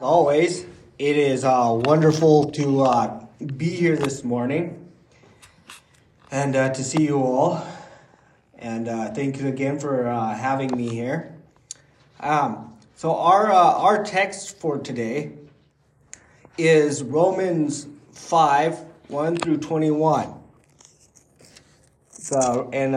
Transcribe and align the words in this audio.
Always, 0.00 0.64
it 0.98 1.18
is 1.18 1.44
uh, 1.44 1.78
wonderful 1.84 2.50
to 2.52 2.84
uh, 2.84 3.26
be 3.58 3.68
here 3.68 3.96
this 3.96 4.24
morning 4.24 4.90
and 6.30 6.56
uh, 6.56 6.70
to 6.70 6.82
see 6.82 7.02
you 7.02 7.18
all. 7.18 7.62
And 8.58 8.88
uh, 8.88 9.10
thank 9.10 9.38
you 9.38 9.48
again 9.48 9.78
for 9.78 10.08
uh, 10.08 10.34
having 10.34 10.74
me 10.74 10.88
here. 10.88 11.34
Um, 12.18 12.78
so, 12.96 13.14
our, 13.14 13.52
uh, 13.52 13.54
our 13.54 14.02
text 14.02 14.58
for 14.58 14.78
today 14.78 15.32
is 16.56 17.02
Romans 17.02 17.86
5 18.12 18.78
1 19.08 19.36
through 19.36 19.58
21. 19.58 20.32
So, 22.08 22.70
and 22.72 22.94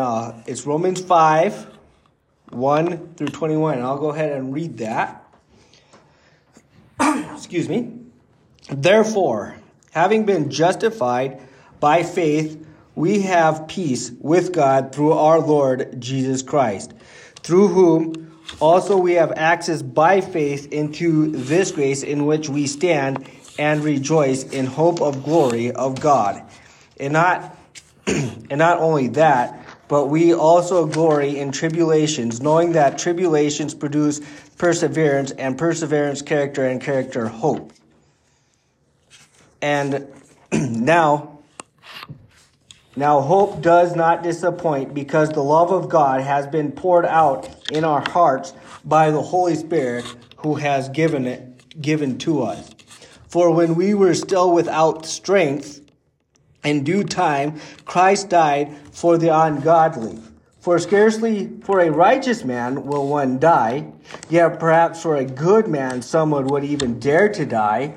it's 0.47 0.65
Romans 0.65 1.01
5 1.01 1.67
1 2.51 3.15
through 3.15 3.27
21. 3.27 3.81
I'll 3.81 3.97
go 3.97 4.11
ahead 4.11 4.31
and 4.31 4.53
read 4.53 4.77
that 4.77 5.22
excuse 7.33 7.69
me. 7.69 7.91
Therefore, 8.69 9.55
having 9.91 10.25
been 10.25 10.49
justified 10.49 11.41
by 11.79 12.03
faith, 12.03 12.65
we 12.95 13.21
have 13.21 13.67
peace 13.67 14.11
with 14.19 14.53
God 14.53 14.93
through 14.93 15.13
our 15.13 15.39
Lord 15.39 15.99
Jesus 15.99 16.41
Christ, 16.41 16.93
through 17.41 17.69
whom 17.69 18.31
also 18.59 18.97
we 18.97 19.13
have 19.13 19.31
access 19.33 19.81
by 19.81 20.21
faith 20.21 20.71
into 20.71 21.31
this 21.31 21.71
grace 21.71 22.03
in 22.03 22.25
which 22.25 22.49
we 22.49 22.67
stand 22.67 23.27
and 23.57 23.83
rejoice 23.83 24.43
in 24.43 24.65
hope 24.65 25.01
of 25.01 25.23
glory 25.23 25.71
of 25.71 25.99
God. 25.99 26.43
And 26.99 27.13
not 27.13 27.57
and 28.07 28.57
not 28.57 28.79
only 28.79 29.07
that, 29.09 29.65
but 29.87 30.07
we 30.07 30.33
also 30.33 30.85
glory 30.85 31.39
in 31.39 31.51
tribulations, 31.51 32.41
knowing 32.41 32.73
that 32.73 32.97
tribulations 32.97 33.73
produce 33.73 34.21
perseverance, 34.57 35.31
and 35.31 35.57
perseverance, 35.57 36.21
character, 36.21 36.65
and 36.65 36.81
character, 36.81 37.27
hope. 37.27 37.73
And 39.61 40.07
now, 40.51 41.39
now 42.95 43.21
hope 43.21 43.61
does 43.61 43.95
not 43.95 44.23
disappoint 44.23 44.93
because 44.93 45.29
the 45.29 45.43
love 45.43 45.71
of 45.71 45.89
God 45.89 46.21
has 46.21 46.47
been 46.47 46.71
poured 46.71 47.05
out 47.05 47.49
in 47.71 47.83
our 47.83 48.07
hearts 48.09 48.53
by 48.85 49.11
the 49.11 49.21
Holy 49.21 49.55
Spirit 49.55 50.05
who 50.37 50.55
has 50.55 50.89
given 50.89 51.25
it 51.25 51.81
given 51.81 52.17
to 52.19 52.43
us. 52.43 52.69
For 53.27 53.51
when 53.51 53.75
we 53.75 53.93
were 53.93 54.13
still 54.13 54.53
without 54.53 55.05
strength, 55.05 55.81
in 56.63 56.83
due 56.83 57.03
time 57.03 57.59
Christ 57.85 58.29
died 58.29 58.77
for 58.91 59.17
the 59.17 59.35
ungodly. 59.35 60.19
For 60.63 60.79
scarcely 60.79 61.49
for 61.65 61.81
a 61.81 61.91
righteous 61.91 62.45
man 62.45 62.85
will 62.85 63.05
one 63.05 63.37
die, 63.37 63.91
yet 64.29 64.61
perhaps 64.61 65.01
for 65.01 65.17
a 65.17 65.25
good 65.25 65.67
man 65.67 66.01
someone 66.01 66.47
would 66.47 66.63
even 66.63 67.01
dare 67.01 67.27
to 67.33 67.45
die. 67.45 67.95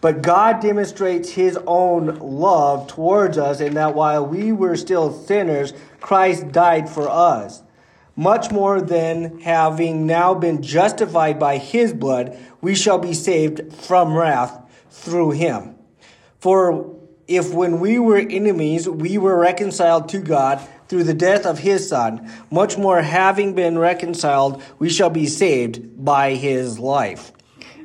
But 0.00 0.22
God 0.22 0.60
demonstrates 0.60 1.30
his 1.30 1.58
own 1.66 2.20
love 2.20 2.86
towards 2.86 3.36
us 3.36 3.58
in 3.60 3.74
that 3.74 3.96
while 3.96 4.24
we 4.24 4.52
were 4.52 4.76
still 4.76 5.12
sinners, 5.12 5.72
Christ 6.00 6.52
died 6.52 6.88
for 6.88 7.10
us. 7.10 7.64
Much 8.14 8.52
more 8.52 8.80
than 8.80 9.40
having 9.40 10.06
now 10.06 10.34
been 10.34 10.62
justified 10.62 11.40
by 11.40 11.58
his 11.58 11.92
blood, 11.92 12.38
we 12.60 12.76
shall 12.76 12.98
be 12.98 13.12
saved 13.12 13.74
from 13.74 14.14
wrath 14.14 14.56
through 14.88 15.32
him. 15.32 15.74
For 16.38 16.94
if 17.26 17.52
when 17.52 17.80
we 17.80 17.98
were 17.98 18.18
enemies, 18.18 18.88
we 18.88 19.18
were 19.18 19.36
reconciled 19.36 20.08
to 20.10 20.20
God, 20.20 20.60
through 20.88 21.04
the 21.04 21.14
death 21.14 21.46
of 21.46 21.58
his 21.58 21.88
Son, 21.88 22.30
much 22.50 22.78
more 22.78 23.02
having 23.02 23.54
been 23.54 23.78
reconciled, 23.78 24.62
we 24.78 24.88
shall 24.88 25.10
be 25.10 25.26
saved 25.26 26.04
by 26.04 26.34
his 26.34 26.78
life. 26.78 27.32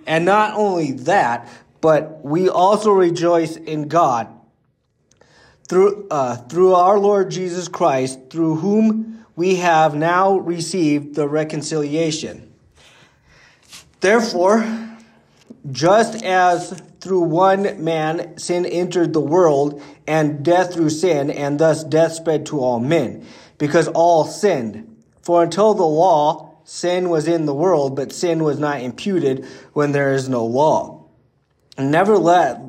And 0.05 0.25
not 0.25 0.53
only 0.55 0.91
that, 0.93 1.49
but 1.81 2.23
we 2.23 2.49
also 2.49 2.91
rejoice 2.91 3.55
in 3.55 3.87
God 3.87 4.27
through, 5.67 6.07
uh, 6.11 6.35
through 6.35 6.75
our 6.75 6.99
Lord 6.99 7.31
Jesus 7.31 7.67
Christ, 7.67 8.19
through 8.29 8.55
whom 8.55 9.25
we 9.35 9.55
have 9.55 9.95
now 9.95 10.37
received 10.37 11.15
the 11.15 11.27
reconciliation. 11.27 12.51
Therefore, 14.01 14.89
just 15.71 16.23
as 16.23 16.81
through 17.01 17.21
one 17.21 17.83
man 17.83 18.37
sin 18.37 18.65
entered 18.65 19.11
the 19.11 19.19
world, 19.19 19.81
and 20.07 20.45
death 20.45 20.73
through 20.73 20.91
sin, 20.91 21.31
and 21.31 21.59
thus 21.59 21.83
death 21.83 22.13
spread 22.13 22.45
to 22.45 22.59
all 22.59 22.79
men, 22.79 23.25
because 23.57 23.87
all 23.89 24.23
sinned. 24.23 24.87
For 25.23 25.41
until 25.43 25.73
the 25.73 25.83
law, 25.83 26.55
sin 26.63 27.09
was 27.09 27.27
in 27.27 27.47
the 27.47 27.55
world, 27.55 27.95
but 27.95 28.13
sin 28.13 28.43
was 28.43 28.59
not 28.59 28.81
imputed 28.81 29.45
when 29.73 29.91
there 29.91 30.13
is 30.13 30.29
no 30.29 30.45
law. 30.45 31.05
Nevertheless, 31.77 32.67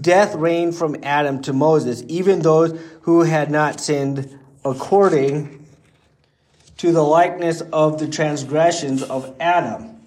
death 0.00 0.34
reigned 0.34 0.74
from 0.74 0.96
Adam 1.02 1.42
to 1.42 1.52
Moses, 1.52 2.02
even 2.08 2.40
those 2.40 2.80
who 3.02 3.22
had 3.22 3.50
not 3.50 3.80
sinned 3.80 4.38
according 4.64 5.66
to 6.78 6.90
the 6.90 7.02
likeness 7.02 7.60
of 7.72 7.98
the 7.98 8.08
transgressions 8.08 9.02
of 9.02 9.34
Adam 9.38 10.01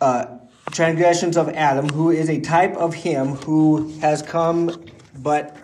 uh, 0.00 0.38
transgressions 0.70 1.36
of 1.36 1.48
Adam, 1.50 1.88
who 1.88 2.10
is 2.10 2.28
a 2.28 2.40
type 2.40 2.74
of 2.76 2.94
him 2.94 3.34
who 3.36 3.88
has 4.00 4.22
come, 4.22 4.84
but 5.16 5.56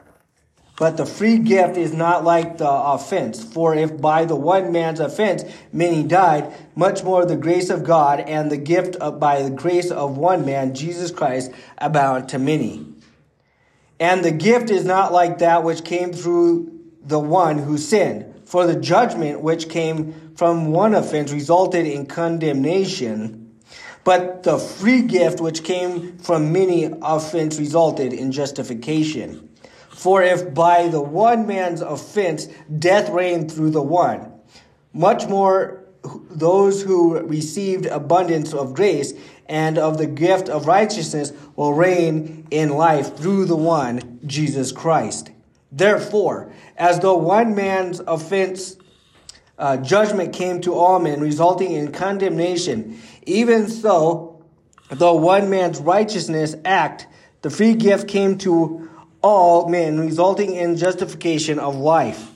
but 0.77 0.97
the 0.97 1.07
free 1.07 1.39
gift 1.39 1.77
is 1.77 1.93
not 1.93 2.25
like 2.25 2.59
the 2.59 2.69
offense. 2.69 3.45
For 3.45 3.77
if 3.77 4.01
by 4.01 4.25
the 4.25 4.35
one 4.35 4.73
man's 4.73 4.99
offense 4.99 5.45
many 5.73 6.03
died, 6.03 6.53
much 6.75 7.05
more 7.05 7.25
the 7.25 7.37
grace 7.37 7.71
of 7.71 7.85
God 7.85 8.19
and 8.21 8.51
the 8.51 8.57
gift 8.57 8.97
of, 8.97 9.21
by 9.21 9.43
the 9.43 9.51
grace 9.51 9.93
of 9.93 10.17
one 10.17 10.45
man, 10.45 10.75
Jesus 10.75 11.13
Christ, 11.13 11.53
abound 11.79 12.29
to 12.31 12.41
many. 12.41 12.87
And 14.01 14.25
the 14.25 14.33
gift 14.33 14.71
is 14.71 14.85
not 14.85 15.13
like 15.13 15.39
that 15.39 15.63
which 15.63 15.85
came 15.85 16.13
through 16.13 16.73
the 17.03 17.21
one 17.21 17.59
who 17.59 17.79
sinned. 17.79 18.43
For 18.45 18.67
the 18.67 18.75
judgment 18.75 19.43
which 19.43 19.69
came 19.69 20.33
from 20.35 20.73
one 20.73 20.95
offense 20.95 21.33
resulted 21.33 21.87
in 21.87 22.07
condemnation 22.07 23.44
but 24.05 24.43
the 24.43 24.59
free 24.59 25.03
gift 25.03 25.41
which 25.41 25.65
came 25.65 26.19
from 26.19 26.53
many 26.53 26.91
offense 27.03 27.59
resulted 27.59 28.13
in 28.13 28.31
justification. 28.31 29.49
For 29.91 30.23
if 30.23 30.53
by 30.53 30.89
the 30.89 31.01
one 31.01 31.47
man's 31.47 31.81
offense 31.81 32.49
death 32.79 33.09
reigned 33.11 33.51
through 33.51 33.71
the 33.71 33.83
one, 33.83 34.33
much 34.93 35.27
more 35.27 35.85
those 36.31 36.83
who 36.83 37.19
received 37.21 37.87
abundance 37.87 38.53
of 38.53 38.75
grace 38.75 39.15
and 39.47 39.79
of 39.79 39.99
the 39.99 40.07
gift 40.07 40.49
of 40.49 40.67
righteousness 40.67 41.33
will 41.57 41.73
reign 41.73 42.47
in 42.51 42.71
life 42.71 43.17
through 43.17 43.47
the 43.47 43.57
one, 43.57 44.21
Jesus 44.27 44.73
Christ. 44.73 45.31
Therefore, 45.73 46.53
as 46.77 47.01
though 47.01 47.17
one 47.17 47.55
man's 47.55 48.01
offense 48.01 48.77
uh, 49.59 49.77
judgment 49.79 50.33
came 50.33 50.61
to 50.63 50.75
all 50.75 50.99
men, 50.99 51.21
resulting 51.21 51.73
in 51.73 51.93
condemnation, 51.93 53.01
even 53.25 53.69
so, 53.69 54.43
though 54.91 55.15
one 55.15 55.49
man's 55.49 55.79
righteousness 55.81 56.57
act, 56.65 57.07
the 57.43 57.51
free 57.51 57.75
gift 57.75 58.09
came 58.09 58.39
to 58.39 58.89
all 59.23 59.69
men, 59.69 59.99
resulting 59.99 60.55
in 60.55 60.77
justification 60.77 61.59
of 61.59 61.77
life. 61.77 62.31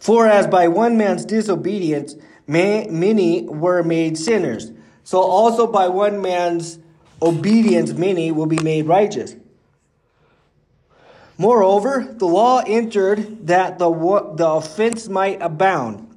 For 0.00 0.26
as 0.26 0.46
by 0.46 0.68
one 0.68 0.96
man's 0.96 1.24
disobedience 1.24 2.16
many 2.46 3.42
were 3.44 3.82
made 3.82 4.18
sinners, 4.18 4.72
so 5.04 5.20
also 5.20 5.66
by 5.66 5.88
one 5.88 6.20
man's 6.20 6.78
obedience 7.20 7.92
many 7.92 8.32
will 8.32 8.46
be 8.46 8.58
made 8.58 8.86
righteous. 8.86 9.36
Moreover, 11.42 12.14
the 12.18 12.28
law 12.28 12.62
entered 12.64 13.48
that 13.48 13.80
the, 13.80 13.90
the 13.90 14.46
offense 14.46 15.08
might 15.08 15.42
abound. 15.42 16.16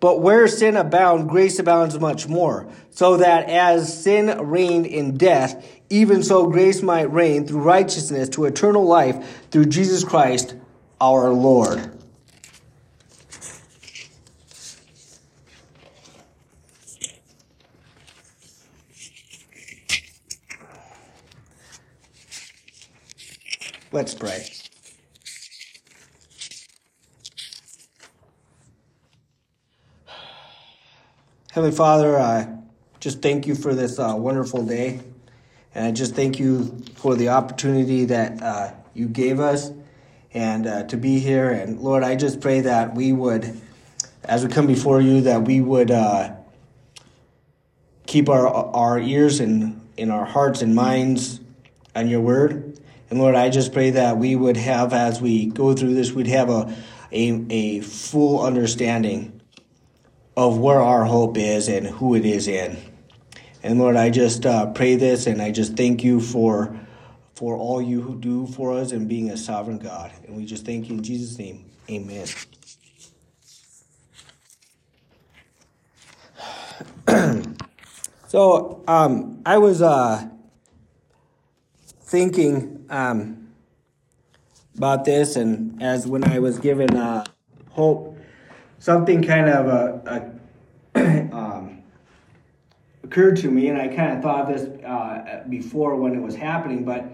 But 0.00 0.20
where 0.20 0.48
sin 0.48 0.76
abounds, 0.76 1.30
grace 1.30 1.60
abounds 1.60 1.96
much 2.00 2.26
more, 2.26 2.68
so 2.90 3.18
that 3.18 3.48
as 3.48 4.02
sin 4.02 4.26
reigned 4.48 4.86
in 4.86 5.16
death, 5.16 5.64
even 5.90 6.24
so 6.24 6.48
grace 6.48 6.82
might 6.82 7.12
reign 7.12 7.46
through 7.46 7.60
righteousness 7.60 8.30
to 8.30 8.46
eternal 8.46 8.84
life 8.84 9.48
through 9.52 9.66
Jesus 9.66 10.02
Christ 10.02 10.56
our 11.00 11.30
Lord. 11.30 11.96
Let's 23.90 24.14
pray. 24.14 24.46
Heavenly 31.52 31.74
Father, 31.74 32.18
I 32.18 32.48
just 33.00 33.22
thank 33.22 33.46
you 33.46 33.54
for 33.54 33.74
this 33.74 33.98
uh, 33.98 34.14
wonderful 34.14 34.66
day. 34.66 35.00
And 35.74 35.86
I 35.86 35.92
just 35.92 36.14
thank 36.14 36.38
you 36.38 36.84
for 36.96 37.14
the 37.14 37.30
opportunity 37.30 38.04
that 38.04 38.42
uh, 38.42 38.72
you 38.92 39.08
gave 39.08 39.40
us 39.40 39.70
and 40.34 40.66
uh, 40.66 40.82
to 40.84 40.98
be 40.98 41.18
here. 41.18 41.50
And 41.50 41.80
Lord, 41.80 42.02
I 42.02 42.14
just 42.14 42.42
pray 42.42 42.60
that 42.60 42.94
we 42.94 43.14
would, 43.14 43.58
as 44.24 44.44
we 44.44 44.50
come 44.50 44.66
before 44.66 45.00
you, 45.00 45.22
that 45.22 45.44
we 45.44 45.62
would 45.62 45.90
uh, 45.90 46.34
keep 48.06 48.28
our 48.28 48.46
our 48.46 48.98
ears 48.98 49.40
and 49.40 49.80
in 49.96 50.10
our 50.10 50.26
hearts 50.26 50.60
and 50.60 50.74
minds 50.74 51.40
on 51.96 52.08
your 52.08 52.20
word. 52.20 52.67
And 53.10 53.18
Lord, 53.18 53.34
I 53.34 53.48
just 53.48 53.72
pray 53.72 53.90
that 53.90 54.18
we 54.18 54.36
would 54.36 54.56
have, 54.56 54.92
as 54.92 55.20
we 55.20 55.46
go 55.46 55.74
through 55.74 55.94
this, 55.94 56.12
we'd 56.12 56.26
have 56.26 56.50
a, 56.50 56.74
a, 57.10 57.46
a 57.50 57.80
full 57.80 58.44
understanding 58.44 59.40
of 60.36 60.58
where 60.58 60.80
our 60.80 61.04
hope 61.04 61.36
is 61.38 61.68
and 61.68 61.86
who 61.86 62.14
it 62.14 62.24
is 62.26 62.48
in. 62.48 62.76
And 63.62 63.78
Lord, 63.78 63.96
I 63.96 64.10
just 64.10 64.46
uh, 64.46 64.66
pray 64.66 64.96
this 64.96 65.26
and 65.26 65.42
I 65.42 65.50
just 65.50 65.76
thank 65.76 66.04
you 66.04 66.20
for, 66.20 66.78
for 67.34 67.56
all 67.56 67.82
you 67.82 68.16
do 68.20 68.46
for 68.46 68.72
us 68.72 68.92
and 68.92 69.08
being 69.08 69.30
a 69.30 69.36
sovereign 69.36 69.78
God. 69.78 70.12
And 70.26 70.36
we 70.36 70.44
just 70.44 70.64
thank 70.64 70.88
you 70.88 70.96
in 70.96 71.02
Jesus' 71.02 71.38
name. 71.38 71.64
Amen. 71.90 72.26
so 78.28 78.84
um, 78.86 79.42
I 79.44 79.58
was 79.58 79.82
uh, 79.82 80.28
thinking 82.08 82.86
um, 82.88 83.48
about 84.76 85.04
this, 85.04 85.36
and 85.36 85.82
as 85.82 86.06
when 86.06 86.24
I 86.24 86.38
was 86.38 86.58
given 86.58 86.96
uh, 86.96 87.24
hope, 87.70 88.16
something 88.78 89.22
kind 89.22 89.48
of 89.48 89.66
a, 89.66 90.32
a 90.96 91.36
um, 91.36 91.82
occurred 93.04 93.36
to 93.38 93.50
me, 93.50 93.68
and 93.68 93.78
I 93.78 93.88
kind 93.88 94.16
of 94.16 94.22
thought 94.22 94.48
this 94.48 94.62
uh, 94.84 95.44
before 95.48 95.96
when 95.96 96.14
it 96.14 96.22
was 96.22 96.34
happening, 96.34 96.84
but. 96.84 97.04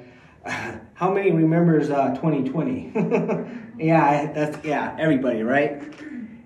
how 0.92 1.10
many 1.10 1.32
remembers 1.32 1.88
uh, 1.88 2.14
2020? 2.16 2.92
yeah, 3.78 4.30
that's 4.30 4.62
yeah, 4.62 4.94
everybody, 4.98 5.42
right? 5.42 5.82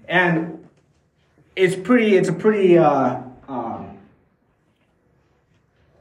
And 0.09 0.69
it's 1.57 1.75
pretty. 1.75 2.17
It's 2.17 2.29
a 2.29 2.33
pretty, 2.33 2.79
uh, 2.79 3.23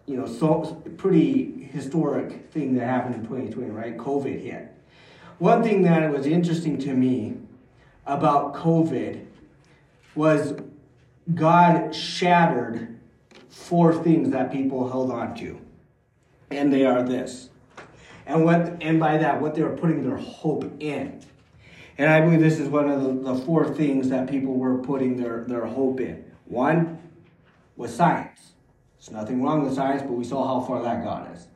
you 0.08 0.16
know, 0.16 0.26
so 0.26 0.82
pretty 0.98 1.70
historic 1.72 2.50
thing 2.52 2.76
that 2.76 2.88
happened 2.88 3.16
in 3.16 3.22
2020, 3.24 3.70
right? 3.70 3.98
COVID 3.98 4.42
hit. 4.42 4.74
One 5.38 5.62
thing 5.62 5.84
that 5.84 6.10
was 6.12 6.26
interesting 6.26 6.80
to 6.80 6.94
me 6.94 7.36
about 8.06 8.56
COVID 8.56 9.26
was 10.16 10.56
God 11.36 11.94
shattered 11.94 12.98
four 13.50 13.94
things 13.94 14.32
that 14.32 14.52
people 14.52 14.90
held 14.90 15.12
on 15.12 15.36
to. 15.36 15.60
And 16.50 16.72
they 16.72 16.86
are 16.86 17.04
this. 17.04 17.50
And 18.26 18.46
what 18.46 18.78
and 18.82 19.00
by 19.00 19.18
that 19.18 19.42
what 19.42 19.56
they 19.56 19.64
were 19.64 19.76
putting 19.76 20.08
their 20.08 20.18
hope 20.18 20.64
in. 20.80 21.22
And 21.98 22.10
I 22.10 22.22
believe 22.22 22.40
this 22.40 22.60
is 22.60 22.70
one 22.70 22.90
of 22.90 23.04
the, 23.04 23.34
the 23.34 23.36
four 23.44 23.74
things 23.74 24.10
that 24.10 24.30
people 24.30 24.54
were 24.54 24.78
putting 24.78 25.18
their, 25.18 25.44
their 25.46 25.66
hope 25.66 26.00
in. 26.00 26.24
One 26.46 27.00
was 27.76 27.94
science. 27.94 28.54
There's 28.98 29.12
nothing 29.12 29.42
wrong 29.42 29.64
with 29.64 29.76
science, 29.76 30.02
but 30.02 30.14
we 30.14 30.24
saw 30.24 30.48
how 30.48 30.66
far 30.66 30.82
that 30.84 31.04
got 31.04 31.28
us. 31.28 31.48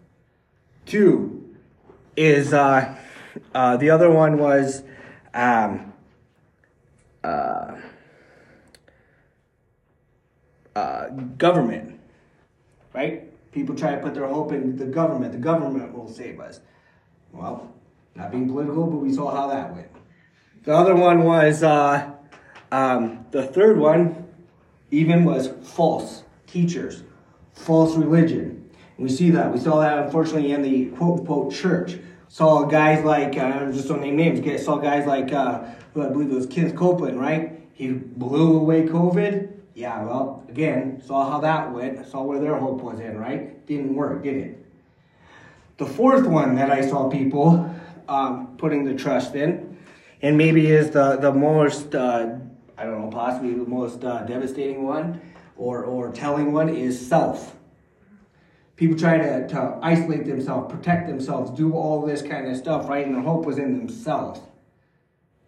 Two 0.85 1.55
is 2.15 2.53
uh, 2.53 2.95
uh, 3.53 3.77
the 3.77 3.89
other 3.89 4.09
one 4.09 4.37
was 4.37 4.83
um, 5.33 5.93
uh, 7.23 7.75
uh, 10.75 11.09
government, 11.37 11.99
right? 12.93 13.27
People 13.51 13.75
try 13.75 13.95
to 13.95 14.01
put 14.01 14.13
their 14.13 14.27
hope 14.27 14.51
in 14.51 14.77
the 14.77 14.85
government. 14.85 15.31
The 15.33 15.37
government 15.37 15.93
will 15.93 16.09
save 16.09 16.39
us. 16.39 16.59
Well, 17.31 17.71
not 18.15 18.31
being 18.31 18.47
political, 18.47 18.87
but 18.87 18.97
we 18.97 19.13
saw 19.13 19.33
how 19.33 19.47
that 19.47 19.73
went. 19.73 19.87
The 20.63 20.73
other 20.73 20.95
one 20.95 21.23
was, 21.23 21.63
uh, 21.63 22.11
um, 22.71 23.25
the 23.31 23.43
third 23.43 23.77
one 23.77 24.27
even 24.91 25.25
was 25.25 25.49
false 25.63 26.23
teachers, 26.47 27.03
false 27.61 27.95
religion. 27.95 28.69
We 28.97 29.09
see 29.09 29.31
that. 29.31 29.51
We 29.51 29.59
saw 29.59 29.79
that 29.79 29.97
unfortunately 29.99 30.51
in 30.51 30.61
the 30.61 30.85
quote 30.97 31.21
unquote 31.21 31.53
church. 31.53 31.97
Saw 32.27 32.63
guys 32.63 33.03
like, 33.03 33.37
uh, 33.37 33.71
just 33.71 33.87
don't 33.87 34.01
name 34.01 34.15
names, 34.15 34.63
saw 34.63 34.77
guys 34.77 35.05
like, 35.05 35.33
uh, 35.33 35.63
who 35.93 36.03
I 36.03 36.09
believe 36.09 36.31
it 36.31 36.35
was 36.35 36.45
Kenneth 36.45 36.75
Copeland, 36.75 37.19
right? 37.19 37.59
He 37.73 37.91
blew 37.91 38.57
away 38.57 38.83
COVID. 38.83 39.49
Yeah, 39.73 40.03
well, 40.03 40.45
again, 40.47 41.01
saw 41.05 41.29
how 41.29 41.39
that 41.41 41.73
went, 41.73 42.05
saw 42.07 42.23
where 42.23 42.39
their 42.39 42.55
hope 42.55 42.81
was 42.81 42.99
in, 42.99 43.17
right? 43.17 43.65
Didn't 43.67 43.95
work, 43.95 44.23
did 44.23 44.37
it? 44.37 44.65
The 45.77 45.85
fourth 45.85 46.25
one 46.25 46.55
that 46.55 46.69
I 46.69 46.87
saw 46.87 47.09
people 47.09 47.73
um, 48.07 48.55
putting 48.57 48.85
the 48.85 48.93
trust 48.93 49.35
in 49.35 49.77
and 50.21 50.37
maybe 50.37 50.67
is 50.67 50.91
the 50.91 51.17
the 51.17 51.31
most 51.31 51.95
uh, 51.95 52.35
I 52.77 52.83
don't 52.83 53.01
know 53.01 53.09
possibly 53.09 53.53
the 53.53 53.69
most 53.69 54.03
uh, 54.03 54.23
devastating 54.23 54.83
one 54.83 55.21
or 55.61 55.85
or 55.85 56.11
telling 56.11 56.51
one 56.51 56.69
is 56.69 57.07
self. 57.07 57.55
People 58.75 58.97
try 58.97 59.19
to, 59.19 59.47
to 59.49 59.77
isolate 59.83 60.25
themselves, 60.25 60.73
protect 60.73 61.07
themselves, 61.07 61.51
do 61.51 61.73
all 61.73 62.03
this 62.03 62.23
kind 62.23 62.47
of 62.47 62.57
stuff, 62.57 62.89
right? 62.89 63.05
And 63.05 63.13
their 63.13 63.21
hope 63.21 63.45
was 63.45 63.59
in 63.59 63.77
themselves. 63.77 64.39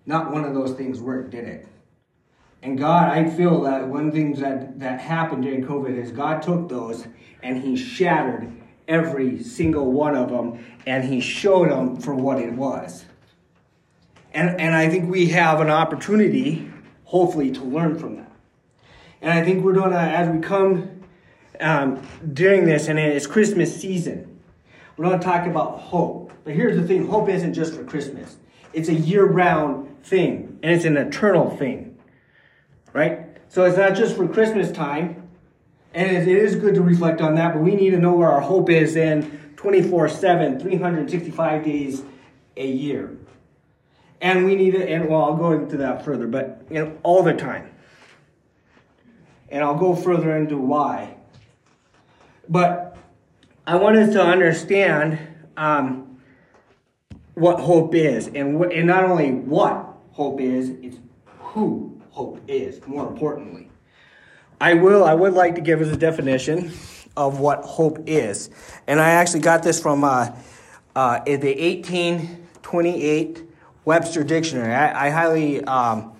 Not 0.05 0.31
one 0.31 0.45
of 0.45 0.53
those 0.53 0.73
things 0.73 1.01
worked, 1.01 1.31
did 1.31 1.45
it? 1.45 1.67
And 2.61 2.77
God, 2.77 3.09
I 3.09 3.27
feel 3.27 3.61
that 3.61 3.87
one 3.87 4.11
thing 4.11 4.35
that, 4.35 4.79
that 4.79 4.99
happened 4.99 5.43
during 5.43 5.65
COVID 5.65 5.97
is 5.97 6.11
God 6.11 6.43
took 6.43 6.69
those 6.69 7.07
and 7.41 7.63
He 7.63 7.75
shattered 7.75 8.51
every 8.87 9.41
single 9.41 9.91
one 9.91 10.15
of 10.15 10.29
them 10.29 10.63
and 10.85 11.03
He 11.03 11.19
showed 11.19 11.71
them 11.71 11.97
for 11.97 12.13
what 12.13 12.37
it 12.37 12.53
was. 12.53 13.05
And, 14.31 14.61
and 14.61 14.75
I 14.75 14.89
think 14.89 15.09
we 15.09 15.29
have 15.29 15.59
an 15.59 15.71
opportunity, 15.71 16.71
hopefully, 17.05 17.51
to 17.51 17.63
learn 17.63 17.97
from 17.97 18.17
that. 18.17 18.32
And 19.23 19.31
I 19.31 19.41
think 19.41 19.63
we're 19.63 19.73
to, 19.73 19.97
as 19.97 20.27
we 20.27 20.39
come 20.39 21.01
um, 21.61 22.05
during 22.33 22.65
this, 22.65 22.89
and 22.89 22.99
it's 22.99 23.25
Christmas 23.25 23.73
season, 23.73 24.41
we're 24.97 25.05
to 25.17 25.23
talk 25.23 25.47
about 25.47 25.79
hope. 25.79 26.33
But 26.43 26.55
here's 26.55 26.75
the 26.75 26.85
thing 26.85 27.07
hope 27.07 27.29
isn't 27.29 27.53
just 27.53 27.73
for 27.73 27.85
Christmas, 27.85 28.35
it's 28.73 28.89
a 28.89 28.93
year 28.93 29.25
round 29.25 30.03
thing, 30.03 30.59
and 30.61 30.73
it's 30.73 30.83
an 30.83 30.97
eternal 30.97 31.55
thing. 31.55 31.97
Right? 32.91 33.21
So 33.47 33.63
it's 33.63 33.77
not 33.77 33.95
just 33.95 34.17
for 34.17 34.27
Christmas 34.27 34.71
time, 34.73 35.29
and 35.93 36.11
it 36.11 36.27
is 36.27 36.55
good 36.55 36.75
to 36.75 36.81
reflect 36.81 37.21
on 37.21 37.35
that, 37.35 37.53
but 37.53 37.63
we 37.63 37.75
need 37.75 37.91
to 37.91 37.99
know 37.99 38.13
where 38.13 38.29
our 38.29 38.41
hope 38.41 38.69
is 38.69 38.97
in 38.97 39.53
24 39.55 40.09
7, 40.09 40.59
365 40.59 41.63
days 41.63 42.03
a 42.57 42.67
year. 42.67 43.17
And 44.19 44.43
we 44.43 44.55
need 44.55 44.71
to, 44.71 44.85
and 44.85 45.07
well, 45.07 45.23
I'll 45.23 45.37
go 45.37 45.53
into 45.53 45.77
that 45.77 46.03
further, 46.03 46.27
but 46.27 46.65
you 46.69 46.83
know, 46.83 46.97
all 47.03 47.23
the 47.23 47.33
time. 47.33 47.72
And 49.53 49.63
I'll 49.63 49.77
go 49.77 49.95
further 49.95 50.35
into 50.35 50.57
why. 50.57 51.15
But 52.49 52.97
I 53.67 53.75
want 53.75 53.97
us 53.97 54.11
to 54.13 54.21
understand 54.21 55.19
um, 55.55 56.17
what 57.35 57.59
hope 57.59 57.93
is, 57.93 58.27
and, 58.27 58.59
wh- 58.59 58.75
and 58.75 58.87
not 58.87 59.03
only 59.03 59.31
what 59.31 59.93
hope 60.11 60.41
is, 60.41 60.69
it's 60.81 60.97
who 61.39 62.01
hope 62.09 62.41
is, 62.47 62.85
more 62.87 63.07
importantly. 63.07 63.69
I 64.59 64.73
will, 64.73 65.03
I 65.03 65.13
would 65.13 65.33
like 65.33 65.53
to 65.55 65.61
give 65.61 65.81
us 65.81 65.87
a 65.87 65.97
definition 65.97 66.71
of 67.15 67.39
what 67.39 67.63
hope 67.63 67.99
is. 68.07 68.49
And 68.87 68.99
I 68.99 69.11
actually 69.11 69.41
got 69.41 69.61
this 69.61 69.79
from 69.79 70.03
uh, 70.03 70.31
uh, 70.95 71.19
the 71.25 71.35
1828 71.35 73.43
Webster 73.85 74.23
Dictionary. 74.23 74.73
I, 74.73 75.07
I 75.07 75.09
highly, 75.11 75.63
um, 75.65 76.12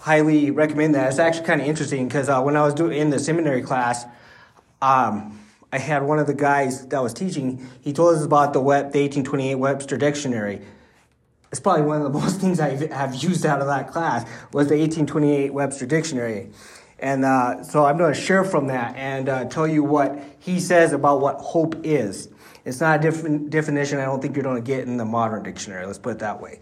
highly 0.00 0.50
recommend 0.50 0.94
that. 0.94 1.08
It's 1.08 1.18
actually 1.18 1.46
kind 1.46 1.60
of 1.60 1.66
interesting 1.66 2.08
because 2.08 2.28
uh, 2.28 2.42
when 2.42 2.56
I 2.56 2.62
was 2.62 2.74
doing 2.74 2.98
in 2.98 3.10
the 3.10 3.18
seminary 3.18 3.62
class, 3.62 4.06
um, 4.80 5.38
I 5.72 5.78
had 5.78 6.02
one 6.02 6.18
of 6.18 6.26
the 6.26 6.34
guys 6.34 6.86
that 6.86 7.02
was 7.02 7.12
teaching. 7.12 7.68
He 7.82 7.92
told 7.92 8.16
us 8.16 8.24
about 8.24 8.54
the, 8.54 8.60
web, 8.60 8.92
the 8.92 9.00
1828 9.00 9.54
Webster 9.56 9.98
Dictionary. 9.98 10.62
It's 11.50 11.60
probably 11.60 11.84
one 11.84 11.98
of 11.98 12.12
the 12.12 12.18
most 12.18 12.40
things 12.40 12.60
I 12.60 12.86
have 12.92 13.14
used 13.14 13.44
out 13.44 13.60
of 13.60 13.66
that 13.66 13.90
class 13.90 14.22
was 14.52 14.68
the 14.68 14.78
1828 14.78 15.52
Webster 15.52 15.86
Dictionary. 15.86 16.48
And 16.98 17.24
uh, 17.24 17.62
so 17.62 17.84
I'm 17.84 17.98
going 17.98 18.12
to 18.12 18.20
share 18.20 18.44
from 18.44 18.68
that 18.68 18.96
and 18.96 19.28
uh, 19.28 19.44
tell 19.46 19.68
you 19.68 19.84
what 19.84 20.18
he 20.38 20.60
says 20.60 20.92
about 20.92 21.20
what 21.20 21.36
hope 21.36 21.74
is. 21.84 22.30
It's 22.64 22.80
not 22.80 22.98
a 23.00 23.02
different 23.02 23.50
definition 23.50 23.98
I 23.98 24.04
don't 24.04 24.20
think 24.20 24.34
you're 24.34 24.42
going 24.42 24.62
to 24.62 24.66
get 24.66 24.86
in 24.86 24.96
the 24.96 25.04
modern 25.04 25.42
dictionary, 25.42 25.84
let's 25.86 25.98
put 25.98 26.12
it 26.12 26.18
that 26.20 26.40
way. 26.40 26.60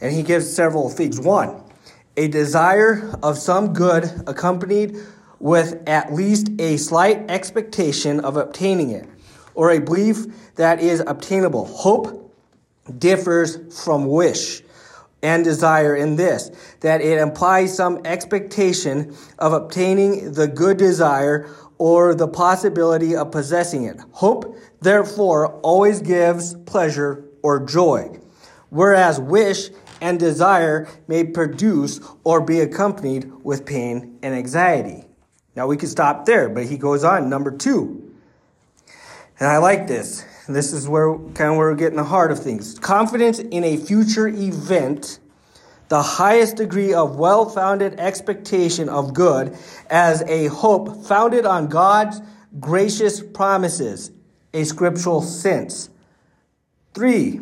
And 0.00 0.12
he 0.12 0.22
gives 0.22 0.50
several 0.50 0.88
things. 0.90 1.18
One, 1.18 1.62
a 2.18 2.26
desire 2.26 3.16
of 3.22 3.38
some 3.38 3.72
good 3.72 4.04
accompanied 4.26 4.96
with 5.38 5.80
at 5.86 6.12
least 6.12 6.48
a 6.58 6.76
slight 6.76 7.30
expectation 7.30 8.18
of 8.20 8.36
obtaining 8.36 8.90
it, 8.90 9.08
or 9.54 9.70
a 9.70 9.80
belief 9.80 10.26
that 10.56 10.80
is 10.80 11.00
obtainable. 11.06 11.64
Hope 11.64 12.34
differs 12.98 13.56
from 13.84 14.08
wish 14.08 14.62
and 15.22 15.44
desire 15.44 15.94
in 15.94 16.16
this 16.16 16.50
that 16.80 17.00
it 17.00 17.18
implies 17.18 17.76
some 17.76 18.00
expectation 18.04 19.14
of 19.38 19.52
obtaining 19.52 20.32
the 20.32 20.48
good 20.48 20.76
desire 20.76 21.48
or 21.78 22.16
the 22.16 22.26
possibility 22.26 23.14
of 23.14 23.30
possessing 23.30 23.84
it. 23.84 23.96
Hope, 24.10 24.56
therefore, 24.80 25.54
always 25.60 26.02
gives 26.02 26.56
pleasure 26.66 27.24
or 27.42 27.64
joy, 27.64 28.18
whereas 28.70 29.20
wish 29.20 29.70
and 30.00 30.18
desire 30.18 30.88
may 31.06 31.24
produce 31.24 32.00
or 32.24 32.40
be 32.40 32.60
accompanied 32.60 33.32
with 33.44 33.66
pain 33.66 34.18
and 34.22 34.34
anxiety. 34.34 35.04
Now 35.56 35.66
we 35.66 35.76
could 35.76 35.88
stop 35.88 36.24
there, 36.24 36.48
but 36.48 36.66
he 36.66 36.76
goes 36.76 37.04
on, 37.04 37.28
number 37.28 37.50
two. 37.50 38.14
And 39.40 39.48
I 39.48 39.58
like 39.58 39.86
this. 39.86 40.24
This 40.48 40.72
is 40.72 40.88
where 40.88 41.14
kind 41.14 41.50
of 41.50 41.56
where 41.56 41.70
we're 41.70 41.74
getting 41.74 41.96
the 41.96 42.04
heart 42.04 42.32
of 42.32 42.38
things. 42.38 42.78
Confidence 42.78 43.38
in 43.38 43.64
a 43.64 43.76
future 43.76 44.26
event, 44.26 45.18
the 45.88 46.02
highest 46.02 46.56
degree 46.56 46.94
of 46.94 47.16
well 47.16 47.48
founded 47.48 48.00
expectation 48.00 48.88
of 48.88 49.12
good, 49.12 49.56
as 49.90 50.22
a 50.22 50.46
hope 50.46 51.04
founded 51.04 51.44
on 51.44 51.68
God's 51.68 52.20
gracious 52.58 53.22
promises, 53.22 54.10
a 54.54 54.64
scriptural 54.64 55.22
sense. 55.22 55.90
Three, 56.94 57.40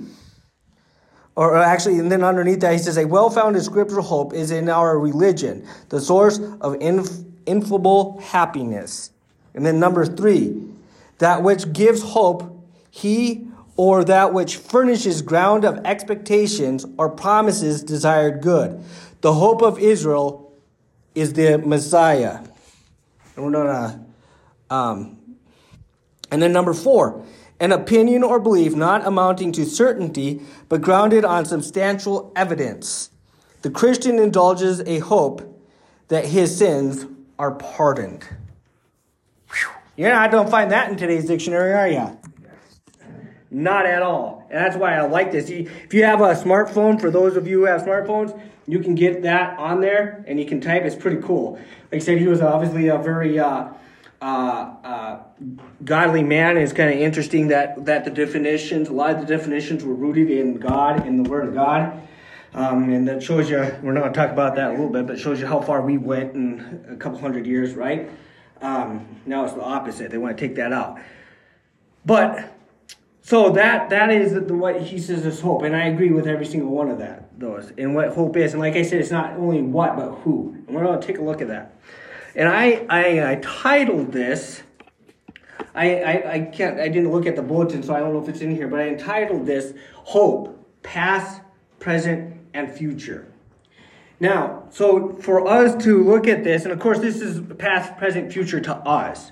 or 1.36 1.56
actually, 1.56 1.98
and 1.98 2.10
then 2.10 2.24
underneath 2.24 2.60
that, 2.60 2.72
he 2.72 2.78
says, 2.78 2.96
a 2.96 3.04
well 3.04 3.28
founded 3.28 3.62
scriptural 3.62 4.02
hope 4.02 4.32
is 4.32 4.50
in 4.50 4.70
our 4.70 4.98
religion, 4.98 5.66
the 5.90 6.00
source 6.00 6.40
of 6.60 6.76
inf- 6.80 7.24
ineffable 7.44 8.18
happiness. 8.20 9.10
And 9.54 9.64
then 9.64 9.78
number 9.78 10.06
three, 10.06 10.62
that 11.18 11.42
which 11.42 11.72
gives 11.72 12.02
hope, 12.02 12.52
he 12.90 13.46
or 13.76 14.04
that 14.04 14.32
which 14.32 14.56
furnishes 14.56 15.20
ground 15.20 15.64
of 15.64 15.84
expectations 15.84 16.86
or 16.96 17.10
promises 17.10 17.82
desired 17.82 18.40
good. 18.40 18.82
The 19.20 19.34
hope 19.34 19.62
of 19.62 19.78
Israel 19.78 20.52
is 21.14 21.34
the 21.34 21.58
Messiah. 21.58 22.38
And 23.36 23.44
we're 23.44 23.50
gonna, 23.50 24.04
um, 24.70 25.18
and 26.30 26.40
then 26.40 26.52
number 26.52 26.72
four, 26.72 27.24
an 27.60 27.72
opinion 27.72 28.22
or 28.22 28.38
belief 28.38 28.74
not 28.74 29.06
amounting 29.06 29.52
to 29.52 29.64
certainty, 29.64 30.40
but 30.68 30.82
grounded 30.82 31.24
on 31.24 31.44
substantial 31.44 32.32
evidence. 32.36 33.10
The 33.62 33.70
Christian 33.70 34.18
indulges 34.18 34.80
a 34.80 34.98
hope 34.98 35.42
that 36.08 36.26
his 36.26 36.56
sins 36.56 37.06
are 37.38 37.52
pardoned. 37.52 38.24
Whew. 39.50 39.68
You're 39.96 40.10
not 40.10 40.30
to 40.30 40.46
find 40.50 40.70
that 40.70 40.90
in 40.90 40.96
today's 40.96 41.26
dictionary, 41.26 41.72
are 41.72 41.88
you? 41.88 42.18
Not 43.50 43.86
at 43.86 44.02
all. 44.02 44.46
And 44.50 44.58
that's 44.58 44.76
why 44.76 44.94
I 44.94 45.06
like 45.06 45.32
this. 45.32 45.48
If 45.48 45.94
you 45.94 46.04
have 46.04 46.20
a 46.20 46.34
smartphone, 46.34 47.00
for 47.00 47.10
those 47.10 47.36
of 47.36 47.46
you 47.46 47.60
who 47.60 47.64
have 47.66 47.82
smartphones, 47.82 48.38
you 48.66 48.80
can 48.80 48.94
get 48.94 49.22
that 49.22 49.58
on 49.58 49.80
there 49.80 50.24
and 50.26 50.38
you 50.38 50.46
can 50.46 50.60
type. 50.60 50.82
It's 50.82 50.96
pretty 50.96 51.22
cool. 51.22 51.54
Like 51.90 52.02
I 52.02 52.04
said, 52.04 52.18
he 52.18 52.26
was 52.26 52.42
obviously 52.42 52.88
a 52.88 52.98
very 52.98 53.38
uh, 53.38 53.68
uh, 54.20 54.74
uh, 54.84 55.22
godly 55.84 56.22
man. 56.22 56.56
is 56.56 56.72
kind 56.72 56.92
of 56.92 56.98
interesting 56.98 57.48
that, 57.48 57.84
that 57.84 58.04
the 58.04 58.10
definitions, 58.10 58.88
a 58.88 58.92
lot 58.92 59.10
of 59.10 59.20
the 59.20 59.26
definitions 59.26 59.84
were 59.84 59.94
rooted 59.94 60.30
in 60.30 60.58
God, 60.58 61.06
in 61.06 61.22
the 61.22 61.28
Word 61.28 61.48
of 61.48 61.54
God. 61.54 62.02
Um, 62.54 62.90
and 62.90 63.06
that 63.08 63.22
shows 63.22 63.50
you, 63.50 63.58
we're 63.82 63.92
not 63.92 64.00
going 64.00 64.12
to 64.12 64.18
talk 64.18 64.30
about 64.30 64.54
that 64.56 64.68
a 64.68 64.70
little 64.70 64.88
bit, 64.88 65.06
but 65.06 65.18
shows 65.18 65.40
you 65.40 65.46
how 65.46 65.60
far 65.60 65.82
we 65.82 65.98
went 65.98 66.34
in 66.34 66.86
a 66.88 66.96
couple 66.96 67.18
hundred 67.18 67.46
years, 67.46 67.74
right? 67.74 68.08
Um, 68.62 69.06
now 69.26 69.44
it's 69.44 69.52
the 69.52 69.62
opposite. 69.62 70.10
They 70.10 70.16
want 70.16 70.38
to 70.38 70.46
take 70.46 70.56
that 70.56 70.72
out. 70.72 70.98
But, 72.06 72.54
so 73.20 73.50
that 73.50 73.90
that 73.90 74.10
is 74.10 74.32
the, 74.32 74.40
what 74.54 74.80
he 74.80 74.98
says 74.98 75.26
is 75.26 75.40
hope. 75.40 75.62
And 75.62 75.76
I 75.76 75.88
agree 75.88 76.10
with 76.10 76.26
every 76.26 76.46
single 76.46 76.70
one 76.70 76.90
of 76.90 76.98
that, 76.98 77.38
those, 77.38 77.72
and 77.76 77.94
what 77.94 78.14
hope 78.14 78.36
is. 78.36 78.52
And 78.52 78.62
like 78.62 78.74
I 78.74 78.82
said, 78.82 79.00
it's 79.00 79.10
not 79.10 79.32
only 79.32 79.60
what, 79.60 79.96
but 79.96 80.12
who. 80.20 80.54
And 80.66 80.74
we're 80.74 80.84
going 80.84 80.98
to 80.98 81.06
take 81.06 81.18
a 81.18 81.22
look 81.22 81.42
at 81.42 81.48
that. 81.48 81.76
And 82.36 82.48
I, 82.50 82.86
I, 82.90 83.32
I 83.32 83.34
titled 83.36 84.12
this, 84.12 84.62
I, 85.74 86.02
I, 86.02 86.32
I 86.32 86.40
can't, 86.40 86.78
I 86.78 86.88
didn't 86.88 87.10
look 87.10 87.24
at 87.24 87.34
the 87.34 87.42
bulletin, 87.42 87.82
so 87.82 87.94
I 87.94 87.98
don't 87.98 88.12
know 88.12 88.22
if 88.22 88.28
it's 88.28 88.42
in 88.42 88.54
here, 88.54 88.68
but 88.68 88.78
I 88.78 88.88
entitled 88.88 89.46
this 89.46 89.72
Hope, 89.94 90.82
Past, 90.82 91.40
Present, 91.80 92.38
and 92.52 92.70
future. 92.70 93.26
Now, 94.20 94.64
so 94.70 95.14
for 95.14 95.48
us 95.48 95.82
to 95.84 96.04
look 96.04 96.28
at 96.28 96.44
this, 96.44 96.64
and 96.64 96.72
of 96.72 96.78
course, 96.78 96.98
this 96.98 97.22
is 97.22 97.40
past, 97.56 97.96
present, 97.96 98.32
future 98.32 98.60
to 98.60 98.74
us. 98.76 99.30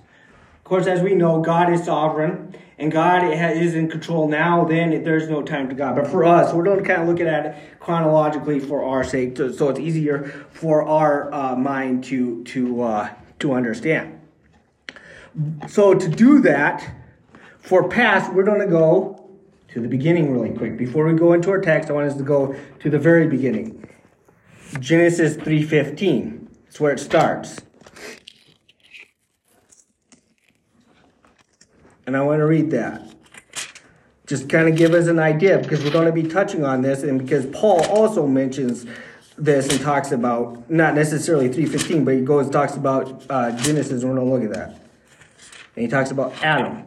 Of 0.58 0.64
course, 0.64 0.86
as 0.86 1.02
we 1.02 1.14
know, 1.14 1.42
God 1.42 1.72
is 1.72 1.84
sovereign 1.84 2.54
and 2.78 2.90
God 2.90 3.24
is 3.32 3.74
in 3.74 3.88
control 3.88 4.28
now, 4.28 4.64
then 4.64 5.04
there's 5.04 5.28
no 5.28 5.42
time 5.42 5.68
to 5.68 5.74
God. 5.74 5.94
But 5.96 6.08
for 6.08 6.24
us, 6.24 6.52
we're 6.52 6.64
going 6.64 6.78
to 6.78 6.84
kind 6.84 7.02
of 7.02 7.08
look 7.08 7.20
at 7.20 7.46
it 7.46 7.80
chronologically 7.80 8.58
for 8.58 8.84
our 8.84 9.04
sake, 9.04 9.36
so 9.36 9.68
it's 9.68 9.78
easier 9.78 10.46
for 10.50 10.82
our 10.82 11.32
uh, 11.32 11.56
mind 11.56 12.04
to, 12.04 12.42
to, 12.44 12.82
uh, 12.82 13.10
to 13.38 13.52
understand. 13.52 14.20
So 15.68 15.94
to 15.94 16.08
do 16.08 16.40
that, 16.40 16.90
for 17.60 17.88
past, 17.88 18.32
we're 18.32 18.44
going 18.44 18.60
to 18.60 18.66
go 18.66 19.28
to 19.68 19.80
the 19.80 19.88
beginning 19.88 20.32
really 20.32 20.56
quick. 20.56 20.76
Before 20.76 21.06
we 21.06 21.18
go 21.18 21.32
into 21.32 21.50
our 21.50 21.60
text, 21.60 21.90
I 21.90 21.92
want 21.92 22.08
us 22.08 22.16
to 22.16 22.22
go 22.22 22.54
to 22.80 22.90
the 22.90 22.98
very 22.98 23.26
beginning. 23.26 23.88
Genesis 24.80 25.36
3:15. 25.36 26.48
That's 26.64 26.80
where 26.80 26.92
it 26.92 27.00
starts. 27.00 27.60
And 32.06 32.16
I 32.16 32.22
want 32.22 32.40
to 32.40 32.46
read 32.46 32.70
that. 32.72 33.14
Just 34.26 34.48
kind 34.48 34.68
of 34.68 34.76
give 34.76 34.94
us 34.94 35.06
an 35.06 35.18
idea 35.18 35.58
because 35.58 35.84
we're 35.84 35.90
going 35.90 36.06
to 36.06 36.12
be 36.12 36.22
touching 36.22 36.64
on 36.64 36.82
this 36.82 37.02
and 37.02 37.18
because 37.18 37.46
Paul 37.46 37.84
also 37.86 38.26
mentions 38.26 38.86
this 39.36 39.70
and 39.70 39.80
talks 39.80 40.12
about 40.12 40.70
not 40.70 40.94
necessarily 40.94 41.48
315 41.48 42.04
but 42.04 42.14
he 42.14 42.20
goes 42.20 42.48
talks 42.48 42.76
about 42.76 43.24
uh, 43.28 43.50
genesis 43.56 44.04
we're 44.04 44.14
going 44.14 44.24
to 44.24 44.32
look 44.32 44.44
at 44.44 44.52
that 44.52 44.80
and 45.74 45.84
he 45.84 45.88
talks 45.88 46.12
about 46.12 46.32
adam 46.44 46.84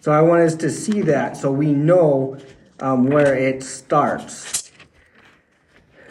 so 0.00 0.12
I 0.12 0.22
want 0.22 0.42
us 0.42 0.54
to 0.56 0.70
see 0.70 1.02
that 1.02 1.36
so 1.36 1.50
we 1.50 1.72
know 1.72 2.38
um, 2.80 3.06
where 3.08 3.34
it 3.34 3.62
starts. 3.62 4.70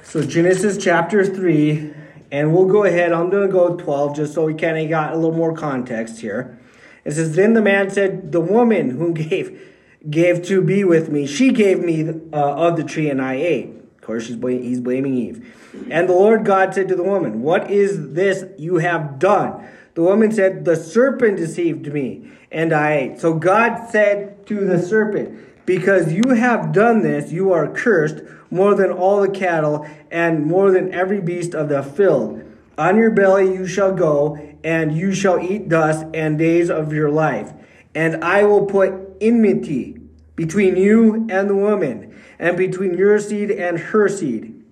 So 0.03 0.21
Genesis 0.21 0.77
chapter 0.77 1.25
3, 1.25 1.93
and 2.31 2.53
we'll 2.53 2.67
go 2.67 2.83
ahead. 2.83 3.13
I'm 3.13 3.29
going 3.29 3.47
to 3.47 3.51
go 3.51 3.75
12 3.75 4.15
just 4.15 4.33
so 4.33 4.45
we 4.45 4.53
kind 4.53 4.77
of 4.77 4.89
got 4.89 5.13
a 5.13 5.15
little 5.15 5.35
more 5.35 5.53
context 5.53 6.19
here. 6.19 6.59
It 7.07 7.13
says, 7.13 7.35
Then 7.35 7.53
the 7.53 7.61
man 7.61 7.89
said, 7.89 8.33
The 8.33 8.41
woman 8.41 8.91
who 8.91 9.13
gave 9.13 9.59
gave 10.07 10.43
to 10.43 10.61
be 10.61 10.83
with 10.83 11.09
me, 11.09 11.25
she 11.25 11.51
gave 11.51 11.79
me 11.79 12.09
uh, 12.09 12.15
of 12.33 12.75
the 12.75 12.83
tree 12.83 13.09
and 13.09 13.21
I 13.21 13.35
ate. 13.35 13.69
Of 13.69 14.01
course, 14.01 14.29
bl- 14.29 14.49
he's 14.49 14.81
blaming 14.81 15.15
Eve. 15.15 15.55
And 15.89 16.07
the 16.07 16.13
Lord 16.13 16.45
God 16.45 16.73
said 16.73 16.89
to 16.89 16.95
the 16.95 17.03
woman, 17.03 17.41
What 17.41 17.71
is 17.71 18.11
this 18.11 18.45
you 18.57 18.77
have 18.77 19.19
done? 19.19 19.67
The 19.93 20.03
woman 20.03 20.33
said, 20.33 20.65
The 20.65 20.75
serpent 20.75 21.37
deceived 21.37 21.91
me 21.91 22.29
and 22.51 22.73
I 22.73 22.93
ate. 22.93 23.21
So 23.21 23.33
God 23.33 23.89
said 23.89 24.45
to 24.47 24.65
the 24.65 24.81
serpent, 24.81 25.65
Because 25.65 26.11
you 26.11 26.31
have 26.31 26.73
done 26.73 27.03
this, 27.03 27.31
you 27.31 27.53
are 27.53 27.69
cursed 27.69 28.21
more 28.51 28.75
than 28.75 28.91
all 28.91 29.21
the 29.21 29.29
cattle 29.29 29.87
and 30.11 30.45
more 30.45 30.71
than 30.71 30.93
every 30.93 31.21
beast 31.21 31.55
of 31.55 31.69
the 31.69 31.83
field. 31.83 32.43
On 32.77 32.95
your 32.95 33.11
belly 33.11 33.53
you 33.53 33.65
shall 33.67 33.93
go, 33.93 34.37
and 34.63 34.95
you 34.95 35.13
shall 35.13 35.39
eat 35.39 35.69
dust 35.69 36.05
and 36.13 36.37
days 36.37 36.69
of 36.69 36.93
your 36.93 37.09
life. 37.09 37.53
And 37.95 38.23
I 38.23 38.43
will 38.43 38.65
put 38.65 38.93
enmity 39.19 39.99
between 40.35 40.77
you 40.77 41.27
and 41.29 41.49
the 41.49 41.55
woman, 41.55 42.15
and 42.37 42.55
between 42.55 42.95
your 42.95 43.19
seed 43.19 43.49
and 43.49 43.79
her 43.79 44.07
seed. 44.07 44.63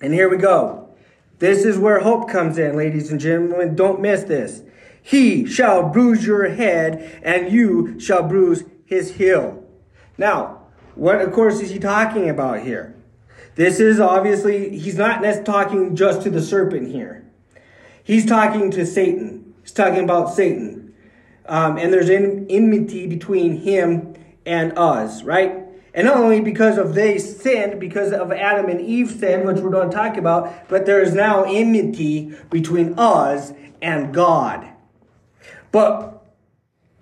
And 0.00 0.12
here 0.12 0.28
we 0.28 0.36
go. 0.36 0.88
This 1.38 1.64
is 1.64 1.78
where 1.78 2.00
hope 2.00 2.28
comes 2.28 2.58
in, 2.58 2.76
ladies 2.76 3.10
and 3.10 3.20
gentlemen. 3.20 3.76
Don't 3.76 4.00
miss 4.00 4.24
this. 4.24 4.62
He 5.00 5.46
shall 5.46 5.90
bruise 5.90 6.26
your 6.26 6.48
head, 6.48 7.20
and 7.22 7.52
you 7.52 8.00
shall 8.00 8.24
bruise 8.24 8.64
his 8.84 9.14
heel. 9.14 9.62
Now, 10.18 10.62
what, 10.96 11.20
of 11.20 11.32
course, 11.32 11.60
is 11.60 11.70
he 11.70 11.78
talking 11.78 12.28
about 12.28 12.62
here? 12.62 12.96
This 13.54 13.78
is 13.78 14.00
obviously, 14.00 14.76
he's 14.76 14.96
not 14.96 15.22
talking 15.44 15.94
just 15.94 16.22
to 16.22 16.30
the 16.30 16.42
serpent 16.42 16.90
here. 16.90 17.25
He's 18.06 18.24
talking 18.24 18.70
to 18.70 18.86
Satan. 18.86 19.52
He's 19.62 19.72
talking 19.72 20.04
about 20.04 20.32
Satan. 20.32 20.94
Um, 21.46 21.76
and 21.76 21.92
there's 21.92 22.08
an 22.08 22.46
enmity 22.48 23.08
between 23.08 23.56
him 23.56 24.14
and 24.46 24.78
us, 24.78 25.24
right? 25.24 25.64
And 25.92 26.06
not 26.06 26.18
only 26.18 26.40
because 26.40 26.78
of 26.78 26.94
they 26.94 27.18
sinned, 27.18 27.80
because 27.80 28.12
of 28.12 28.30
Adam 28.30 28.70
and 28.70 28.80
Eve 28.80 29.10
sin, 29.10 29.44
which 29.44 29.56
we're 29.56 29.70
going 29.70 29.90
to 29.90 29.96
talk 29.96 30.16
about, 30.16 30.68
but 30.68 30.86
there 30.86 31.02
is 31.02 31.14
now 31.14 31.42
enmity 31.48 32.32
between 32.48 32.96
us 32.96 33.52
and 33.82 34.14
God. 34.14 34.68
But, 35.72 36.24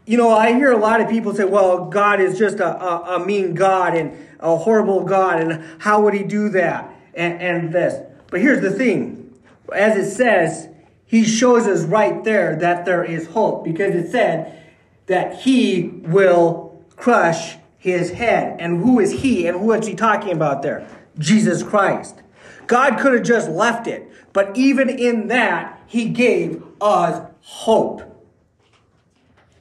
you 0.06 0.16
know, 0.16 0.30
I 0.30 0.54
hear 0.54 0.72
a 0.72 0.78
lot 0.78 1.02
of 1.02 1.10
people 1.10 1.34
say, 1.34 1.44
well, 1.44 1.90
God 1.90 2.18
is 2.18 2.38
just 2.38 2.60
a, 2.60 2.82
a, 2.82 3.16
a 3.16 3.26
mean 3.26 3.52
God 3.52 3.94
and 3.94 4.16
a 4.40 4.56
horrible 4.56 5.04
God, 5.04 5.42
and 5.42 5.82
how 5.82 6.00
would 6.00 6.14
he 6.14 6.22
do 6.22 6.48
that? 6.48 6.90
And, 7.12 7.42
and 7.42 7.74
this. 7.74 8.02
But 8.30 8.40
here's 8.40 8.62
the 8.62 8.70
thing. 8.70 9.34
As 9.70 9.98
it 9.98 10.10
says, 10.10 10.68
he 11.06 11.24
shows 11.24 11.66
us 11.66 11.84
right 11.84 12.24
there 12.24 12.56
that 12.56 12.84
there 12.84 13.04
is 13.04 13.28
hope 13.28 13.64
because 13.64 13.94
it 13.94 14.10
said 14.10 14.62
that 15.06 15.40
he 15.40 15.88
will 16.02 16.82
crush 16.96 17.56
his 17.76 18.12
head. 18.12 18.56
And 18.60 18.82
who 18.82 18.98
is 19.00 19.12
he? 19.12 19.46
And 19.46 19.60
who 19.60 19.72
is 19.72 19.86
he 19.86 19.94
talking 19.94 20.32
about 20.32 20.62
there? 20.62 20.88
Jesus 21.18 21.62
Christ. 21.62 22.22
God 22.66 22.98
could 22.98 23.12
have 23.12 23.22
just 23.22 23.48
left 23.50 23.86
it, 23.86 24.10
but 24.32 24.56
even 24.56 24.88
in 24.88 25.28
that, 25.28 25.82
he 25.86 26.08
gave 26.08 26.62
us 26.80 27.30
hope 27.40 28.14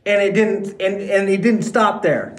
and 0.06 0.22
it 0.22 0.34
didn't 0.34 0.82
and, 0.82 1.02
and 1.02 1.30
it 1.30 1.42
didn't 1.42 1.64
stop 1.64 2.02
there 2.02 2.36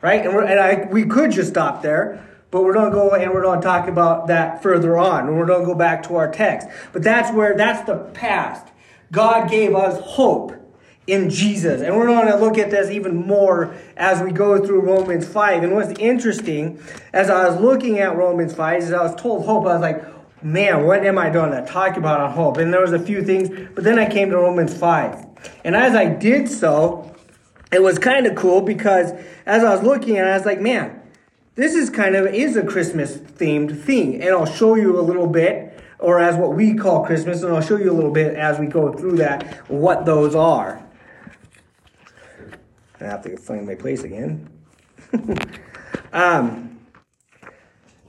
right 0.00 0.24
and, 0.26 0.36
and 0.36 0.60
I, 0.60 0.88
we 0.90 1.04
could 1.04 1.30
just 1.30 1.50
stop 1.50 1.82
there 1.82 2.24
but 2.52 2.62
we're 2.62 2.72
going 2.72 2.90
to 2.90 2.94
go 2.94 3.10
and 3.10 3.32
we're 3.32 3.42
going 3.42 3.60
to 3.60 3.66
talk 3.66 3.88
about 3.88 4.28
that 4.28 4.62
further 4.62 4.96
on 4.96 5.26
and 5.26 5.36
we're 5.36 5.46
going 5.46 5.62
to 5.62 5.66
go 5.66 5.74
back 5.74 6.04
to 6.04 6.14
our 6.14 6.30
text 6.30 6.68
but 6.92 7.02
that's 7.02 7.34
where 7.34 7.56
that's 7.56 7.84
the 7.86 7.96
past 8.14 8.68
God 9.12 9.50
gave 9.50 9.74
us 9.74 10.00
hope 10.00 10.54
in 11.06 11.28
Jesus. 11.30 11.82
And 11.82 11.96
we're 11.96 12.06
going 12.06 12.28
to 12.28 12.36
look 12.36 12.58
at 12.58 12.70
this 12.70 12.90
even 12.90 13.14
more 13.14 13.74
as 13.96 14.22
we 14.22 14.32
go 14.32 14.64
through 14.64 14.80
Romans 14.80 15.28
5. 15.28 15.64
And 15.64 15.74
what's 15.74 15.92
interesting, 15.98 16.82
as 17.12 17.28
I 17.28 17.48
was 17.48 17.60
looking 17.60 17.98
at 17.98 18.16
Romans 18.16 18.54
5, 18.54 18.82
as 18.82 18.92
I 18.92 19.02
was 19.02 19.14
told 19.14 19.44
hope, 19.44 19.66
I 19.66 19.74
was 19.74 19.82
like, 19.82 20.42
man, 20.42 20.86
what 20.86 21.04
am 21.04 21.18
I 21.18 21.28
doing 21.28 21.50
to 21.50 21.64
talk 21.66 21.96
about 21.96 22.20
on 22.20 22.32
hope? 22.32 22.56
And 22.56 22.72
there 22.72 22.80
was 22.80 22.92
a 22.92 22.98
few 22.98 23.22
things, 23.22 23.50
but 23.74 23.84
then 23.84 23.98
I 23.98 24.08
came 24.08 24.30
to 24.30 24.38
Romans 24.38 24.76
5. 24.76 25.26
And 25.64 25.76
as 25.76 25.94
I 25.94 26.06
did 26.06 26.48
so, 26.48 27.14
it 27.72 27.82
was 27.82 27.98
kind 27.98 28.26
of 28.26 28.34
cool 28.34 28.62
because 28.62 29.12
as 29.44 29.64
I 29.64 29.74
was 29.74 29.82
looking 29.82 30.16
it, 30.16 30.24
I 30.24 30.36
was 30.36 30.46
like, 30.46 30.60
man, 30.60 31.01
this 31.54 31.74
is 31.74 31.90
kind 31.90 32.16
of 32.16 32.26
is 32.26 32.56
a 32.56 32.64
Christmas 32.64 33.16
themed 33.16 33.80
thing. 33.82 34.22
And 34.22 34.30
I'll 34.30 34.46
show 34.46 34.74
you 34.74 34.98
a 34.98 35.02
little 35.02 35.26
bit, 35.26 35.78
or 35.98 36.18
as 36.18 36.36
what 36.36 36.54
we 36.54 36.74
call 36.74 37.04
Christmas, 37.04 37.42
and 37.42 37.52
I'll 37.52 37.60
show 37.60 37.76
you 37.76 37.90
a 37.90 37.94
little 37.94 38.10
bit 38.10 38.34
as 38.34 38.58
we 38.58 38.66
go 38.66 38.92
through 38.92 39.16
that, 39.16 39.68
what 39.70 40.06
those 40.06 40.34
are. 40.34 40.82
I 43.00 43.04
have 43.04 43.22
to 43.24 43.36
find 43.36 43.66
my 43.66 43.74
place 43.74 44.04
again. 44.04 44.48
um, 46.12 46.78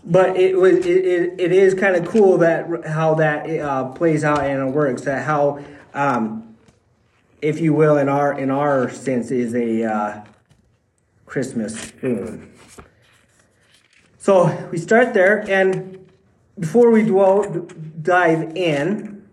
but 0.06 0.38
it 0.38 0.58
was 0.58 0.86
it, 0.86 1.06
it, 1.06 1.40
it 1.40 1.52
is 1.52 1.74
kind 1.74 1.96
of 1.96 2.06
cool 2.08 2.38
that 2.40 2.86
how 2.86 3.16
that 3.16 3.50
uh, 3.50 3.86
plays 3.90 4.24
out 4.24 4.44
and 4.44 4.70
it 4.70 4.72
works. 4.72 5.04
That 5.04 5.24
how, 5.24 5.64
um, 5.94 6.56
if 7.42 7.60
you 7.60 7.74
will, 7.74 7.98
in 7.98 8.10
our 8.10 8.38
in 8.38 8.52
our 8.52 8.90
sense, 8.90 9.32
is 9.32 9.56
a 9.56 9.84
uh, 9.84 10.24
Christmas 11.26 11.76
theme. 11.76 12.54
So 14.24 14.70
we 14.72 14.78
start 14.78 15.14
there, 15.14 15.44
and 15.50 16.08
before 16.58 16.92
we 16.92 17.04
dwell, 17.04 17.44
dive 18.02 18.56
in, 18.56 19.28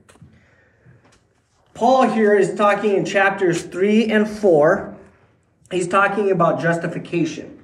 Paul 1.75 2.09
here 2.09 2.35
is 2.35 2.57
talking 2.57 2.97
in 2.97 3.05
chapters 3.05 3.63
three 3.63 4.11
and 4.11 4.29
four 4.29 4.99
he's 5.71 5.87
talking 5.87 6.33
about 6.33 6.61
justification. 6.61 7.63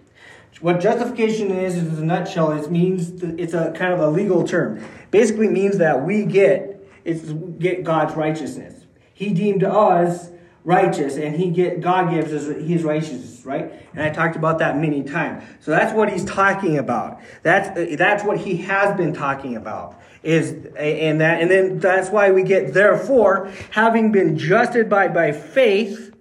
What 0.61 0.79
justification 0.79 1.51
is, 1.51 1.75
is 1.75 1.99
in 1.99 2.05
a 2.05 2.07
nutshell, 2.07 2.53
it 2.53 2.71
means 2.71 3.21
it's 3.21 3.55
a 3.55 3.73
kind 3.73 3.93
of 3.93 3.99
a 3.99 4.09
legal 4.09 4.47
term. 4.47 4.81
Basically 5.11 5.49
means 5.49 5.79
that 5.79 6.07
we 6.07 6.25
get 6.27 6.89
it's 7.03 7.33
get 7.59 7.83
God's 7.83 8.15
righteousness. 8.15 8.85
He 9.13 9.35
deemed 9.35 9.65
us 9.65 10.31
righteous, 10.67 11.17
and 11.17 11.37
he 11.37 11.49
get 11.49 11.81
God 11.81 12.11
gives 12.11 12.33
us 12.33 12.45
his 12.61 12.83
righteousness, 12.83 13.47
right? 13.47 13.73
And 13.95 14.03
I 14.03 14.11
talked 14.11 14.35
about 14.35 14.59
that 14.59 14.77
many 14.77 15.05
times. 15.05 15.45
So 15.61 15.71
that's 15.71 15.95
what 15.95 16.13
he's 16.13 16.25
talking 16.25 16.77
about. 16.77 17.21
That's 17.43 17.97
that's 17.97 18.25
what 18.25 18.39
he 18.39 18.57
has 18.59 18.95
been 18.97 19.15
talking 19.15 19.57
about. 19.57 19.99
Is 20.25 20.51
and 20.77 21.21
that 21.21 21.41
and 21.41 21.49
then 21.49 21.79
that's 21.79 22.11
why 22.11 22.33
we 22.33 22.43
get 22.43 22.75
therefore 22.75 23.53
having 23.71 24.11
been 24.11 24.37
justified 24.37 25.15
by, 25.15 25.31
by 25.31 25.33
faith 25.33 26.13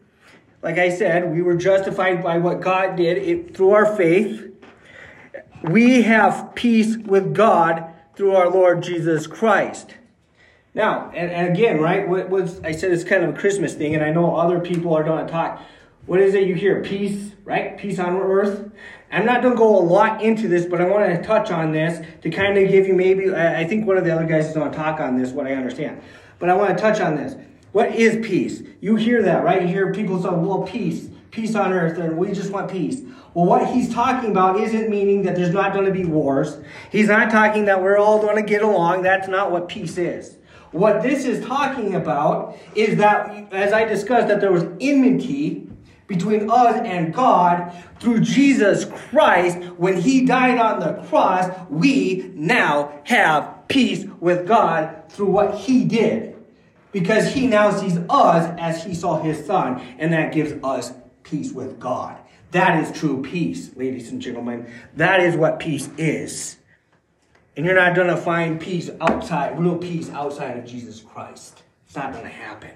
like 0.61 0.79
I 0.79 0.89
said, 0.89 1.31
we 1.31 1.43
were 1.43 1.55
justified 1.55 2.23
by 2.23 2.39
what 2.39 2.59
God 2.59 2.95
did 2.95 3.19
it, 3.19 3.55
through 3.55 3.69
our 3.69 3.95
faith. 3.95 4.51
We 5.61 6.01
have 6.01 6.55
peace 6.55 6.97
with 6.97 7.35
God 7.35 7.93
through 8.15 8.35
our 8.35 8.49
Lord 8.49 8.81
Jesus 8.81 9.27
Christ. 9.27 9.93
Now, 10.75 11.09
and, 11.15 11.31
and 11.31 11.47
again, 11.47 11.79
right, 11.79 12.05
what 12.05 12.29
was 12.29 12.59
I 12.59 12.73
said 12.73 12.91
it's 12.91 13.05
kind 13.05 13.23
of 13.23 13.33
a 13.33 13.39
Christmas 13.39 13.73
thing, 13.73 13.95
and 13.95 14.03
I 14.03 14.11
know 14.11 14.35
other 14.35 14.59
people 14.59 14.93
are 14.93 15.03
going 15.03 15.25
to 15.25 15.31
talk. 15.31 15.61
What 16.05 16.19
is 16.19 16.35
it 16.35 16.43
you 16.43 16.53
hear? 16.53 16.83
Peace, 16.83 17.31
right? 17.45 17.77
Peace 17.77 17.97
on 17.97 18.17
earth. 18.17 18.69
I'm 19.09 19.25
not 19.25 19.41
going 19.41 19.53
to 19.53 19.57
go 19.57 19.79
a 19.79 19.79
lot 19.79 20.21
into 20.21 20.49
this, 20.49 20.65
but 20.65 20.81
I 20.81 20.89
want 20.89 21.05
to 21.15 21.23
touch 21.23 21.49
on 21.49 21.71
this 21.71 22.05
to 22.21 22.29
kind 22.29 22.57
of 22.57 22.69
give 22.69 22.85
you 22.87 22.93
maybe, 22.93 23.33
I 23.33 23.63
think 23.63 23.87
one 23.87 23.97
of 23.97 24.03
the 24.03 24.13
other 24.13 24.25
guys 24.25 24.47
is 24.47 24.53
going 24.53 24.69
to 24.69 24.77
talk 24.77 24.99
on 24.99 25.17
this, 25.17 25.31
what 25.31 25.47
I 25.47 25.53
understand. 25.53 26.01
But 26.37 26.49
I 26.49 26.55
want 26.55 26.77
to 26.77 26.81
touch 26.81 26.99
on 26.99 27.15
this. 27.15 27.35
What 27.71 27.95
is 27.95 28.25
peace? 28.25 28.61
You 28.81 28.97
hear 28.97 29.23
that, 29.23 29.45
right? 29.45 29.61
You 29.61 29.69
hear 29.69 29.93
people 29.93 30.21
say, 30.21 30.29
well, 30.29 30.63
peace, 30.63 31.07
peace 31.31 31.55
on 31.55 31.71
earth, 31.71 31.97
and 31.97 32.17
we 32.17 32.33
just 32.33 32.51
want 32.51 32.69
peace. 32.69 33.01
Well, 33.33 33.45
what 33.45 33.73
he's 33.73 33.93
talking 33.93 34.31
about 34.31 34.59
isn't 34.59 34.89
meaning 34.89 35.23
that 35.23 35.35
there's 35.35 35.53
not 35.53 35.73
going 35.73 35.85
to 35.85 35.91
be 35.91 36.03
wars. 36.03 36.57
He's 36.91 37.07
not 37.07 37.31
talking 37.31 37.65
that 37.65 37.81
we're 37.81 37.97
all 37.97 38.21
going 38.21 38.35
to 38.35 38.43
get 38.43 38.61
along. 38.61 39.03
That's 39.03 39.29
not 39.29 39.51
what 39.51 39.69
peace 39.69 39.97
is. 39.97 40.37
What 40.75 41.03
this 41.03 41.23
is 41.23 41.45
talking 41.45 41.95
about 41.95 42.57
is 42.75 42.97
that, 42.97 43.47
as 43.53 43.71
I 43.71 43.85
discussed, 43.85 44.27
that 44.27 44.41
there 44.41 44.51
was 44.51 44.65
enmity 44.81 45.69
between 46.05 46.51
us 46.51 46.75
and 46.83 47.13
God 47.13 47.71
through 48.01 48.19
Jesus 48.19 48.83
Christ. 48.83 49.57
When 49.77 50.01
he 50.01 50.25
died 50.25 50.59
on 50.59 50.81
the 50.81 51.01
cross, 51.07 51.49
we 51.69 52.29
now 52.35 52.99
have 53.05 53.69
peace 53.69 54.05
with 54.19 54.49
God 54.49 55.03
through 55.07 55.29
what 55.29 55.55
he 55.55 55.85
did 55.85 56.35
because 56.91 57.33
he 57.33 57.47
now 57.47 57.71
sees 57.71 57.97
us 58.09 58.53
as 58.59 58.83
he 58.83 58.93
saw 58.93 59.21
his 59.21 59.45
son, 59.45 59.81
and 59.97 60.11
that 60.11 60.33
gives 60.33 60.61
us 60.61 60.91
peace 61.23 61.53
with 61.53 61.79
God. 61.79 62.17
That 62.51 62.83
is 62.83 62.91
true 62.91 63.21
peace, 63.21 63.73
ladies 63.77 64.11
and 64.11 64.21
gentlemen. 64.21 64.69
That 64.97 65.21
is 65.21 65.37
what 65.37 65.57
peace 65.59 65.89
is. 65.97 66.57
And 67.55 67.65
you're 67.65 67.75
not 67.75 67.95
going 67.95 68.07
to 68.07 68.17
find 68.17 68.59
peace 68.59 68.89
outside, 68.99 69.57
real 69.57 69.77
peace 69.77 70.09
outside 70.09 70.57
of 70.57 70.65
Jesus 70.65 70.99
Christ. 70.99 71.63
It's 71.85 71.95
not 71.95 72.11
going 72.11 72.25
to 72.25 72.29
happen. 72.29 72.71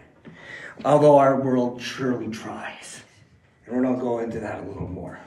Although 0.86 1.18
our 1.18 1.40
world 1.40 1.82
surely 1.82 2.30
tries. 2.30 3.02
And 3.66 3.76
we're 3.76 3.84
going 3.84 3.96
to 3.96 4.02
go 4.02 4.20
into 4.20 4.40
that 4.40 4.64
a 4.64 4.68
little 4.68 4.88
more. 4.88 5.20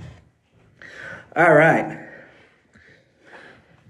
All 1.37 1.53
right. 1.53 1.99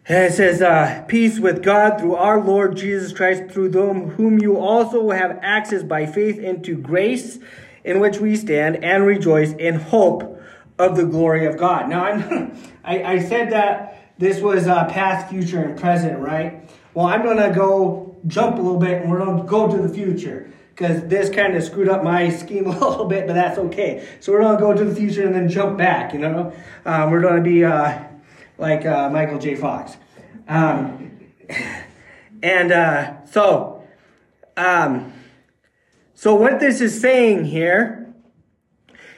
And 0.08 0.24
it 0.24 0.32
says, 0.32 0.60
uh, 0.60 1.04
Peace 1.06 1.38
with 1.38 1.62
God 1.62 2.00
through 2.00 2.16
our 2.16 2.40
Lord 2.40 2.76
Jesus 2.76 3.12
Christ, 3.12 3.52
through 3.52 3.68
them 3.68 4.10
whom 4.10 4.40
you 4.40 4.58
also 4.58 5.10
have 5.10 5.38
access 5.42 5.84
by 5.84 6.06
faith 6.06 6.38
into 6.38 6.76
grace 6.76 7.38
in 7.84 8.00
which 8.00 8.18
we 8.18 8.34
stand 8.34 8.82
and 8.82 9.06
rejoice 9.06 9.52
in 9.52 9.76
hope 9.76 10.40
of 10.78 10.96
the 10.96 11.04
glory 11.04 11.46
of 11.46 11.56
God. 11.56 11.88
Now, 11.88 12.04
I'm, 12.04 12.56
I, 12.84 13.02
I 13.04 13.18
said 13.20 13.52
that 13.52 14.01
this 14.22 14.40
was 14.40 14.66
uh, 14.66 14.84
past, 14.86 15.28
future, 15.28 15.62
and 15.62 15.78
present, 15.78 16.18
right? 16.18 16.70
Well, 16.94 17.06
I'm 17.06 17.22
going 17.22 17.38
to 17.38 17.54
go 17.54 18.16
jump 18.26 18.58
a 18.58 18.62
little 18.62 18.78
bit 18.78 19.02
and 19.02 19.10
we're 19.10 19.24
going 19.24 19.38
to 19.38 19.44
go 19.44 19.68
to 19.68 19.82
the 19.82 19.92
future 19.92 20.50
because 20.70 21.06
this 21.08 21.28
kind 21.28 21.56
of 21.56 21.62
screwed 21.62 21.88
up 21.88 22.02
my 22.02 22.28
scheme 22.42 22.66
a 22.66 22.78
little 22.78 23.06
bit, 23.06 23.26
but 23.26 23.34
that's 23.34 23.58
okay. 23.58 24.06
So 24.20 24.32
we're 24.32 24.42
going 24.42 24.56
to 24.56 24.60
go 24.60 24.72
to 24.74 24.84
the 24.84 24.94
future 24.94 25.26
and 25.26 25.34
then 25.34 25.48
jump 25.48 25.76
back, 25.76 26.12
you 26.12 26.20
know? 26.20 26.52
Um, 26.84 27.10
we're 27.10 27.20
going 27.20 27.36
to 27.36 27.42
be. 27.42 27.64
Uh, 27.64 28.04
like 28.62 28.86
uh, 28.86 29.10
Michael 29.10 29.38
J. 29.38 29.56
Fox. 29.56 29.96
Um, 30.48 31.20
and 32.42 32.72
uh, 32.72 33.24
so, 33.26 33.84
um, 34.56 35.12
so 36.14 36.34
what 36.34 36.60
this 36.60 36.80
is 36.80 36.98
saying 37.00 37.44
here 37.44 38.14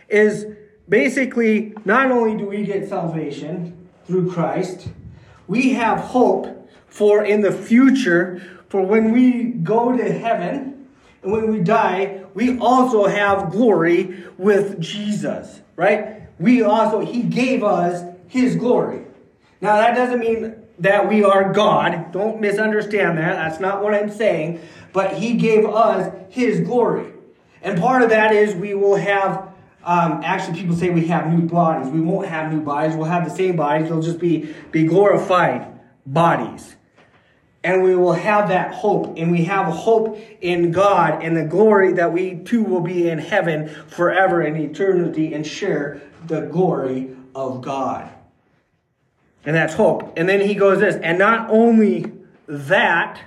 is 0.08 0.46
basically 0.88 1.74
not 1.84 2.10
only 2.10 2.36
do 2.36 2.46
we 2.46 2.64
get 2.64 2.88
salvation 2.88 3.83
through 4.06 4.30
Christ, 4.32 4.88
we 5.46 5.74
have 5.74 5.98
hope 5.98 6.70
for 6.86 7.24
in 7.24 7.40
the 7.40 7.52
future 7.52 8.42
for 8.68 8.82
when 8.82 9.12
we 9.12 9.44
go 9.44 9.96
to 9.96 10.12
heaven 10.12 10.88
and 11.22 11.32
when 11.32 11.50
we 11.50 11.60
die, 11.60 12.24
we 12.34 12.58
also 12.58 13.06
have 13.06 13.50
glory 13.50 14.24
with 14.36 14.80
Jesus, 14.80 15.60
right? 15.76 16.22
We 16.38 16.62
also, 16.62 17.00
He 17.00 17.22
gave 17.22 17.62
us 17.62 18.04
His 18.28 18.56
glory. 18.56 19.04
Now, 19.60 19.76
that 19.76 19.94
doesn't 19.94 20.18
mean 20.18 20.56
that 20.80 21.08
we 21.08 21.22
are 21.22 21.52
God. 21.52 22.12
Don't 22.12 22.40
misunderstand 22.40 23.16
that. 23.18 23.34
That's 23.34 23.60
not 23.60 23.82
what 23.82 23.94
I'm 23.94 24.10
saying. 24.10 24.60
But 24.92 25.14
He 25.14 25.34
gave 25.34 25.64
us 25.64 26.12
His 26.28 26.60
glory. 26.60 27.12
And 27.62 27.80
part 27.80 28.02
of 28.02 28.10
that 28.10 28.32
is 28.32 28.54
we 28.54 28.74
will 28.74 28.96
have, 28.96 29.53
um, 29.84 30.22
actually, 30.24 30.58
people 30.58 30.74
say 30.74 30.90
we 30.90 31.06
have 31.08 31.30
new 31.32 31.46
bodies. 31.46 31.90
We 31.92 32.00
won't 32.00 32.26
have 32.26 32.52
new 32.52 32.60
bodies. 32.60 32.96
We'll 32.96 33.06
have 33.06 33.24
the 33.24 33.34
same 33.34 33.56
bodies. 33.56 33.88
They'll 33.88 34.02
just 34.02 34.18
be, 34.18 34.54
be 34.70 34.84
glorified 34.84 35.66
bodies. 36.06 36.76
And 37.62 37.82
we 37.82 37.94
will 37.94 38.12
have 38.12 38.48
that 38.48 38.74
hope. 38.74 39.16
And 39.18 39.30
we 39.30 39.44
have 39.44 39.66
hope 39.66 40.18
in 40.40 40.70
God 40.72 41.22
and 41.22 41.36
the 41.36 41.44
glory 41.44 41.94
that 41.94 42.12
we 42.12 42.36
too 42.36 42.62
will 42.62 42.80
be 42.80 43.08
in 43.08 43.18
heaven 43.18 43.68
forever 43.88 44.42
in 44.42 44.56
eternity 44.56 45.32
and 45.34 45.46
share 45.46 46.02
the 46.26 46.42
glory 46.42 47.14
of 47.34 47.62
God. 47.62 48.10
And 49.44 49.54
that's 49.54 49.74
hope. 49.74 50.14
And 50.16 50.28
then 50.28 50.40
he 50.40 50.54
goes 50.54 50.80
this, 50.80 50.96
and 50.96 51.18
not 51.18 51.50
only 51.50 52.10
that, 52.46 53.20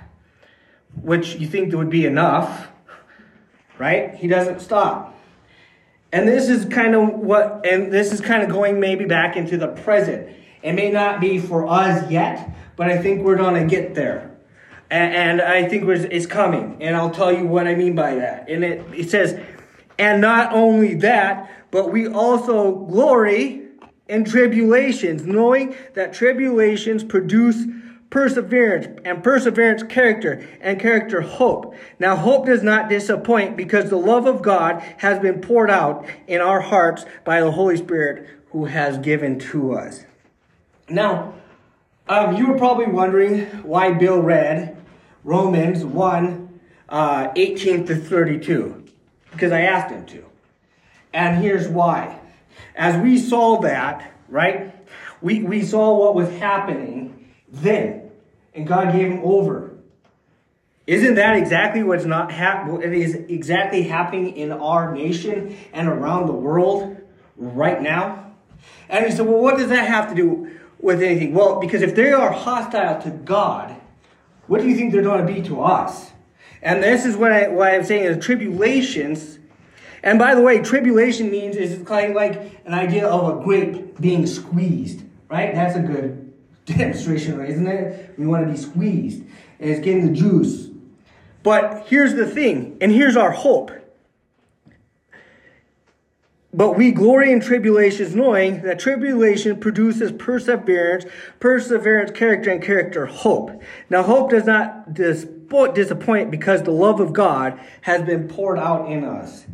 which 1.00 1.36
you 1.36 1.46
think 1.46 1.72
would 1.74 1.90
be 1.90 2.06
enough, 2.06 2.68
right? 3.78 4.14
He 4.14 4.26
doesn't 4.26 4.60
stop. 4.60 5.17
And 6.12 6.26
this 6.26 6.48
is 6.48 6.64
kind 6.64 6.94
of 6.94 7.10
what, 7.10 7.66
and 7.66 7.92
this 7.92 8.12
is 8.12 8.20
kind 8.20 8.42
of 8.42 8.48
going 8.48 8.80
maybe 8.80 9.04
back 9.04 9.36
into 9.36 9.56
the 9.58 9.68
present. 9.68 10.34
It 10.62 10.72
may 10.72 10.90
not 10.90 11.20
be 11.20 11.38
for 11.38 11.68
us 11.68 12.10
yet, 12.10 12.50
but 12.76 12.90
I 12.90 12.98
think 12.98 13.22
we're 13.22 13.36
going 13.36 13.54
to 13.54 13.68
get 13.68 13.94
there. 13.94 14.36
And, 14.90 15.14
and 15.14 15.42
I 15.42 15.68
think 15.68 15.84
it's 15.86 16.26
coming. 16.26 16.78
And 16.80 16.96
I'll 16.96 17.10
tell 17.10 17.30
you 17.30 17.46
what 17.46 17.66
I 17.66 17.74
mean 17.74 17.94
by 17.94 18.14
that. 18.14 18.48
And 18.48 18.64
it, 18.64 18.84
it 18.94 19.10
says, 19.10 19.38
and 19.98 20.20
not 20.20 20.52
only 20.52 20.94
that, 20.94 21.50
but 21.70 21.92
we 21.92 22.08
also 22.08 22.74
glory 22.86 23.66
in 24.08 24.24
tribulations, 24.24 25.26
knowing 25.26 25.76
that 25.94 26.14
tribulations 26.14 27.04
produce 27.04 27.66
perseverance, 28.10 29.00
and 29.04 29.22
perseverance, 29.22 29.82
character, 29.82 30.46
and 30.60 30.80
character, 30.80 31.20
hope. 31.20 31.74
Now, 31.98 32.16
hope 32.16 32.46
does 32.46 32.62
not 32.62 32.88
disappoint 32.88 33.56
because 33.56 33.90
the 33.90 33.96
love 33.98 34.26
of 34.26 34.42
God 34.42 34.82
has 34.98 35.18
been 35.18 35.40
poured 35.40 35.70
out 35.70 36.06
in 36.26 36.40
our 36.40 36.60
hearts 36.60 37.04
by 37.24 37.40
the 37.40 37.50
Holy 37.50 37.76
Spirit 37.76 38.28
who 38.50 38.64
has 38.64 38.98
given 38.98 39.38
to 39.38 39.74
us. 39.74 40.04
Now, 40.88 41.34
um, 42.08 42.36
you 42.36 42.46
were 42.46 42.56
probably 42.56 42.86
wondering 42.86 43.44
why 43.62 43.92
Bill 43.92 44.20
read 44.20 44.76
Romans 45.24 45.84
1 45.84 46.60
uh, 46.88 47.28
18 47.36 47.86
to 47.86 47.96
32, 47.96 48.84
because 49.32 49.52
I 49.52 49.62
asked 49.62 49.92
him 49.92 50.06
to. 50.06 50.24
And 51.12 51.42
here's 51.42 51.68
why. 51.68 52.18
As 52.74 52.96
we 53.02 53.18
saw 53.18 53.60
that, 53.60 54.10
right, 54.28 54.74
we, 55.20 55.42
we 55.42 55.62
saw 55.62 55.98
what 55.98 56.14
was 56.14 56.30
happening 56.38 57.34
then, 57.50 57.97
and 58.58 58.66
God 58.66 58.92
gave 58.92 59.06
him 59.06 59.20
over. 59.22 59.70
Isn't 60.86 61.14
that 61.14 61.36
exactly 61.36 61.82
what's 61.82 62.04
not 62.04 62.32
hap- 62.32 62.68
It 62.82 62.92
is 62.92 63.14
exactly 63.14 63.82
happening 63.82 64.36
in 64.36 64.50
our 64.50 64.92
nation 64.92 65.56
and 65.72 65.86
around 65.86 66.26
the 66.26 66.32
world 66.32 66.96
right 67.36 67.80
now? 67.80 68.32
And 68.88 69.04
he 69.06 69.12
said, 69.12 69.26
well, 69.26 69.40
what 69.40 69.58
does 69.58 69.68
that 69.68 69.86
have 69.86 70.08
to 70.08 70.14
do 70.14 70.58
with 70.80 71.02
anything? 71.02 71.34
Well, 71.34 71.60
because 71.60 71.82
if 71.82 71.94
they 71.94 72.10
are 72.12 72.32
hostile 72.32 73.00
to 73.02 73.10
God, 73.10 73.76
what 74.48 74.60
do 74.60 74.68
you 74.68 74.74
think 74.74 74.92
they're 74.92 75.02
going 75.02 75.24
to 75.24 75.32
be 75.32 75.40
to 75.42 75.62
us? 75.62 76.10
And 76.60 76.82
this 76.82 77.04
is 77.04 77.16
what, 77.16 77.32
I, 77.32 77.48
what 77.48 77.72
I'm 77.72 77.84
saying 77.84 78.04
is 78.04 78.24
tribulations. 78.24 79.38
And 80.02 80.18
by 80.18 80.34
the 80.34 80.42
way, 80.42 80.62
tribulation 80.62 81.30
means 81.30 81.54
is 81.54 81.86
kind 81.86 82.10
of 82.10 82.16
like 82.16 82.64
an 82.64 82.74
idea 82.74 83.06
of 83.06 83.38
a 83.38 83.44
grape 83.44 84.00
being 84.00 84.26
squeezed, 84.26 85.04
right? 85.28 85.54
That's 85.54 85.76
a 85.76 85.80
good 85.80 86.27
demonstration? 86.74 87.44
Isn't 87.44 87.66
it? 87.66 88.14
We 88.18 88.26
want 88.26 88.46
to 88.46 88.52
be 88.52 88.58
squeezed, 88.58 89.22
and 89.60 89.70
it's 89.70 89.80
getting 89.80 90.06
the 90.06 90.12
juice. 90.12 90.68
But 91.42 91.86
here's 91.86 92.14
the 92.14 92.26
thing, 92.26 92.76
and 92.80 92.92
here's 92.92 93.16
our 93.16 93.30
hope. 93.30 93.70
But 96.52 96.76
we 96.76 96.92
glory 96.92 97.30
in 97.30 97.40
tribulations, 97.40 98.14
knowing 98.14 98.62
that 98.62 98.78
tribulation 98.78 99.60
produces 99.60 100.10
perseverance, 100.12 101.04
perseverance, 101.40 102.10
character, 102.10 102.50
and 102.50 102.62
character, 102.62 103.06
hope. 103.06 103.62
Now, 103.90 104.02
hope 104.02 104.30
does 104.30 104.44
not 104.44 104.94
disappoint 104.94 106.30
because 106.30 106.62
the 106.62 106.70
love 106.70 107.00
of 107.00 107.12
God 107.12 107.60
has 107.82 108.02
been 108.02 108.28
poured 108.28 108.58
out 108.58 108.90
in 108.90 109.04
us. 109.04 109.44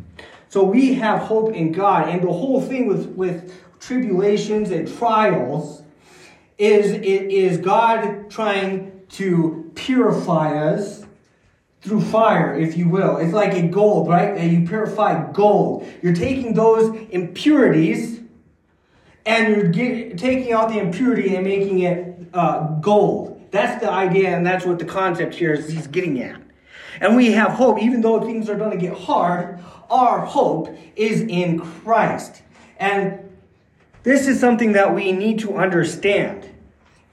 So 0.47 0.63
we 0.63 0.93
have 0.95 1.19
hope 1.19 1.53
in 1.53 1.73
God. 1.73 2.07
And 2.07 2.23
the 2.23 2.31
whole 2.31 2.61
thing 2.61 2.87
with, 2.87 3.07
with 3.09 3.53
tribulations 3.81 4.71
and 4.71 4.87
trials 4.97 5.83
is, 6.57 6.91
is 6.91 7.57
God 7.57 8.29
trying 8.29 9.01
to 9.09 9.71
purify 9.75 10.57
us 10.57 11.05
through 11.81 12.01
fire, 12.01 12.57
if 12.57 12.75
you 12.77 12.89
will. 12.89 13.17
It's 13.17 13.33
like 13.33 13.53
a 13.53 13.67
gold, 13.67 14.07
right? 14.07 14.35
And 14.35 14.51
you 14.51 14.67
purify 14.67 15.31
gold. 15.31 15.87
You're 16.01 16.15
taking 16.15 16.53
those 16.55 16.95
impurities 17.11 18.21
and 19.25 19.55
you're 19.55 19.67
get, 19.69 20.17
taking 20.17 20.51
out 20.51 20.69
the 20.69 20.79
impurity 20.79 21.35
and 21.35 21.45
making 21.45 21.79
it 21.79 22.17
uh, 22.33 22.67
gold. 22.79 23.47
That's 23.51 23.81
the 23.81 23.91
idea, 23.91 24.35
and 24.35 24.45
that's 24.45 24.65
what 24.65 24.79
the 24.79 24.85
concept 24.85 25.35
here 25.35 25.53
is 25.53 25.69
he's 25.69 25.87
getting 25.87 26.21
at. 26.21 26.41
And 26.99 27.15
we 27.15 27.31
have 27.33 27.51
hope, 27.51 27.81
even 27.81 28.01
though 28.01 28.21
things 28.21 28.49
are 28.49 28.55
going 28.55 28.71
to 28.71 28.77
get 28.77 28.97
hard, 28.97 29.59
our 29.89 30.25
hope 30.25 30.75
is 30.95 31.21
in 31.21 31.59
Christ. 31.59 32.41
And 32.77 33.19
this 34.03 34.27
is 34.27 34.39
something 34.39 34.73
that 34.73 34.93
we 34.93 35.11
need 35.11 35.39
to 35.39 35.57
understand. 35.57 36.44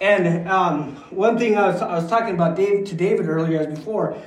And 0.03 0.49
um, 0.49 0.97
one 1.11 1.39
thing 1.39 1.57
I 1.57 1.69
was, 1.69 1.81
I 1.81 1.95
was 1.95 2.11
talking 2.11 2.35
about 2.35 2.57
Dave, 2.57 2.87
to 2.87 2.95
David 2.97 3.29
earlier 3.29 3.61
as 3.61 3.69
before, 3.69 4.21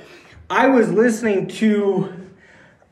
I 0.48 0.68
was 0.68 0.90
listening 0.90 1.48
to, 1.48 2.04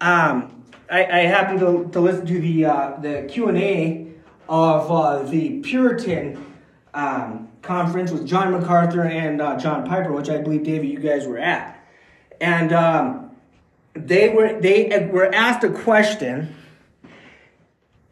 um, 0.02 0.62
I, 0.90 1.06
I, 1.06 1.18
happened 1.20 1.60
to, 1.60 1.88
to 1.92 2.00
listen 2.00 2.26
to 2.26 2.38
the 2.38 2.66
uh, 2.66 2.96
the 3.00 3.26
Q 3.26 3.48
and 3.48 3.56
A 3.56 4.12
of 4.50 4.92
uh, 4.92 5.22
the 5.22 5.60
Puritan 5.60 6.54
um, 6.92 7.48
conference 7.62 8.10
with 8.10 8.26
John 8.26 8.52
MacArthur 8.52 9.04
and 9.04 9.40
uh, 9.40 9.56
John 9.56 9.86
Piper, 9.86 10.12
which 10.12 10.28
I 10.28 10.42
believe 10.42 10.64
David, 10.64 10.90
you 10.90 10.98
guys 10.98 11.26
were 11.26 11.38
at, 11.38 11.82
and 12.38 12.70
um, 12.74 13.30
they 13.94 14.28
were 14.28 14.60
they 14.60 15.08
were 15.10 15.34
asked 15.34 15.64
a 15.64 15.70
question, 15.70 16.54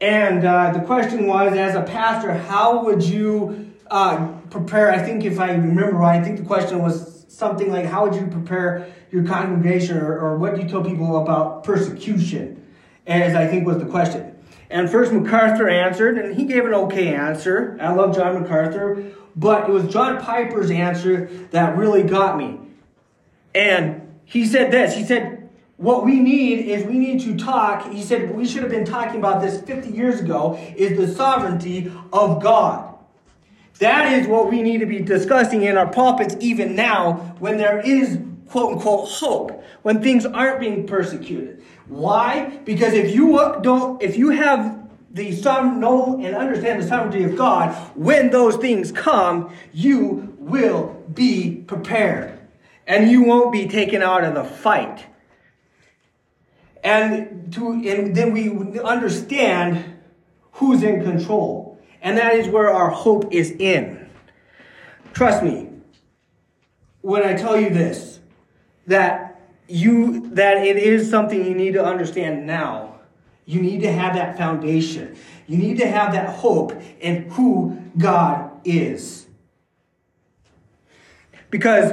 and 0.01 0.47
uh, 0.47 0.73
the 0.73 0.81
question 0.81 1.27
was, 1.27 1.53
as 1.59 1.75
a 1.75 1.83
pastor, 1.83 2.33
how 2.33 2.85
would 2.87 3.03
you 3.03 3.72
uh, 3.93 4.27
prepare? 4.49 4.91
I 4.91 4.99
think 4.99 5.25
if 5.25 5.39
I 5.39 5.53
remember 5.53 5.97
right, 5.99 6.19
I 6.19 6.25
think 6.25 6.39
the 6.39 6.45
question 6.45 6.83
was 6.83 7.27
something 7.29 7.71
like 7.71 7.85
how 7.85 8.07
would 8.07 8.15
you 8.15 8.27
prepare 8.27 8.91
your 9.11 9.25
congregation 9.25 9.99
or, 9.99 10.19
or 10.19 10.39
what 10.39 10.55
do 10.55 10.63
you 10.63 10.69
tell 10.69 10.83
people 10.83 11.23
about 11.23 11.63
persecution? 11.63 12.59
As 13.07 13.35
i 13.35 13.47
think 13.47 13.67
was 13.67 13.79
the 13.79 13.87
question. 13.87 14.35
And 14.71 14.89
first 14.89 15.13
macarthur 15.13 15.69
answered 15.69 16.19
and 16.19 16.35
he 16.35 16.45
gave 16.45 16.65
an 16.65 16.73
okay 16.73 17.15
answer. 17.15 17.77
I 17.81 17.93
love 17.93 18.15
john 18.15 18.41
macarthur 18.41 19.13
but 19.37 19.69
it 19.69 19.73
was 19.73 19.93
john 19.93 20.21
piper's 20.21 20.71
answer 20.71 21.27
that 21.51 21.77
really 21.77 22.03
got 22.03 22.39
me. 22.39 22.61
And 23.55 24.19
he 24.25 24.47
said 24.47 24.71
this 24.71 24.95
he 24.95 25.05
said 25.05 25.51
what 25.77 26.05
we 26.05 26.21
need 26.21 26.61
is 26.67 26.85
we 26.85 26.99
need 26.99 27.21
to 27.23 27.37
talk 27.37 27.91
he 27.91 28.03
said 28.03 28.35
we 28.35 28.47
should 28.47 28.63
have 28.63 28.71
been 28.71 28.87
talking 28.87 29.19
about 29.19 29.43
this 29.43 29.61
50 29.63 29.91
years 29.91 30.21
ago 30.21 30.57
is 30.77 30.97
the 30.97 31.13
sovereignty 31.13 31.93
of 32.13 32.43
god 32.43 32.92
that 33.83 34.13
is 34.13 34.27
what 34.29 34.49
we 34.49 34.63
need 34.63 34.79
to 34.79 34.87
be 34.87 35.01
discussing 35.01 35.63
in 35.63 35.77
our 35.77 35.91
pulpits 35.91 36.37
even 36.41 36.75
now 36.77 37.15
when 37.39 37.57
there 37.59 37.81
is 37.81 38.19
quote 38.49 38.75
unquote 38.75 39.09
hope, 39.09 39.65
when 39.83 40.03
things 40.03 40.27
aren't 40.27 40.61
being 40.61 40.87
persecuted. 40.87 41.63
Why? 41.89 42.61
Because 42.65 42.93
if 42.93 43.15
you 43.15 43.33
don't, 43.63 44.01
if 44.03 44.17
you 44.17 44.31
have 44.31 44.79
the 45.11 45.33
some 45.33 45.81
know 45.81 46.21
and 46.23 46.37
understand 46.37 46.83
the 46.83 46.87
sovereignty 46.87 47.25
of 47.25 47.37
God, 47.37 47.75
when 47.97 48.31
those 48.31 48.57
things 48.57 48.93
come, 48.93 49.53
you 49.73 50.35
will 50.39 51.03
be 51.13 51.57
prepared. 51.67 52.39
And 52.87 53.11
you 53.11 53.23
won't 53.23 53.53
be 53.53 53.69
taken 53.69 54.03
out 54.03 54.25
of 54.25 54.35
the 54.35 54.45
fight. 54.45 55.07
And 56.85 57.53
to 57.55 57.71
and 57.73 58.15
then 58.15 58.33
we 58.33 58.81
understand 58.81 59.99
who's 60.53 60.83
in 60.83 61.03
control. 61.03 61.62
And 62.03 62.19
that 62.19 62.35
is 62.35 62.49
where 62.49 62.69
our 62.69 62.91
hope 62.91 63.33
is 63.33 63.53
in. 63.53 64.11
Trust 65.13 65.43
me 65.43 65.69
when 67.01 67.23
I 67.23 67.35
tell 67.35 67.59
you 67.59 67.71
this, 67.71 68.21
that 68.89 69.41
you, 69.69 70.29
that 70.35 70.59
it 70.59 70.77
is 70.77 71.09
something 71.09 71.45
you 71.45 71.55
need 71.55 71.75
to 71.75 71.85
understand 71.85 72.47
now. 72.47 73.01
You 73.45 73.61
need 73.61 73.81
to 73.83 73.93
have 73.93 74.15
that 74.15 74.37
foundation. 74.37 75.17
You 75.47 75.59
need 75.59 75.79
to 75.79 75.87
have 75.87 76.13
that 76.13 76.37
hope 76.37 76.73
in 77.01 77.31
who 77.31 77.81
God 77.99 78.51
is. 78.65 79.27
Because, 81.51 81.91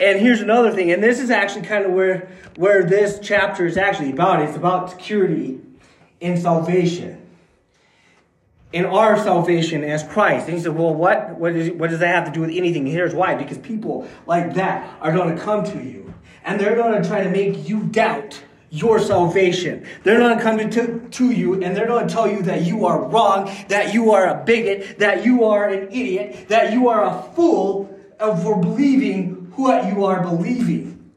and 0.00 0.18
here's 0.18 0.40
another 0.40 0.72
thing, 0.72 0.90
and 0.90 1.02
this 1.02 1.20
is 1.20 1.30
actually 1.30 1.66
kind 1.66 1.84
of 1.84 1.92
where, 1.92 2.28
where 2.56 2.82
this 2.82 3.18
chapter 3.22 3.66
is 3.66 3.76
actually 3.76 4.10
about. 4.10 4.42
It's 4.42 4.56
about 4.56 4.90
security 4.90 5.60
in 6.20 6.38
salvation 6.38 7.23
in 8.74 8.84
our 8.84 9.16
salvation 9.16 9.84
as 9.84 10.02
Christ. 10.02 10.48
And 10.48 10.56
he 10.56 10.62
said, 10.62 10.76
well, 10.76 10.92
what, 10.92 11.38
what, 11.38 11.54
is, 11.54 11.70
what 11.70 11.90
does 11.90 12.00
that 12.00 12.08
have 12.08 12.24
to 12.24 12.32
do 12.32 12.40
with 12.40 12.50
anything? 12.50 12.84
here's 12.84 13.14
why. 13.14 13.36
Because 13.36 13.56
people 13.56 14.08
like 14.26 14.54
that 14.54 14.98
are 15.00 15.12
going 15.12 15.34
to 15.34 15.40
come 15.40 15.62
to 15.64 15.78
you 15.80 16.12
and 16.44 16.60
they're 16.60 16.74
going 16.74 17.00
to 17.00 17.08
try 17.08 17.22
to 17.22 17.30
make 17.30 17.68
you 17.68 17.84
doubt 17.84 18.42
your 18.70 18.98
salvation. 18.98 19.86
They're 20.02 20.18
going 20.18 20.36
to 20.36 20.42
come 20.42 20.58
to, 20.58 21.08
to 21.08 21.30
you 21.30 21.62
and 21.62 21.76
they're 21.76 21.86
going 21.86 22.08
to 22.08 22.12
tell 22.12 22.28
you 22.28 22.42
that 22.42 22.62
you 22.62 22.84
are 22.84 23.04
wrong, 23.04 23.48
that 23.68 23.94
you 23.94 24.10
are 24.10 24.26
a 24.26 24.44
bigot, 24.44 24.98
that 24.98 25.24
you 25.24 25.44
are 25.44 25.68
an 25.68 25.92
idiot, 25.92 26.48
that 26.48 26.72
you 26.72 26.88
are 26.88 27.04
a 27.04 27.22
fool 27.36 27.96
for 28.18 28.60
believing 28.60 29.52
what 29.54 29.86
you 29.86 30.04
are 30.04 30.20
believing. 30.20 31.12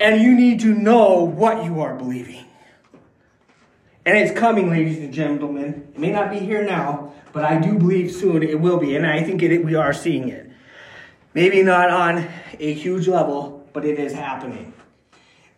And 0.00 0.22
you 0.22 0.34
need 0.34 0.60
to 0.60 0.72
know 0.72 1.24
what 1.24 1.66
you 1.66 1.82
are 1.82 1.94
believing. 1.94 2.47
And 4.08 4.16
it's 4.16 4.32
coming, 4.32 4.70
ladies 4.70 4.96
and 5.00 5.12
gentlemen. 5.12 5.86
It 5.92 6.00
may 6.00 6.10
not 6.10 6.30
be 6.30 6.38
here 6.38 6.64
now, 6.64 7.12
but 7.34 7.44
I 7.44 7.58
do 7.58 7.74
believe 7.74 8.10
soon 8.10 8.42
it 8.42 8.58
will 8.58 8.78
be. 8.78 8.96
And 8.96 9.06
I 9.06 9.22
think 9.22 9.42
it, 9.42 9.62
we 9.62 9.74
are 9.74 9.92
seeing 9.92 10.30
it. 10.30 10.50
Maybe 11.34 11.62
not 11.62 11.90
on 11.90 12.26
a 12.58 12.72
huge 12.72 13.06
level, 13.06 13.68
but 13.74 13.84
it 13.84 13.98
is 13.98 14.14
happening. 14.14 14.72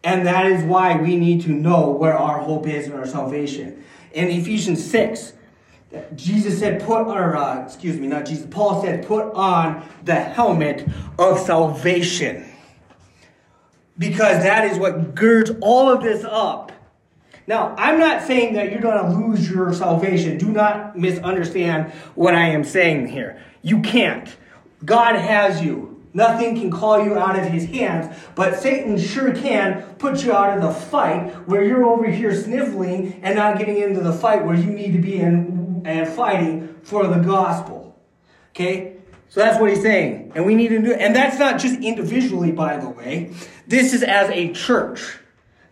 And 0.03 0.27
that 0.27 0.47
is 0.47 0.65
why 0.65 0.97
we 1.01 1.15
need 1.15 1.43
to 1.43 1.51
know 1.51 1.91
where 1.91 2.19
our 2.19 2.41
hope 2.41 2.67
is 2.67 2.87
and 2.87 2.97
our 2.97 3.07
salvation. 3.07 3.85
In 4.15 4.27
Ephesians 4.27 4.85
6, 4.85 5.33
Jesus 6.17 6.59
said, 6.59 6.83
put, 6.83 7.07
or 7.07 7.37
uh, 7.37 7.65
excuse 7.65 8.01
me, 8.01 8.09
not 8.09 8.27
Jesus, 8.27 8.49
Paul 8.51 8.83
said, 8.83 9.07
put 9.07 9.33
on 9.33 9.89
the 10.03 10.17
helmet 10.17 10.89
of 11.21 11.39
salvation. 11.39 12.51
Because 13.97 14.43
that 14.43 14.65
is 14.65 14.77
what 14.77 15.15
girds 15.15 15.53
all 15.61 15.89
of 15.89 16.03
this 16.03 16.25
up 16.25 16.73
now, 17.47 17.75
I'm 17.77 17.99
not 17.99 18.23
saying 18.23 18.55
that 18.55 18.71
you're 18.71 18.81
going 18.81 19.05
to 19.05 19.19
lose 19.19 19.51
your 19.51 19.73
salvation. 19.73 20.39
Do 20.39 20.51
not 20.51 20.97
misunderstand 20.97 21.93
what 22.15 22.35
I 22.35 22.51
am 22.51 22.65
saying 22.65 23.09
here. 23.09 23.43
You 23.63 23.81
can't. 23.83 24.35
God 24.85 25.17
has 25.17 25.63
you. 25.63 25.91
Nothing 26.13 26.57
can 26.57 26.71
call 26.71 27.05
you 27.05 27.17
out 27.17 27.39
of 27.39 27.45
his 27.45 27.67
hands, 27.67 28.17
but 28.35 28.59
Satan 28.59 28.99
sure 28.99 29.33
can 29.33 29.83
put 29.99 30.25
you 30.25 30.33
out 30.33 30.57
of 30.57 30.63
the 30.63 30.73
fight 30.73 31.31
where 31.47 31.63
you're 31.63 31.85
over 31.85 32.11
here 32.11 32.35
sniveling 32.35 33.21
and 33.23 33.37
not 33.37 33.59
getting 33.59 33.77
into 33.77 34.01
the 34.01 34.13
fight 34.13 34.45
where 34.45 34.57
you 34.57 34.71
need 34.71 34.93
to 34.93 34.99
be 34.99 35.21
in 35.21 35.83
and 35.85 36.09
fighting 36.09 36.75
for 36.83 37.07
the 37.07 37.19
gospel. 37.19 37.97
Okay? 38.51 38.97
So 39.29 39.39
that's 39.39 39.61
what 39.61 39.71
he's 39.71 39.83
saying. 39.83 40.33
And 40.35 40.45
we 40.45 40.57
need 40.57 40.69
to 40.69 40.81
do 40.81 40.93
and 40.93 41.15
that's 41.15 41.39
not 41.39 41.61
just 41.61 41.81
individually, 41.81 42.51
by 42.51 42.77
the 42.77 42.89
way. 42.89 43.33
This 43.69 43.93
is 43.93 44.03
as 44.03 44.29
a 44.31 44.53
church. 44.53 45.19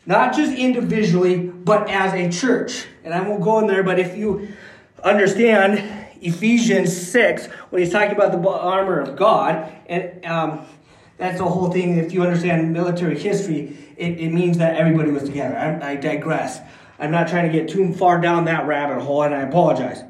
Not 0.08 0.34
just 0.34 0.54
individually, 0.54 1.36
but 1.36 1.90
as 1.90 2.14
a 2.14 2.30
church. 2.30 2.86
And 3.04 3.12
I 3.12 3.20
won't 3.20 3.42
go 3.42 3.58
in 3.58 3.66
there, 3.66 3.82
but 3.82 3.98
if 3.98 4.16
you 4.16 4.48
understand 5.04 5.82
Ephesians 6.22 6.96
6, 6.96 7.48
when 7.68 7.82
he's 7.82 7.92
talking 7.92 8.16
about 8.16 8.32
the 8.32 8.48
armor 8.48 9.00
of 9.00 9.16
God, 9.16 9.70
and 9.84 10.24
um, 10.24 10.64
that's 11.18 11.36
the 11.36 11.44
whole 11.44 11.70
thing. 11.70 11.98
If 11.98 12.14
you 12.14 12.22
understand 12.22 12.72
military 12.72 13.18
history, 13.18 13.76
it, 13.98 14.18
it 14.18 14.32
means 14.32 14.56
that 14.56 14.76
everybody 14.76 15.10
was 15.10 15.24
together. 15.24 15.58
I, 15.58 15.90
I 15.90 15.96
digress. 15.96 16.58
I'm 16.98 17.10
not 17.10 17.28
trying 17.28 17.52
to 17.52 17.52
get 17.52 17.68
too 17.68 17.92
far 17.92 18.18
down 18.18 18.46
that 18.46 18.66
rabbit 18.66 19.02
hole, 19.02 19.24
and 19.24 19.34
I 19.34 19.42
apologize. 19.42 20.02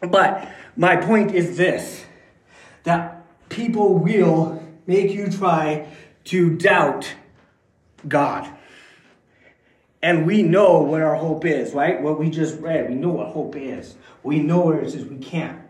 But 0.00 0.48
my 0.76 0.94
point 0.94 1.34
is 1.34 1.56
this 1.56 2.04
that 2.84 3.24
people 3.48 3.98
will 3.98 4.62
make 4.86 5.10
you 5.10 5.28
try 5.28 5.88
to 6.26 6.56
doubt 6.56 7.12
God. 8.06 8.48
And 10.02 10.26
we 10.26 10.42
know 10.42 10.80
what 10.80 11.00
our 11.00 11.14
hope 11.14 11.44
is, 11.44 11.72
right? 11.72 12.02
What 12.02 12.18
we 12.18 12.28
just 12.28 12.58
read. 12.60 12.88
We 12.88 12.96
know 12.96 13.10
what 13.10 13.28
hope 13.28 13.54
is. 13.54 13.94
We 14.22 14.40
know 14.40 14.60
where 14.60 14.80
it 14.80 14.94
is, 14.94 15.04
we 15.06 15.18
can't. 15.18 15.60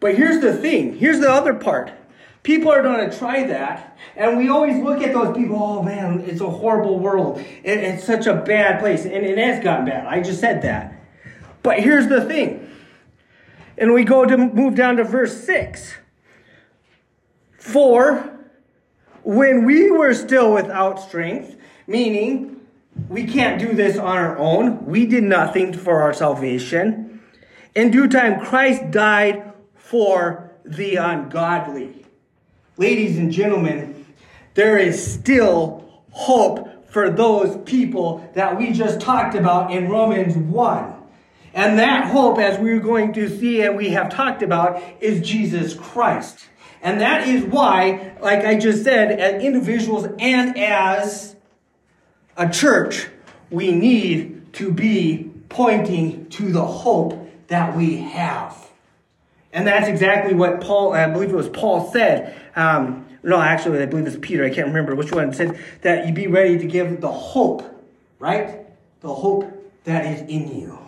But 0.00 0.14
here's 0.14 0.40
the 0.40 0.54
thing. 0.54 0.96
Here's 0.96 1.20
the 1.20 1.30
other 1.30 1.54
part. 1.54 1.92
People 2.42 2.70
are 2.70 2.82
going 2.82 3.10
to 3.10 3.18
try 3.18 3.44
that. 3.46 3.98
And 4.14 4.38
we 4.38 4.48
always 4.48 4.82
look 4.82 5.02
at 5.02 5.12
those 5.12 5.36
people, 5.36 5.56
oh 5.60 5.82
man, 5.82 6.20
it's 6.20 6.40
a 6.40 6.48
horrible 6.48 6.98
world. 6.98 7.38
It, 7.38 7.78
it's 7.78 8.04
such 8.04 8.26
a 8.26 8.34
bad 8.34 8.80
place. 8.80 9.04
And 9.04 9.26
it 9.26 9.36
has 9.36 9.62
gotten 9.62 9.86
bad. 9.86 10.06
I 10.06 10.22
just 10.22 10.40
said 10.40 10.62
that. 10.62 10.94
But 11.62 11.80
here's 11.80 12.08
the 12.08 12.24
thing. 12.24 12.70
And 13.76 13.92
we 13.92 14.04
go 14.04 14.24
to 14.24 14.36
move 14.36 14.74
down 14.74 14.96
to 14.96 15.04
verse 15.04 15.44
6. 15.44 15.96
For 17.58 18.38
when 19.24 19.64
we 19.64 19.90
were 19.90 20.14
still 20.14 20.54
without 20.54 21.00
strength, 21.00 21.56
meaning 21.86 22.55
we 23.08 23.24
can't 23.26 23.60
do 23.60 23.72
this 23.72 23.96
on 23.96 24.16
our 24.16 24.36
own, 24.38 24.84
we 24.86 25.06
did 25.06 25.24
nothing 25.24 25.72
for 25.72 26.02
our 26.02 26.12
salvation. 26.12 27.20
In 27.74 27.90
due 27.90 28.08
time, 28.08 28.40
Christ 28.44 28.90
died 28.90 29.52
for 29.74 30.52
the 30.64 30.96
ungodly. 30.96 32.06
Ladies 32.76 33.18
and 33.18 33.30
gentlemen, 33.30 34.06
there 34.54 34.78
is 34.78 35.12
still 35.14 36.02
hope 36.10 36.90
for 36.90 37.10
those 37.10 37.58
people 37.64 38.28
that 38.34 38.58
we 38.58 38.72
just 38.72 39.00
talked 39.00 39.34
about 39.34 39.70
in 39.70 39.88
Romans 39.88 40.36
1. 40.36 40.94
And 41.54 41.78
that 41.78 42.10
hope, 42.10 42.38
as 42.38 42.58
we're 42.58 42.80
going 42.80 43.12
to 43.14 43.28
see 43.28 43.62
and 43.62 43.76
we 43.76 43.90
have 43.90 44.10
talked 44.10 44.42
about, 44.42 44.82
is 45.00 45.26
Jesus 45.26 45.74
Christ. 45.74 46.48
And 46.82 47.00
that 47.00 47.26
is 47.26 47.44
why, 47.44 48.14
like 48.20 48.44
I 48.44 48.58
just 48.58 48.84
said, 48.84 49.18
as 49.18 49.42
individuals 49.42 50.06
and 50.18 50.58
as 50.58 51.35
a 52.36 52.48
church, 52.48 53.08
we 53.50 53.72
need 53.72 54.52
to 54.54 54.72
be 54.72 55.30
pointing 55.48 56.28
to 56.30 56.52
the 56.52 56.64
hope 56.64 57.30
that 57.48 57.76
we 57.76 57.98
have. 57.98 58.56
And 59.52 59.66
that's 59.66 59.88
exactly 59.88 60.34
what 60.34 60.60
Paul, 60.60 60.92
I 60.92 61.08
believe 61.08 61.30
it 61.30 61.36
was 61.36 61.48
Paul 61.48 61.90
said. 61.90 62.38
Um, 62.56 63.06
no, 63.22 63.40
actually, 63.40 63.82
I 63.82 63.86
believe 63.86 64.06
it's 64.06 64.18
Peter. 64.20 64.44
I 64.44 64.50
can't 64.50 64.68
remember 64.68 64.94
which 64.94 65.12
one. 65.12 65.30
It 65.30 65.34
said 65.34 65.58
that 65.82 66.06
you 66.06 66.12
be 66.12 66.26
ready 66.26 66.58
to 66.58 66.66
give 66.66 67.00
the 67.00 67.10
hope, 67.10 67.62
right? 68.18 68.66
The 69.00 69.14
hope 69.14 69.50
that 69.84 70.04
is 70.06 70.20
in 70.22 70.60
you. 70.60 70.85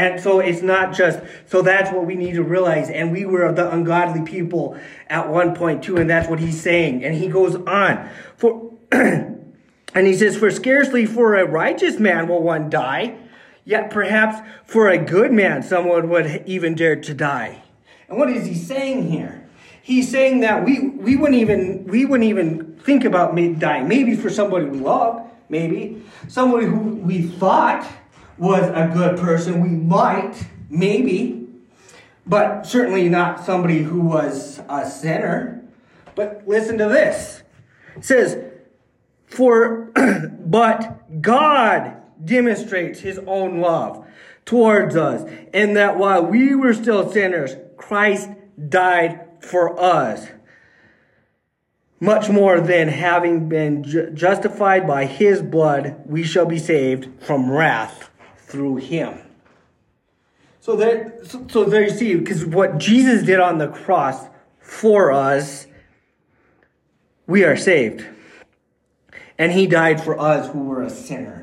And 0.00 0.20
so 0.20 0.40
it's 0.40 0.62
not 0.62 0.94
just, 0.94 1.20
so 1.46 1.60
that's 1.62 1.90
what 1.92 2.06
we 2.06 2.14
need 2.14 2.32
to 2.32 2.42
realize. 2.42 2.88
And 2.88 3.12
we 3.12 3.26
were 3.26 3.52
the 3.52 3.70
ungodly 3.70 4.22
people 4.22 4.78
at 5.08 5.28
one 5.28 5.54
point 5.54 5.82
too, 5.82 5.96
and 5.96 6.08
that's 6.08 6.28
what 6.28 6.40
he's 6.40 6.60
saying. 6.60 7.04
And 7.04 7.14
he 7.14 7.28
goes 7.28 7.54
on. 7.54 8.08
For, 8.36 8.72
and 8.92 10.06
he 10.06 10.14
says, 10.14 10.36
For 10.36 10.50
scarcely 10.50 11.04
for 11.06 11.36
a 11.36 11.46
righteous 11.46 11.98
man 11.98 12.28
will 12.28 12.42
one 12.42 12.70
die 12.70 13.16
Yet 13.64 13.90
perhaps 13.90 14.40
for 14.64 14.88
a 14.88 14.98
good 14.98 15.32
man, 15.32 15.62
someone 15.62 16.08
would 16.08 16.42
even 16.46 16.74
dare 16.74 16.96
to 16.96 17.14
die. 17.14 17.62
And 18.08 18.18
what 18.18 18.30
is 18.30 18.46
he 18.46 18.54
saying 18.54 19.08
here? 19.08 19.48
He's 19.82 20.10
saying 20.10 20.40
that 20.40 20.64
we, 20.64 20.88
we 20.88 21.16
wouldn't 21.16 21.40
even 21.40 21.84
we 21.84 22.04
wouldn't 22.04 22.28
even 22.28 22.78
think 22.82 23.04
about 23.04 23.36
dying. 23.58 23.88
Maybe 23.88 24.16
for 24.16 24.30
somebody 24.30 24.66
we 24.66 24.78
love, 24.78 25.28
maybe 25.48 26.02
somebody 26.28 26.66
who 26.66 26.96
we 26.96 27.22
thought 27.22 27.86
was 28.40 28.66
a 28.68 28.90
good 28.92 29.18
person, 29.18 29.60
we 29.60 29.68
might, 29.68 30.46
maybe, 30.70 31.46
but 32.26 32.64
certainly 32.64 33.08
not 33.08 33.44
somebody 33.44 33.82
who 33.82 34.00
was 34.00 34.62
a 34.68 34.88
sinner. 34.88 35.62
But 36.14 36.44
listen 36.46 36.78
to 36.78 36.88
this. 36.88 37.42
It 37.96 38.04
says, 38.04 38.42
For 39.26 39.92
but 40.40 41.20
God 41.20 41.96
demonstrates 42.24 43.00
his 43.00 43.18
own 43.26 43.60
love 43.60 44.06
towards 44.46 44.96
us, 44.96 45.30
and 45.52 45.76
that 45.76 45.98
while 45.98 46.24
we 46.24 46.54
were 46.54 46.74
still 46.74 47.10
sinners, 47.12 47.54
Christ 47.76 48.30
died 48.68 49.20
for 49.40 49.78
us. 49.78 50.28
Much 52.00 52.30
more 52.30 52.60
than 52.60 52.88
having 52.88 53.50
been 53.50 53.84
ju- 53.84 54.10
justified 54.12 54.86
by 54.86 55.04
his 55.04 55.42
blood, 55.42 56.02
we 56.06 56.22
shall 56.22 56.46
be 56.46 56.58
saved 56.58 57.22
from 57.22 57.50
wrath 57.50 58.09
through 58.50 58.76
him. 58.76 59.18
So 60.60 60.76
there, 60.76 61.18
so, 61.24 61.46
so 61.50 61.64
there 61.64 61.84
you 61.84 61.90
see, 61.90 62.14
because 62.16 62.44
what 62.44 62.78
Jesus 62.78 63.22
did 63.22 63.40
on 63.40 63.58
the 63.58 63.68
cross 63.68 64.26
for 64.60 65.10
us, 65.10 65.66
we 67.26 67.44
are 67.44 67.56
saved. 67.56 68.04
And 69.38 69.52
he 69.52 69.66
died 69.66 70.02
for 70.02 70.18
us 70.18 70.52
who 70.52 70.64
were 70.64 70.82
a 70.82 70.90
sinner 70.90 71.40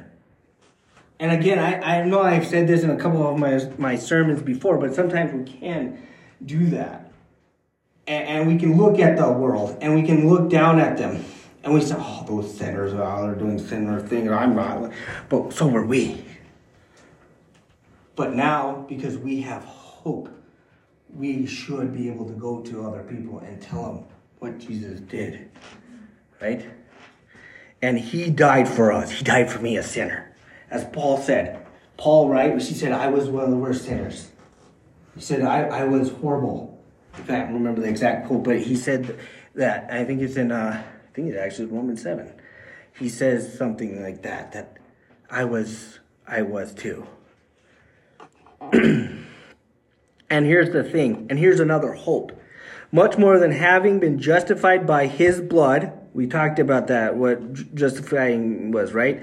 and 1.19 1.31
again, 1.31 1.57
I, 1.57 1.99
I 1.99 2.05
know 2.05 2.21
I've 2.21 2.45
said 2.45 2.67
this 2.67 2.83
in 2.83 2.91
a 2.91 2.97
couple 2.97 3.27
of 3.27 3.37
my, 3.37 3.59
my 3.77 3.95
sermons 3.95 4.41
before, 4.41 4.77
but 4.77 4.93
sometimes 4.93 5.33
we 5.33 5.51
can 5.51 6.05
do 6.45 6.67
that. 6.67 7.11
And, 8.05 8.27
and 8.27 8.47
we 8.47 8.57
can 8.57 8.77
look 8.77 8.99
at 8.99 9.17
the 9.17 9.31
world 9.31 9.77
and 9.81 9.95
we 9.95 10.03
can 10.03 10.29
look 10.29 10.49
down 10.49 10.79
at 10.79 10.97
them 10.97 11.23
and 11.63 11.73
we 11.73 11.81
say, 11.81 11.95
oh, 11.97 12.23
those 12.27 12.55
sinners 12.55 12.93
oh, 12.93 13.01
are 13.01 13.35
doing 13.35 13.57
similar 13.57 13.99
things. 13.99 14.29
I'm 14.29 14.55
not. 14.55 14.91
But 15.27 15.53
so 15.53 15.67
were 15.67 15.85
we. 15.85 16.23
But 18.17 18.33
now, 18.33 18.83
because 18.89 19.15
we 19.15 19.41
have 19.41 19.63
hope, 19.63 20.27
we 21.13 21.45
should 21.45 21.93
be 21.93 22.09
able 22.09 22.25
to 22.25 22.33
go 22.33 22.61
to 22.61 22.85
other 22.85 23.03
people 23.03 23.39
and 23.39 23.61
tell 23.61 23.93
them 23.93 24.05
what 24.39 24.57
Jesus 24.57 24.99
did. 25.01 25.51
Right? 26.41 26.65
And 27.79 27.99
he 27.99 28.31
died 28.31 28.67
for 28.67 28.91
us. 28.91 29.11
He 29.11 29.23
died 29.23 29.51
for 29.51 29.59
me, 29.59 29.77
a 29.77 29.83
sinner. 29.83 30.35
As 30.71 30.83
Paul 30.85 31.19
said, 31.19 31.63
Paul, 31.97 32.27
right? 32.27 32.59
She 32.59 32.73
said, 32.73 32.91
I 32.91 33.07
was 33.07 33.29
one 33.29 33.43
of 33.43 33.51
the 33.51 33.55
worst 33.55 33.85
sinners. 33.85 34.31
He 35.13 35.21
said, 35.21 35.43
I, 35.43 35.65
I 35.65 35.83
was 35.83 36.09
horrible. 36.09 36.83
In 37.19 37.23
fact, 37.23 37.43
I 37.43 37.51
don't 37.51 37.53
remember 37.53 37.81
the 37.81 37.89
exact 37.89 38.27
quote, 38.27 38.43
but 38.43 38.59
he 38.59 38.75
said 38.75 39.19
that, 39.53 39.93
I 39.93 40.03
think 40.05 40.23
it's 40.23 40.37
in, 40.37 40.51
uh, 40.51 40.83
I 40.83 41.13
think 41.13 41.29
it's 41.29 41.37
actually 41.37 41.65
Romans 41.67 42.01
7. 42.01 42.33
He 42.97 43.09
says 43.09 43.55
something 43.55 44.01
like 44.01 44.23
that, 44.23 44.53
that 44.53 44.77
I 45.29 45.45
was, 45.45 45.99
I 46.27 46.41
was 46.41 46.73
too. 46.73 47.05
and 48.71 49.25
here's 50.29 50.71
the 50.71 50.83
thing, 50.83 51.27
and 51.29 51.39
here's 51.39 51.59
another 51.59 51.93
hope. 51.93 52.31
Much 52.91 53.17
more 53.17 53.37
than 53.39 53.51
having 53.51 53.99
been 53.99 54.19
justified 54.19 54.87
by 54.87 55.07
his 55.07 55.41
blood, 55.41 55.91
we 56.13 56.25
talked 56.27 56.59
about 56.59 56.87
that, 56.87 57.15
what 57.15 57.75
justifying 57.75 58.71
was, 58.71 58.93
right? 58.93 59.21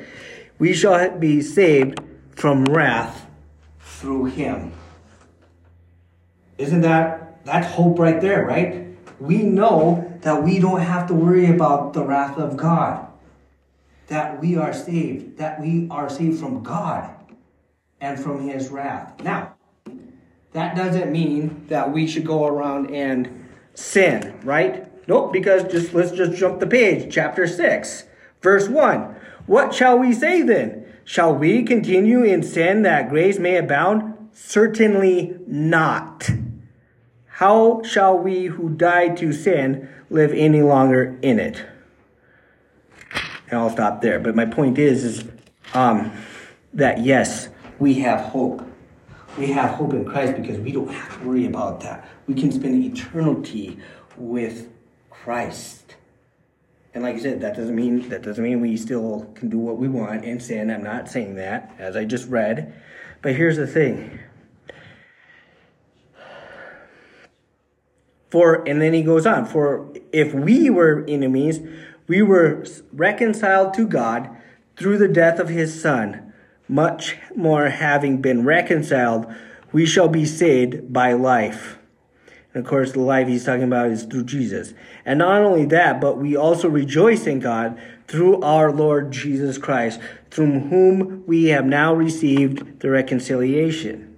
we 0.58 0.72
shall 0.72 1.18
be 1.18 1.40
saved 1.40 2.00
from 2.32 2.64
wrath 2.64 3.26
through 3.80 4.26
him. 4.26 4.72
Isn't 6.58 6.82
that 6.82 7.44
that's 7.44 7.66
hope 7.72 7.98
right 7.98 8.20
there, 8.20 8.44
right? 8.46 8.86
We 9.20 9.42
know 9.42 10.18
that 10.22 10.42
we 10.42 10.58
don't 10.58 10.80
have 10.80 11.06
to 11.08 11.14
worry 11.14 11.50
about 11.50 11.92
the 11.92 12.02
wrath 12.02 12.38
of 12.38 12.56
God. 12.56 13.06
That 14.08 14.40
we 14.40 14.56
are 14.56 14.72
saved, 14.72 15.38
that 15.38 15.60
we 15.60 15.88
are 15.90 16.08
saved 16.08 16.38
from 16.38 16.62
God 16.62 17.13
and 18.04 18.20
from 18.20 18.46
his 18.46 18.68
wrath. 18.68 19.14
Now, 19.22 19.54
that 20.52 20.76
doesn't 20.76 21.10
mean 21.10 21.64
that 21.68 21.90
we 21.90 22.06
should 22.06 22.26
go 22.26 22.46
around 22.46 22.94
and 22.94 23.46
sin, 23.72 24.38
right? 24.44 24.86
Nope, 25.08 25.32
because 25.32 25.64
just 25.64 25.94
let's 25.94 26.12
just 26.12 26.38
jump 26.38 26.60
the 26.60 26.66
page, 26.66 27.12
chapter 27.12 27.46
6, 27.46 28.04
verse 28.42 28.68
1. 28.68 29.16
What 29.46 29.74
shall 29.74 29.98
we 29.98 30.12
say 30.12 30.42
then? 30.42 30.84
Shall 31.04 31.34
we 31.34 31.62
continue 31.62 32.22
in 32.22 32.42
sin 32.42 32.82
that 32.82 33.08
grace 33.08 33.38
may 33.38 33.56
abound? 33.56 34.28
Certainly 34.32 35.36
not. 35.46 36.28
how 37.26 37.82
shall 37.82 38.18
we 38.18 38.46
who 38.46 38.68
died 38.68 39.16
to 39.16 39.32
sin 39.32 39.88
live 40.10 40.32
any 40.34 40.60
longer 40.60 41.18
in 41.22 41.38
it? 41.40 41.64
And 43.50 43.58
I'll 43.60 43.70
stop 43.70 44.02
there. 44.02 44.18
But 44.20 44.36
my 44.36 44.44
point 44.44 44.78
is, 44.78 45.04
is 45.04 45.24
um, 45.72 46.12
that 46.72 47.00
yes, 47.00 47.48
we 47.78 47.94
have 47.94 48.20
hope. 48.20 48.62
We 49.38 49.48
have 49.48 49.70
hope 49.72 49.92
in 49.92 50.04
Christ 50.04 50.40
because 50.40 50.58
we 50.58 50.72
don't 50.72 50.88
have 50.88 51.18
to 51.18 51.26
worry 51.26 51.46
about 51.46 51.80
that. 51.80 52.08
We 52.26 52.34
can 52.34 52.52
spend 52.52 52.82
eternity 52.84 53.78
with 54.16 54.68
Christ. 55.10 55.96
And 56.94 57.02
like 57.02 57.16
I 57.16 57.18
said, 57.18 57.40
that 57.40 57.56
doesn't 57.56 57.74
mean 57.74 58.08
that 58.10 58.22
doesn't 58.22 58.44
mean 58.44 58.60
we 58.60 58.76
still 58.76 59.28
can 59.34 59.48
do 59.48 59.58
what 59.58 59.78
we 59.78 59.88
want 59.88 60.24
and 60.24 60.40
sin. 60.40 60.70
I'm 60.70 60.84
not 60.84 61.08
saying 61.08 61.34
that, 61.34 61.74
as 61.78 61.96
I 61.96 62.04
just 62.04 62.28
read. 62.28 62.80
But 63.20 63.34
here's 63.34 63.56
the 63.56 63.66
thing. 63.66 64.20
For 68.30 68.62
and 68.68 68.80
then 68.80 68.92
he 68.92 69.02
goes 69.02 69.26
on, 69.26 69.46
for 69.46 69.92
if 70.12 70.32
we 70.32 70.70
were 70.70 71.04
enemies, 71.08 71.60
we 72.06 72.22
were 72.22 72.64
reconciled 72.92 73.74
to 73.74 73.88
God 73.88 74.30
through 74.76 74.98
the 74.98 75.08
death 75.08 75.40
of 75.40 75.48
his 75.48 75.80
son. 75.80 76.32
Much 76.68 77.16
more 77.34 77.68
having 77.68 78.20
been 78.22 78.44
reconciled, 78.44 79.26
we 79.72 79.84
shall 79.84 80.08
be 80.08 80.24
saved 80.24 80.92
by 80.92 81.12
life. 81.12 81.78
And 82.54 82.64
of 82.64 82.70
course, 82.70 82.92
the 82.92 83.00
life 83.00 83.26
he's 83.26 83.44
talking 83.44 83.64
about 83.64 83.90
is 83.90 84.04
through 84.04 84.24
Jesus. 84.24 84.72
And 85.04 85.18
not 85.18 85.42
only 85.42 85.66
that, 85.66 86.00
but 86.00 86.18
we 86.18 86.36
also 86.36 86.68
rejoice 86.68 87.26
in 87.26 87.40
God 87.40 87.78
through 88.06 88.40
our 88.42 88.70
Lord 88.70 89.10
Jesus 89.10 89.58
Christ, 89.58 90.00
through 90.30 90.60
whom 90.60 91.24
we 91.26 91.46
have 91.46 91.64
now 91.66 91.92
received 91.92 92.80
the 92.80 92.90
reconciliation. 92.90 94.16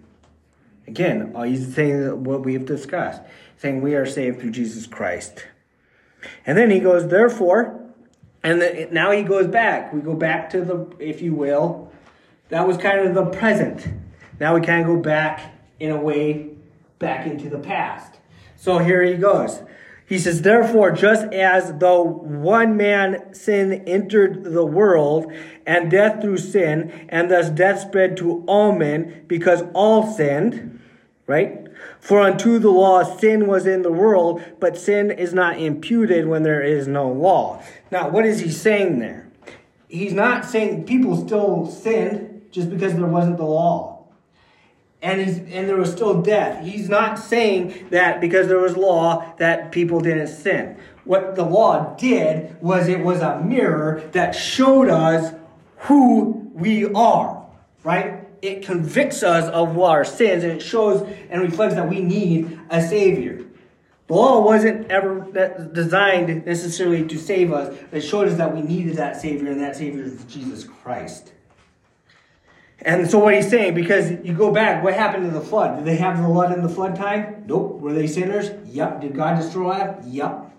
Again, 0.86 1.34
he's 1.46 1.74
saying 1.74 2.24
what 2.24 2.44
we 2.44 2.52
have 2.52 2.66
discussed, 2.66 3.22
saying 3.56 3.80
we 3.80 3.94
are 3.94 4.06
saved 4.06 4.40
through 4.40 4.52
Jesus 4.52 4.86
Christ. 4.86 5.46
And 6.44 6.58
then 6.58 6.70
he 6.70 6.78
goes, 6.78 7.08
therefore, 7.08 7.80
and 8.42 8.60
the, 8.60 8.88
now 8.92 9.10
he 9.10 9.22
goes 9.22 9.46
back. 9.46 9.92
We 9.92 10.00
go 10.00 10.14
back 10.14 10.50
to 10.50 10.60
the, 10.60 10.86
if 11.00 11.22
you 11.22 11.34
will, 11.34 11.90
that 12.48 12.66
was 12.66 12.76
kind 12.76 13.00
of 13.00 13.14
the 13.14 13.26
present. 13.26 13.86
Now 14.38 14.54
we 14.54 14.60
kind 14.60 14.82
of 14.82 14.86
go 14.86 14.96
back 15.00 15.54
in 15.80 15.90
a 15.90 16.00
way 16.00 16.50
back 16.98 17.26
into 17.26 17.48
the 17.48 17.58
past. 17.58 18.18
So 18.56 18.78
here 18.78 19.02
he 19.02 19.14
goes. 19.14 19.62
He 20.06 20.18
says, 20.18 20.42
Therefore, 20.42 20.92
just 20.92 21.32
as 21.32 21.74
though 21.78 22.02
one 22.02 22.76
man 22.76 23.34
sin 23.34 23.72
entered 23.86 24.44
the 24.44 24.64
world, 24.64 25.32
and 25.66 25.90
death 25.90 26.22
through 26.22 26.38
sin, 26.38 27.06
and 27.08 27.30
thus 27.30 27.50
death 27.50 27.80
spread 27.80 28.16
to 28.18 28.44
all 28.46 28.72
men, 28.72 29.24
because 29.26 29.64
all 29.74 30.06
sinned, 30.06 30.80
right? 31.26 31.66
For 31.98 32.20
unto 32.20 32.60
the 32.60 32.70
law 32.70 33.02
sin 33.02 33.48
was 33.48 33.66
in 33.66 33.82
the 33.82 33.92
world, 33.92 34.42
but 34.60 34.78
sin 34.78 35.10
is 35.10 35.34
not 35.34 35.58
imputed 35.58 36.28
when 36.28 36.44
there 36.44 36.62
is 36.62 36.86
no 36.86 37.10
law. 37.10 37.62
Now, 37.90 38.08
what 38.08 38.24
is 38.24 38.40
he 38.40 38.50
saying 38.50 39.00
there? 39.00 39.28
He's 39.88 40.12
not 40.12 40.44
saying 40.44 40.84
people 40.84 41.26
still 41.26 41.66
sinned 41.66 42.25
just 42.56 42.70
because 42.70 42.94
there 42.94 43.06
wasn't 43.06 43.36
the 43.36 43.44
law 43.44 43.96
and 45.02 45.20
he's 45.20 45.38
and 45.38 45.68
there 45.68 45.76
was 45.76 45.92
still 45.92 46.22
death. 46.22 46.64
He's 46.64 46.88
not 46.88 47.18
saying 47.18 47.88
that 47.90 48.20
because 48.20 48.48
there 48.48 48.58
was 48.58 48.76
law 48.76 49.34
that 49.36 49.70
people 49.70 50.00
didn't 50.00 50.28
sin. 50.28 50.78
What 51.04 51.36
the 51.36 51.44
law 51.44 51.94
did 51.96 52.60
was 52.62 52.88
it 52.88 53.00
was 53.00 53.20
a 53.20 53.40
mirror 53.40 54.02
that 54.12 54.32
showed 54.32 54.88
us 54.88 55.34
who 55.80 56.50
we 56.54 56.86
are, 56.92 57.46
right? 57.84 58.26
It 58.40 58.64
convicts 58.64 59.22
us 59.22 59.44
of 59.50 59.78
our 59.78 60.04
sins 60.04 60.42
and 60.44 60.54
it 60.54 60.62
shows 60.62 61.06
and 61.30 61.42
reflects 61.42 61.74
that 61.74 61.88
we 61.88 62.00
need 62.00 62.58
a 62.70 62.82
savior. 62.82 63.44
The 64.06 64.14
law 64.14 64.40
wasn't 64.40 64.90
ever 64.90 65.70
designed 65.72 66.46
necessarily 66.46 67.06
to 67.06 67.18
save 67.18 67.52
us. 67.52 67.76
It 67.92 68.00
showed 68.00 68.28
us 68.28 68.38
that 68.38 68.54
we 68.54 68.62
needed 68.62 68.96
that 68.96 69.20
savior 69.20 69.50
and 69.50 69.60
that 69.60 69.76
savior 69.76 70.04
is 70.04 70.24
Jesus 70.24 70.64
Christ. 70.64 71.32
And 72.82 73.10
so 73.10 73.18
what 73.18 73.34
he's 73.34 73.48
saying, 73.48 73.74
because 73.74 74.10
you 74.22 74.34
go 74.34 74.52
back, 74.52 74.84
what 74.84 74.94
happened 74.94 75.24
to 75.24 75.30
the 75.30 75.44
flood? 75.44 75.76
Did 75.76 75.86
they 75.86 75.96
have 75.96 76.18
the 76.18 76.24
flood 76.24 76.52
in 76.52 76.62
the 76.62 76.68
flood 76.68 76.94
time? 76.94 77.44
Nope. 77.46 77.80
Were 77.80 77.92
they 77.92 78.06
sinners? 78.06 78.50
Yep. 78.66 79.00
Did 79.00 79.16
God 79.16 79.36
destroy 79.36 79.78
them? 79.78 79.96
Yep. 80.04 80.52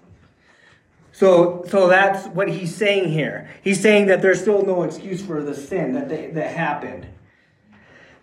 So, 1.12 1.64
so 1.68 1.88
that's 1.88 2.28
what 2.28 2.50
he's 2.50 2.76
saying 2.76 3.12
here. 3.12 3.50
He's 3.64 3.80
saying 3.80 4.08
that 4.08 4.22
there's 4.22 4.42
still 4.42 4.66
no 4.66 4.84
excuse 4.84 5.22
for 5.24 5.42
the 5.42 5.56
sin 5.56 5.94
that, 5.94 6.10
they, 6.10 6.28
that 6.32 6.56
happened. 6.56 7.08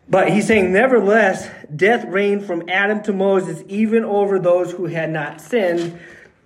But 0.09 0.31
he's 0.31 0.47
saying, 0.47 0.73
nevertheless, 0.73 1.49
death 1.75 2.05
reigned 2.05 2.45
from 2.45 2.69
Adam 2.69 3.03
to 3.05 3.13
Moses, 3.13 3.63
even 3.69 4.05
over 4.05 4.39
those 4.39 4.73
who 4.73 4.87
had 4.87 5.11
not 5.11 5.41
sinned, 5.41 5.99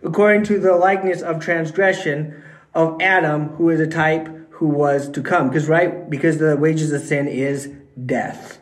according 0.03 0.45
to 0.45 0.59
the 0.59 0.75
likeness 0.75 1.23
of 1.23 1.41
transgression 1.41 2.43
of 2.73 3.01
Adam, 3.03 3.49
who 3.57 3.71
is 3.71 3.81
a 3.81 3.87
type 3.87 4.29
who 4.59 4.67
was 4.67 5.09
to 5.11 5.23
come. 5.23 5.49
Because, 5.49 5.69
right? 5.69 6.11
Because 6.11 6.39
the 6.39 6.57
wages 6.57 6.93
of 6.93 7.01
sin 7.01 7.29
is 7.29 7.73
death. 8.07 8.59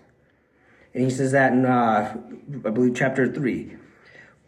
And 0.93 1.05
he 1.05 1.11
says 1.11 1.33
that 1.33 1.55
in, 1.55 1.65
uh, 1.65 2.15
I 2.67 2.71
believe, 2.71 2.95
chapter 2.95 3.33
3. 3.33 3.77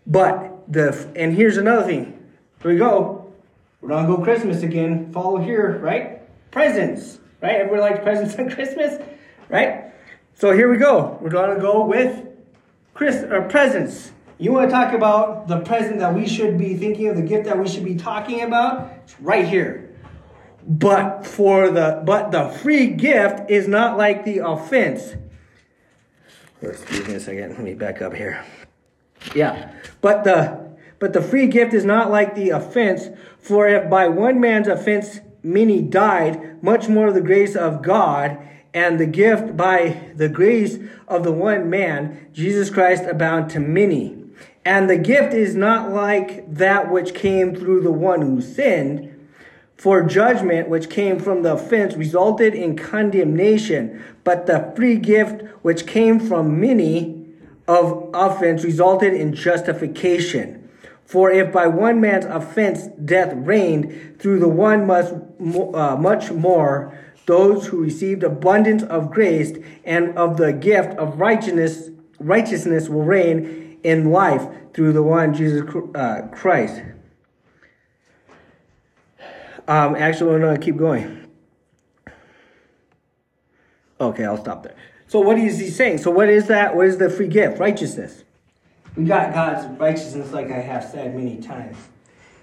But, 0.06 0.70
the, 0.70 1.10
and 1.16 1.34
here's 1.34 1.56
another 1.56 1.86
thing. 1.86 2.22
Here 2.60 2.72
we 2.72 2.76
go. 2.76 3.32
We're 3.80 3.88
to 3.88 4.06
go 4.06 4.22
Christmas 4.22 4.62
again. 4.62 5.10
Follow 5.10 5.38
here, 5.38 5.78
right? 5.78 6.20
Presents, 6.50 7.18
right? 7.40 7.56
Everybody 7.56 7.80
likes 7.80 8.04
presents 8.04 8.34
on 8.38 8.50
Christmas, 8.50 9.02
right? 9.48 9.84
So 10.34 10.52
here 10.52 10.70
we 10.70 10.76
go. 10.76 11.18
We're 11.22 11.30
going 11.30 11.54
to 11.54 11.62
go 11.62 11.86
with 11.86 12.26
Chris, 12.92 13.22
or 13.22 13.44
uh, 13.44 13.48
presents. 13.48 14.12
You 14.36 14.52
want 14.52 14.68
to 14.68 14.70
talk 14.70 14.92
about 14.92 15.48
the 15.48 15.60
present 15.60 16.00
that 16.00 16.14
we 16.14 16.28
should 16.28 16.58
be 16.58 16.76
thinking 16.76 17.08
of, 17.08 17.16
the 17.16 17.22
gift 17.22 17.46
that 17.46 17.58
we 17.58 17.66
should 17.66 17.84
be 17.86 17.94
talking 17.94 18.42
about? 18.42 18.90
It's 19.04 19.18
right 19.18 19.48
here. 19.48 19.87
But 20.68 21.26
for 21.26 21.70
the 21.70 22.02
but 22.04 22.30
the 22.30 22.50
free 22.50 22.88
gift 22.88 23.50
is 23.50 23.66
not 23.66 23.96
like 23.96 24.26
the 24.26 24.38
offense. 24.38 25.14
Excuse 26.60 27.08
me 27.08 27.14
a 27.14 27.20
second. 27.20 27.50
Let 27.52 27.60
me 27.60 27.72
back 27.72 28.02
up 28.02 28.12
here. 28.12 28.44
Yeah. 29.34 29.72
But 30.02 30.24
the 30.24 30.68
but 30.98 31.14
the 31.14 31.22
free 31.22 31.46
gift 31.46 31.72
is 31.72 31.86
not 31.86 32.10
like 32.10 32.34
the 32.34 32.50
offense, 32.50 33.08
for 33.40 33.66
if 33.66 33.88
by 33.88 34.08
one 34.08 34.40
man's 34.40 34.68
offense 34.68 35.20
many 35.42 35.80
died, 35.80 36.62
much 36.62 36.88
more 36.88 37.12
the 37.12 37.22
grace 37.22 37.56
of 37.56 37.82
God 37.82 38.38
and 38.74 39.00
the 39.00 39.06
gift 39.06 39.56
by 39.56 40.10
the 40.14 40.28
grace 40.28 40.78
of 41.06 41.24
the 41.24 41.32
one 41.32 41.70
man, 41.70 42.28
Jesus 42.34 42.68
Christ, 42.68 43.04
abound 43.04 43.50
to 43.50 43.60
many. 43.60 44.16
And 44.64 44.90
the 44.90 44.98
gift 44.98 45.32
is 45.32 45.54
not 45.54 45.92
like 45.92 46.52
that 46.52 46.90
which 46.90 47.14
came 47.14 47.54
through 47.54 47.80
the 47.80 47.92
one 47.92 48.20
who 48.20 48.42
sinned 48.42 49.07
for 49.78 50.02
judgment 50.02 50.68
which 50.68 50.90
came 50.90 51.20
from 51.20 51.42
the 51.42 51.54
offense 51.54 51.94
resulted 51.94 52.52
in 52.52 52.76
condemnation, 52.76 54.04
but 54.24 54.46
the 54.46 54.72
free 54.74 54.96
gift 54.96 55.42
which 55.62 55.86
came 55.86 56.18
from 56.18 56.60
many 56.60 57.26
of 57.68 58.10
offense 58.12 58.64
resulted 58.64 59.14
in 59.14 59.32
justification. 59.32 60.68
For 61.04 61.30
if 61.30 61.52
by 61.52 61.68
one 61.68 62.00
man's 62.00 62.24
offense 62.24 62.88
death 63.02 63.32
reigned, 63.34 64.18
through 64.18 64.40
the 64.40 64.48
one 64.48 64.86
must, 64.86 65.14
uh, 65.14 65.96
much 65.96 66.32
more 66.32 66.98
those 67.26 67.68
who 67.68 67.82
received 67.82 68.24
abundance 68.24 68.82
of 68.82 69.10
grace 69.10 69.56
and 69.84 70.16
of 70.18 70.38
the 70.38 70.52
gift 70.52 70.98
of 70.98 71.20
righteousness, 71.20 71.90
righteousness 72.18 72.88
will 72.88 73.04
reign 73.04 73.78
in 73.84 74.10
life 74.10 74.44
through 74.74 74.92
the 74.92 75.02
one 75.02 75.34
Jesus 75.34 75.62
uh, 75.94 76.22
Christ. 76.32 76.82
Um, 79.68 79.96
actually, 79.96 80.40
going 80.40 80.58
to 80.58 80.64
keep 80.64 80.78
going. 80.78 81.26
Okay, 84.00 84.24
I'll 84.24 84.38
stop 84.38 84.62
there. 84.62 84.74
So, 85.08 85.20
what 85.20 85.38
is 85.38 85.58
he 85.58 85.68
saying? 85.68 85.98
So, 85.98 86.10
what 86.10 86.30
is 86.30 86.46
that? 86.46 86.74
What 86.74 86.86
is 86.86 86.96
the 86.96 87.10
free 87.10 87.28
gift? 87.28 87.58
Righteousness. 87.58 88.24
We 88.96 89.04
got 89.04 89.34
God's 89.34 89.66
righteousness, 89.78 90.32
like 90.32 90.50
I 90.50 90.60
have 90.60 90.84
said 90.84 91.14
many 91.14 91.36
times. 91.36 91.76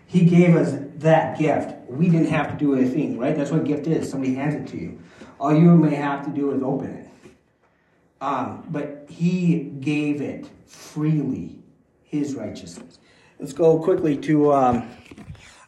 He 0.06 0.24
gave 0.24 0.56
us 0.56 0.78
that 0.98 1.40
gift. 1.40 1.76
We 1.90 2.10
didn't 2.10 2.30
have 2.30 2.52
to 2.52 2.58
do 2.58 2.76
anything, 2.76 3.18
right? 3.18 3.36
That's 3.36 3.50
what 3.50 3.64
gift 3.64 3.88
is. 3.88 4.10
Somebody 4.10 4.36
hands 4.36 4.54
it 4.54 4.68
to 4.72 4.78
you. 4.78 5.00
All 5.40 5.54
you 5.54 5.76
may 5.76 5.96
have 5.96 6.24
to 6.26 6.32
do 6.32 6.52
is 6.52 6.62
open 6.62 6.92
it. 6.92 7.10
Um, 8.22 8.68
but 8.70 9.08
He 9.10 9.64
gave 9.80 10.22
it 10.22 10.48
freely, 10.68 11.58
His 12.04 12.36
righteousness. 12.36 13.00
Let's 13.40 13.52
go 13.54 13.80
quickly 13.80 14.16
to. 14.18 14.54
Um, 14.54 14.88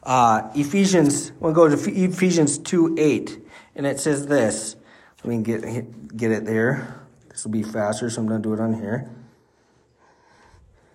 uh, 0.08 0.50
Ephesians, 0.56 1.34
we'll 1.42 1.52
go 1.52 1.68
to 1.68 1.76
Ephesians 1.76 2.58
2 2.58 2.96
8, 2.98 3.46
and 3.76 3.86
it 3.86 4.00
says 4.00 4.26
this. 4.26 4.78
Let 5.24 5.38
me 5.38 5.44
get, 5.44 6.16
get 6.16 6.32
it 6.32 6.46
there. 6.46 7.04
This 7.30 7.44
will 7.44 7.52
be 7.52 7.62
faster, 7.62 8.10
so 8.10 8.22
I'm 8.22 8.28
going 8.28 8.42
to 8.42 8.50
do 8.50 8.54
it 8.54 8.62
on 8.62 8.74
here. 8.74 9.10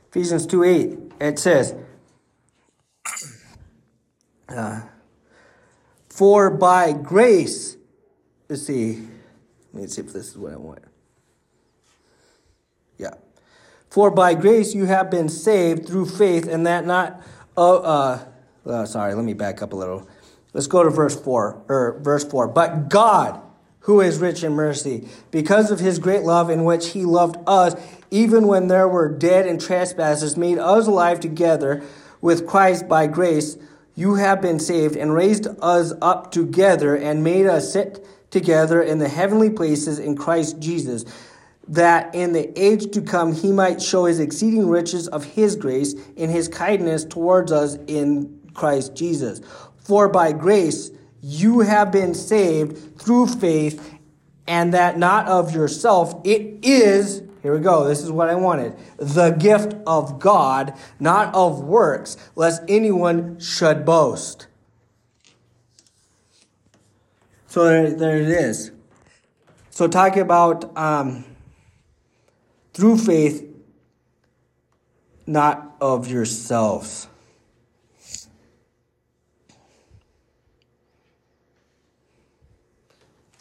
Ephesians 0.09 0.47
2 0.47 0.65
8, 0.65 0.99
it 1.21 1.39
says, 1.39 1.75
uh, 4.49 4.81
For 6.09 6.49
by 6.49 6.93
grace, 6.93 7.77
let's 8.49 8.67
see, 8.67 9.07
let 9.75 9.83
me 9.83 9.89
see 9.89 10.01
if 10.01 10.13
this 10.15 10.29
is 10.29 10.39
what 10.39 10.55
I 10.55 10.57
want. 10.57 10.85
Yeah. 12.97 13.13
For 13.91 14.11
by 14.11 14.33
grace 14.33 14.75
you 14.75 14.87
have 14.87 15.11
been 15.11 15.29
saved 15.29 15.87
through 15.87 16.07
faith, 16.07 16.49
and 16.49 16.67
that 16.67 16.87
not. 16.87 17.21
Uh, 17.55 17.77
uh, 17.77 18.25
uh, 18.67 18.87
sorry, 18.87 19.15
let 19.15 19.25
me 19.25 19.35
back 19.35 19.63
up 19.63 19.73
a 19.73 19.77
little. 19.77 20.09
Let's 20.53 20.67
go 20.67 20.83
to 20.83 20.91
verse 20.91 21.19
four 21.19 21.63
or 21.69 21.99
verse 22.01 22.25
four. 22.25 22.47
But 22.49 22.89
God, 22.89 23.41
who 23.81 24.01
is 24.01 24.19
rich 24.19 24.45
in 24.45 24.53
mercy, 24.53 25.09
because 25.31 25.71
of 25.71 25.81
His 25.81 25.99
great 25.99 26.23
love 26.23 26.51
in 26.51 26.65
which 26.65 26.91
He 26.91 27.05
loved 27.05 27.37
us, 27.47 27.75
even 28.11 28.47
when 28.47 28.69
there 28.69 28.89
were 28.89 29.09
dead 29.09 29.47
and 29.47 29.61
trespasses, 29.61 30.37
made 30.37 30.59
us 30.59 30.87
alive 30.87 31.21
together 31.21 31.83
with 32.21 32.47
Christ 32.47 32.89
by 32.89 33.07
grace. 33.07 33.57
You 33.95 34.15
have 34.15 34.41
been 34.41 34.59
saved 34.59 34.97
and 34.97 35.15
raised 35.15 35.47
us 35.61 35.93
up 36.01 36.31
together 36.31 36.95
and 36.95 37.25
made 37.25 37.47
us 37.47 37.73
sit 37.73 38.07
together 38.31 38.83
in 38.83 38.99
the 38.99 39.09
heavenly 39.09 39.51
places 39.51 39.99
in 39.99 40.17
Christ 40.17 40.59
Jesus 40.59 41.05
that 41.69 42.15
in 42.15 42.33
the 42.33 42.59
age 42.61 42.91
to 42.93 43.01
come 43.01 43.33
he 43.33 43.53
might 43.53 43.81
show 43.81 44.07
his 44.07 44.19
exceeding 44.19 44.69
riches 44.69 45.09
of 45.09 45.25
his 45.25 45.55
grace 45.57 45.95
in 46.17 46.29
his 46.29 46.49
kindness 46.49 47.05
towards 47.05 47.53
us 47.53 47.77
in 47.87 48.41
Christ 48.55 48.95
Jesus. 48.95 49.41
For 49.79 50.09
by 50.09 50.33
grace 50.33 50.91
you 51.23 51.61
have 51.61 51.93
been 51.93 52.15
saved 52.15 53.01
through 53.01 53.29
faith, 53.29 53.99
and 54.47 54.75
that 54.75 54.99
not 54.99 55.29
of 55.29 55.55
yourself. 55.55 56.21
It 56.25 56.65
is, 56.65 57.23
here 57.43 57.55
we 57.55 57.61
go, 57.61 57.85
this 57.85 58.03
is 58.03 58.11
what 58.11 58.29
I 58.29 58.35
wanted, 58.35 58.77
the 58.97 59.31
gift 59.31 59.77
of 59.87 60.19
God, 60.19 60.75
not 60.99 61.33
of 61.35 61.61
works, 61.63 62.17
lest 62.35 62.63
anyone 62.69 63.39
should 63.39 63.85
boast. 63.85 64.49
So 67.47 67.65
there, 67.65 67.91
there 67.91 68.17
it 68.17 68.29
is. 68.29 68.73
So 69.71 69.87
talking 69.87 70.23
about 70.23 70.77
um, 70.77 71.25
through 72.75 72.99
faith, 72.99 73.47
not 75.27 75.77
of 75.81 76.11
yourselves. 76.11 77.07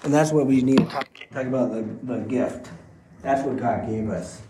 And 0.03 0.13
that's 0.13 0.31
what 0.31 0.47
we 0.47 0.61
need 0.61 0.79
to 0.79 0.85
talk, 0.85 1.07
talk 1.31 1.45
about 1.45 1.71
the, 1.71 1.83
the 2.03 2.19
gift. 2.21 2.69
That's 3.21 3.45
what 3.45 3.57
God 3.57 3.87
gave 3.87 4.09
us. 4.09 4.41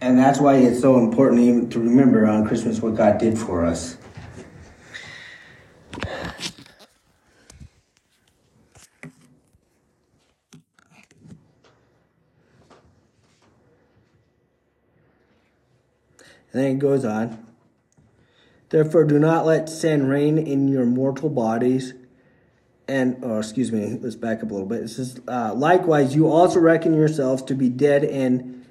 And 0.00 0.18
that's 0.18 0.38
why 0.38 0.56
it's 0.56 0.80
so 0.80 0.98
important 0.98 1.40
even 1.40 1.70
to 1.70 1.78
remember 1.78 2.26
on 2.26 2.46
Christmas 2.46 2.80
what 2.80 2.94
God 2.94 3.18
did 3.18 3.38
for 3.38 3.64
us. 3.64 3.96
And 16.52 16.64
then 16.64 16.72
it 16.72 16.78
goes 16.78 17.04
on. 17.04 17.46
Therefore, 18.68 19.04
do 19.04 19.18
not 19.18 19.46
let 19.46 19.68
sin 19.68 20.08
reign 20.08 20.38
in 20.38 20.68
your 20.68 20.86
mortal 20.86 21.28
bodies. 21.28 21.94
And, 22.88 23.18
oh, 23.22 23.38
excuse 23.38 23.72
me, 23.72 23.98
let's 24.00 24.14
back 24.14 24.42
up 24.42 24.50
a 24.50 24.54
little 24.54 24.68
bit. 24.68 24.82
It 24.82 24.88
says, 24.88 25.20
uh, 25.26 25.52
likewise, 25.54 26.14
you 26.14 26.28
also 26.28 26.60
reckon 26.60 26.94
yourselves 26.94 27.42
to 27.44 27.54
be 27.54 27.68
dead 27.68 28.04
and 28.04 28.64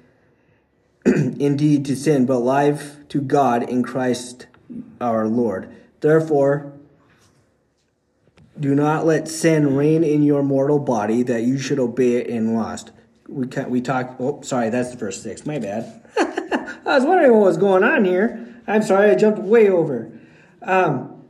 indeed 1.04 1.84
to 1.84 1.96
sin, 1.96 2.24
but 2.24 2.36
alive 2.36 2.96
to 3.10 3.20
God 3.20 3.68
in 3.68 3.82
Christ 3.82 4.46
our 5.00 5.28
Lord. 5.28 5.74
Therefore, 6.00 6.72
do 8.58 8.74
not 8.74 9.04
let 9.04 9.28
sin 9.28 9.76
reign 9.76 10.02
in 10.02 10.22
your 10.22 10.42
mortal 10.42 10.78
body 10.78 11.22
that 11.24 11.42
you 11.42 11.58
should 11.58 11.78
obey 11.78 12.14
it 12.14 12.26
in 12.26 12.54
lust. 12.54 12.90
We 13.28 13.46
can, 13.46 13.70
we 13.70 13.80
talk. 13.80 14.16
Oh, 14.18 14.40
sorry, 14.42 14.70
that's 14.70 14.90
the 14.90 14.96
verse 14.96 15.22
six. 15.22 15.44
My 15.44 15.58
bad. 15.58 16.02
I 16.18 16.96
was 16.96 17.04
wondering 17.04 17.32
what 17.32 17.42
was 17.42 17.56
going 17.56 17.84
on 17.84 18.04
here. 18.04 18.62
I'm 18.66 18.82
sorry, 18.82 19.10
I 19.10 19.14
jumped 19.14 19.40
way 19.40 19.68
over. 19.68 20.10
Um, 20.62 21.24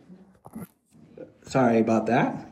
sorry 1.43 1.80
about 1.80 2.07
that. 2.07 2.46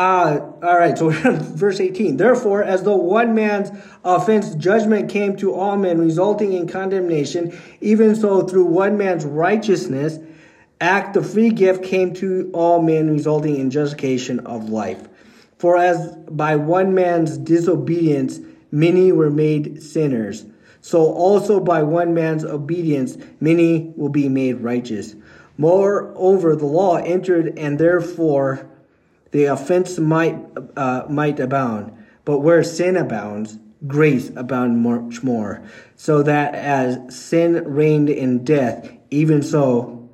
Uh, 0.00 0.50
all 0.62 0.78
right, 0.78 0.96
so 0.96 1.10
verse 1.40 1.78
18. 1.78 2.16
Therefore, 2.16 2.64
as 2.64 2.84
though 2.84 2.96
one 2.96 3.34
man's 3.34 3.70
offense 4.02 4.54
judgment 4.54 5.10
came 5.10 5.36
to 5.36 5.52
all 5.52 5.76
men, 5.76 5.98
resulting 5.98 6.54
in 6.54 6.66
condemnation, 6.66 7.54
even 7.82 8.16
so 8.16 8.40
through 8.40 8.64
one 8.64 8.96
man's 8.96 9.26
righteousness, 9.26 10.18
act 10.80 11.12
the 11.12 11.22
free 11.22 11.50
gift 11.50 11.84
came 11.84 12.14
to 12.14 12.50
all 12.54 12.80
men, 12.80 13.10
resulting 13.10 13.56
in 13.56 13.70
justification 13.70 14.40
of 14.46 14.70
life. 14.70 15.06
For 15.58 15.76
as 15.76 16.16
by 16.30 16.56
one 16.56 16.94
man's 16.94 17.36
disobedience 17.36 18.40
many 18.72 19.12
were 19.12 19.28
made 19.28 19.82
sinners, 19.82 20.46
so 20.80 21.12
also 21.12 21.60
by 21.60 21.82
one 21.82 22.14
man's 22.14 22.46
obedience 22.46 23.18
many 23.38 23.92
will 23.96 24.08
be 24.08 24.30
made 24.30 24.62
righteous. 24.62 25.14
Moreover, 25.58 26.56
the 26.56 26.64
law 26.64 26.96
entered, 26.96 27.58
and 27.58 27.78
therefore 27.78 28.66
the 29.30 29.44
offense 29.44 29.98
might 29.98 30.38
uh, 30.76 31.06
might 31.08 31.40
abound. 31.40 31.96
But 32.24 32.40
where 32.40 32.62
sin 32.62 32.96
abounds, 32.96 33.58
grace 33.86 34.30
abounds 34.36 34.78
much 34.78 35.22
more. 35.22 35.62
So 35.96 36.22
that 36.22 36.54
as 36.54 37.14
sin 37.14 37.64
reigned 37.64 38.10
in 38.10 38.44
death, 38.44 38.90
even 39.10 39.42
so 39.42 40.08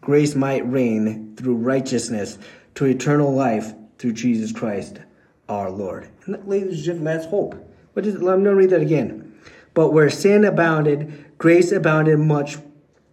grace 0.00 0.34
might 0.34 0.68
reign 0.70 1.34
through 1.36 1.56
righteousness 1.56 2.38
to 2.74 2.84
eternal 2.84 3.32
life 3.32 3.72
through 3.98 4.12
Jesus 4.12 4.52
Christ 4.52 5.00
our 5.48 5.70
Lord. 5.70 6.08
And 6.26 6.46
ladies 6.46 6.74
and 6.74 6.82
gentlemen, 6.82 7.16
that's 7.16 7.26
hope. 7.26 7.54
What 7.92 8.06
is 8.06 8.16
it? 8.16 8.22
Let 8.22 8.38
me 8.38 8.48
read 8.50 8.70
that 8.70 8.82
again. 8.82 9.34
But 9.74 9.92
where 9.92 10.10
sin 10.10 10.44
abounded, 10.44 11.36
grace 11.38 11.72
abounded 11.72 12.18
much 12.18 12.58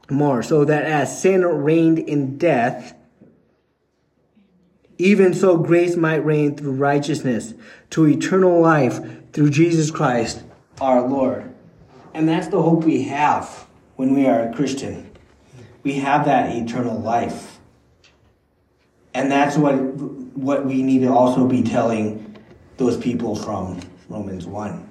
more, 0.10 0.43
so 0.43 0.66
that 0.66 0.84
as 0.84 1.22
sin 1.22 1.41
reigned 1.41 1.99
in 1.99 2.38
death, 2.38 2.93
even 4.98 5.34
so 5.34 5.58
grace 5.58 5.96
might 5.96 6.24
reign 6.24 6.56
through 6.56 6.74
righteousness 6.74 7.54
to 7.91 8.08
eternal 8.08 8.60
life 8.60 9.00
through 9.34 9.50
Jesus 9.50 9.91
Christ 9.91 10.44
our 10.82 11.08
Lord. 11.08 11.54
And 12.14 12.28
that's 12.28 12.48
the 12.48 12.62
hope 12.62 12.84
we 12.84 13.04
have 13.04 13.68
when 13.96 14.14
we 14.14 14.28
are 14.28 14.50
a 14.50 14.54
Christian. 14.54 15.10
We 15.84 15.94
have 15.94 16.26
that 16.26 16.56
eternal 16.56 17.00
life. 17.00 17.60
And 19.14 19.32
that's 19.32 19.58
what 19.58 19.74
what 20.36 20.66
we 20.66 20.82
need 20.82 21.00
to 21.00 21.14
also 21.14 21.48
be 21.48 21.62
telling 21.62 22.38
those 22.78 22.98
people 22.98 23.36
from 23.36 23.80
Romans 24.10 24.46
1. 24.48 24.89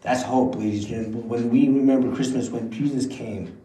That's 0.00 0.22
hope, 0.22 0.56
ladies 0.56 0.84
and 0.84 0.94
gentlemen. 0.94 1.28
When 1.28 1.50
we 1.50 1.68
remember 1.68 2.14
Christmas, 2.14 2.48
when 2.48 2.70
Jesus 2.70 3.06
came, 3.06 3.56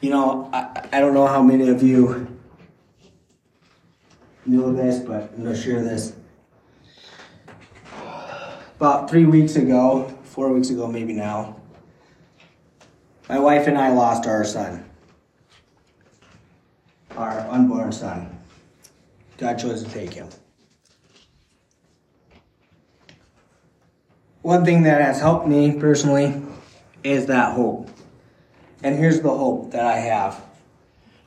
you 0.00 0.10
know, 0.10 0.48
I, 0.52 0.88
I 0.92 1.00
don't 1.00 1.14
know 1.14 1.26
how 1.26 1.42
many 1.42 1.68
of 1.68 1.82
you 1.82 2.39
knew 4.46 4.74
this, 4.74 4.98
but 4.98 5.32
I'm 5.36 5.44
to 5.44 5.56
share 5.56 5.82
this. 5.82 6.14
About 8.76 9.10
three 9.10 9.26
weeks 9.26 9.56
ago, 9.56 10.08
four 10.24 10.52
weeks 10.52 10.70
ago, 10.70 10.86
maybe 10.86 11.12
now, 11.12 11.60
my 13.28 13.38
wife 13.38 13.66
and 13.66 13.76
I 13.76 13.90
lost 13.90 14.26
our 14.26 14.44
son, 14.44 14.84
our 17.16 17.40
unborn 17.50 17.92
son. 17.92 18.38
God 19.38 19.58
chose 19.58 19.82
to 19.84 19.90
take 19.90 20.12
him. 20.12 20.28
one 24.42 24.64
thing 24.64 24.82
that 24.84 25.00
has 25.00 25.20
helped 25.20 25.46
me 25.46 25.78
personally 25.78 26.42
is 27.04 27.26
that 27.26 27.54
hope. 27.54 27.88
And 28.82 28.98
here's 28.98 29.20
the 29.20 29.30
hope 29.30 29.72
that 29.72 29.84
I 29.86 29.98
have 29.98 30.42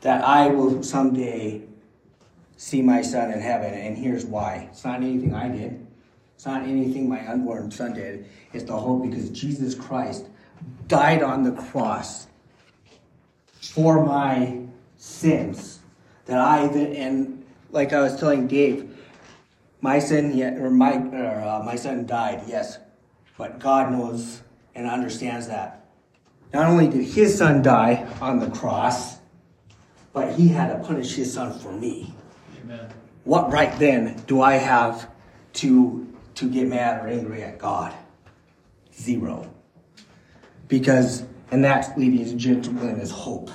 that 0.01 0.24
I 0.24 0.47
will 0.47 0.84
someday 0.84 1.61
see 2.64 2.82
my 2.82 3.01
son 3.01 3.30
in 3.32 3.41
heaven. 3.41 3.74
And 3.74 3.97
here's 3.97 4.26
why 4.26 4.70
it's 4.72 4.86
not 4.86 5.03
anything 5.03 5.36
I 5.36 5.49
did, 5.49 5.86
it's 6.34 6.45
not 6.45 6.64
anything 6.64 7.09
my 7.09 7.28
unborn 7.28 7.70
son 7.72 7.93
did. 7.93 8.26
It's 8.53 8.64
the 8.64 8.78
hope 8.78 9.03
because 9.03 9.30
Jesus 9.30 9.76
Christ 9.76 10.28
died 10.88 11.22
on 11.22 11.43
the 11.43 11.51
cross 11.51 12.28
for 13.59 14.05
my 14.05 14.59
sins 14.97 15.80
that 16.26 16.39
I 16.39 16.61
and 16.61 17.43
like 17.72 17.91
I 17.91 17.99
was 17.99 18.18
telling 18.18 18.47
Dave, 18.47 18.97
my 19.82 19.99
sin 19.99 20.41
or 20.61 20.70
my 20.70 20.95
or, 20.95 21.41
uh, 21.41 21.64
my 21.64 21.76
son 21.76 22.05
died. 22.05 22.43
Yes, 22.47 22.78
but 23.38 23.59
God 23.59 23.91
knows 23.91 24.41
and 24.74 24.88
understands 24.88 25.47
that. 25.47 25.86
Not 26.53 26.68
only 26.68 26.88
did 26.88 27.03
his 27.03 27.38
son 27.38 27.61
die 27.61 28.07
on 28.22 28.39
the 28.39 28.49
cross, 28.51 29.18
but 30.14 30.36
he 30.36 30.47
had 30.47 30.72
to 30.72 30.88
punish 30.88 31.16
his 31.16 31.34
son 31.34 31.59
for 31.59 31.74
me. 31.74 32.14
Amen. 32.64 32.89
What 33.24 33.51
right 33.51 33.78
then 33.80 34.22
do 34.28 34.41
I 34.41 34.53
have 34.53 35.09
to, 35.53 36.14
to 36.36 36.49
get 36.49 36.68
mad 36.68 37.03
or 37.03 37.07
angry 37.07 37.43
at 37.43 37.57
God? 37.57 37.93
Zero. 38.93 39.49
Because, 40.68 41.24
and 41.51 41.64
that's, 41.64 41.89
ladies 41.97 42.32
and 42.32 42.39
gentlemen, 42.39 42.99
is 42.99 43.11
hope. 43.11 43.49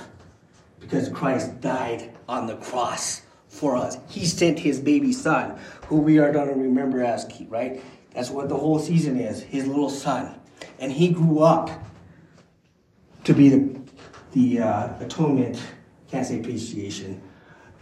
Because 0.79 1.09
Christ 1.09 1.59
died 1.61 2.15
on 2.27 2.47
the 2.47 2.55
cross 2.57 3.21
for 3.47 3.75
us. 3.75 3.97
He 4.09 4.25
sent 4.25 4.59
his 4.59 4.79
baby 4.79 5.11
son, 5.11 5.59
who 5.87 5.97
we 5.97 6.19
are 6.19 6.31
going 6.31 6.47
to 6.47 6.55
remember 6.55 7.03
as, 7.03 7.25
key 7.25 7.47
right? 7.49 7.83
That's 8.13 8.29
what 8.29 8.49
the 8.49 8.57
whole 8.57 8.79
season 8.79 9.19
is. 9.19 9.41
His 9.41 9.67
little 9.67 9.89
son 9.89 10.35
And 10.79 10.91
he 10.91 11.09
grew 11.09 11.39
up 11.39 11.69
to 13.23 13.33
be 13.33 13.49
the, 13.49 13.79
the 14.31 14.61
uh, 14.61 14.99
atonement, 14.99 15.61
can't 16.09 16.25
say 16.25 16.39
appreciation, 16.39 17.21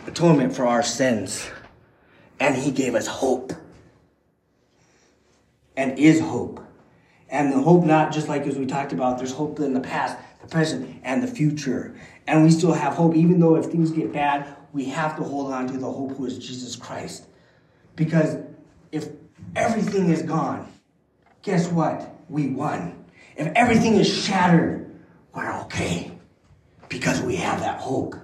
atonement 0.07 0.55
for 0.55 0.65
our 0.65 0.81
sins. 0.81 1.49
And 2.39 2.55
he 2.55 2.71
gave 2.71 2.95
us 2.95 3.07
hope. 3.07 3.53
And 5.75 5.99
is 5.99 6.19
hope. 6.19 6.63
And 7.29 7.51
the 7.51 7.61
hope, 7.61 7.83
not 7.83 8.11
just 8.11 8.27
like 8.27 8.47
as 8.47 8.57
we 8.57 8.65
talked 8.65 8.93
about, 8.93 9.17
there's 9.17 9.33
hope 9.33 9.59
in 9.59 9.73
the 9.73 9.81
past, 9.81 10.17
the 10.41 10.47
present, 10.47 10.99
and 11.03 11.21
the 11.21 11.27
future. 11.27 11.95
And 12.25 12.43
we 12.43 12.49
still 12.49 12.73
have 12.73 12.93
hope, 12.93 13.15
even 13.15 13.39
though 13.39 13.55
if 13.57 13.65
things 13.65 13.91
get 13.91 14.13
bad, 14.13 14.55
we 14.73 14.85
have 14.85 15.15
to 15.17 15.23
hold 15.23 15.51
on 15.51 15.67
to 15.67 15.77
the 15.77 15.91
hope 15.91 16.15
who 16.15 16.25
is 16.25 16.37
Jesus 16.39 16.75
Christ. 16.75 17.25
Because 17.95 18.37
if 18.91 19.09
everything 19.55 20.09
is 20.09 20.21
gone, 20.21 20.71
guess 21.41 21.67
what? 21.67 22.15
We 22.29 22.47
won. 22.47 23.05
If 23.35 23.51
everything 23.55 23.95
is 23.95 24.07
shattered, 24.07 24.89
we're 25.33 25.51
okay. 25.61 26.11
Because 26.89 27.21
we 27.21 27.35
have 27.35 27.59
that 27.59 27.79
hope. 27.79 28.15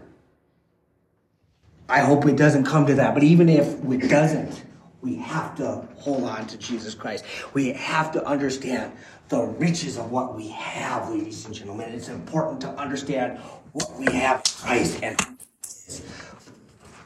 I 1.90 2.00
hope 2.00 2.26
it 2.26 2.38
doesn't 2.38 2.66
come 2.66 2.86
to 2.88 2.96
that, 2.96 3.14
but 3.14 3.24
even 3.24 3.50
if 3.50 3.84
it 3.84 4.10
doesn't, 4.10 4.64
we 5.02 5.16
have 5.16 5.56
to 5.58 5.88
hold 5.98 6.24
on 6.24 6.48
to 6.48 6.58
Jesus 6.58 6.96
Christ. 6.96 7.26
We 7.54 7.74
have 7.74 8.12
to 8.14 8.26
understand 8.26 8.94
the 9.30 9.42
riches 9.42 9.98
of 9.98 10.12
what 10.12 10.36
we 10.36 10.48
have, 10.50 11.10
ladies 11.10 11.46
and 11.46 11.54
gentlemen. 11.54 11.90
It's 11.94 12.08
important 12.08 12.62
to 12.62 12.70
understand 12.70 13.40
what 13.74 13.92
we 14.00 14.06
have 14.14 14.44
Christ 14.44 15.04
and 15.04 15.20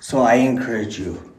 so 0.07 0.21
I 0.21 0.35
encourage 0.35 0.97
you 0.97 1.33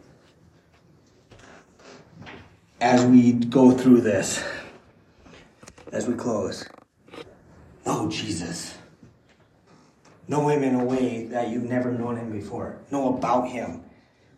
as 2.83 3.05
we 3.05 3.33
go 3.33 3.71
through 3.71 4.03
this, 4.03 4.45
as 5.91 6.07
we 6.07 6.13
close, 6.13 6.67
know 7.87 8.11
Jesus. 8.11 8.78
Know 10.29 10.47
him 10.49 10.63
in 10.63 10.75
a 10.75 10.85
way 10.85 11.25
that 11.27 11.49
you've 11.49 11.65
never 11.65 11.91
known 11.91 12.19
him 12.19 12.31
before. 12.31 12.79
Know 12.91 13.17
about 13.17 13.49
him. 13.49 13.83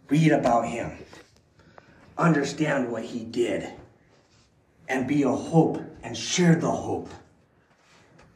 Read 0.09 0.31
about 0.31 0.69
him. 0.69 0.93
Understand 2.17 2.93
what 2.93 3.05
he 3.05 3.25
did. 3.25 3.69
And 4.89 5.09
be 5.09 5.25
a 5.25 5.31
hope 5.31 5.83
and 6.03 6.17
share 6.17 6.55
the 6.55 6.71
hope. 6.71 7.11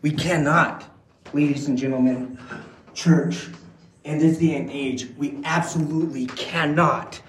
We 0.03 0.11
cannot, 0.11 0.85
ladies 1.33 1.69
and 1.69 1.79
gentlemen, 1.79 2.39
church, 2.93 3.49
in 4.03 4.19
this 4.19 4.39
day 4.39 4.57
and 4.57 4.69
age, 4.71 5.09
we 5.17 5.41
absolutely 5.45 6.27
cannot 6.27 7.21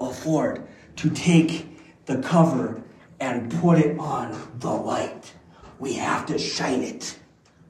afford 0.00 0.66
to 0.96 1.10
take 1.10 1.66
the 2.06 2.22
cover 2.22 2.80
and 3.20 3.50
put 3.60 3.78
it 3.78 3.98
on 3.98 4.50
the 4.58 4.70
light. 4.70 5.34
We 5.78 5.94
have 5.94 6.26
to 6.26 6.38
shine 6.38 6.82
it. 6.82 7.18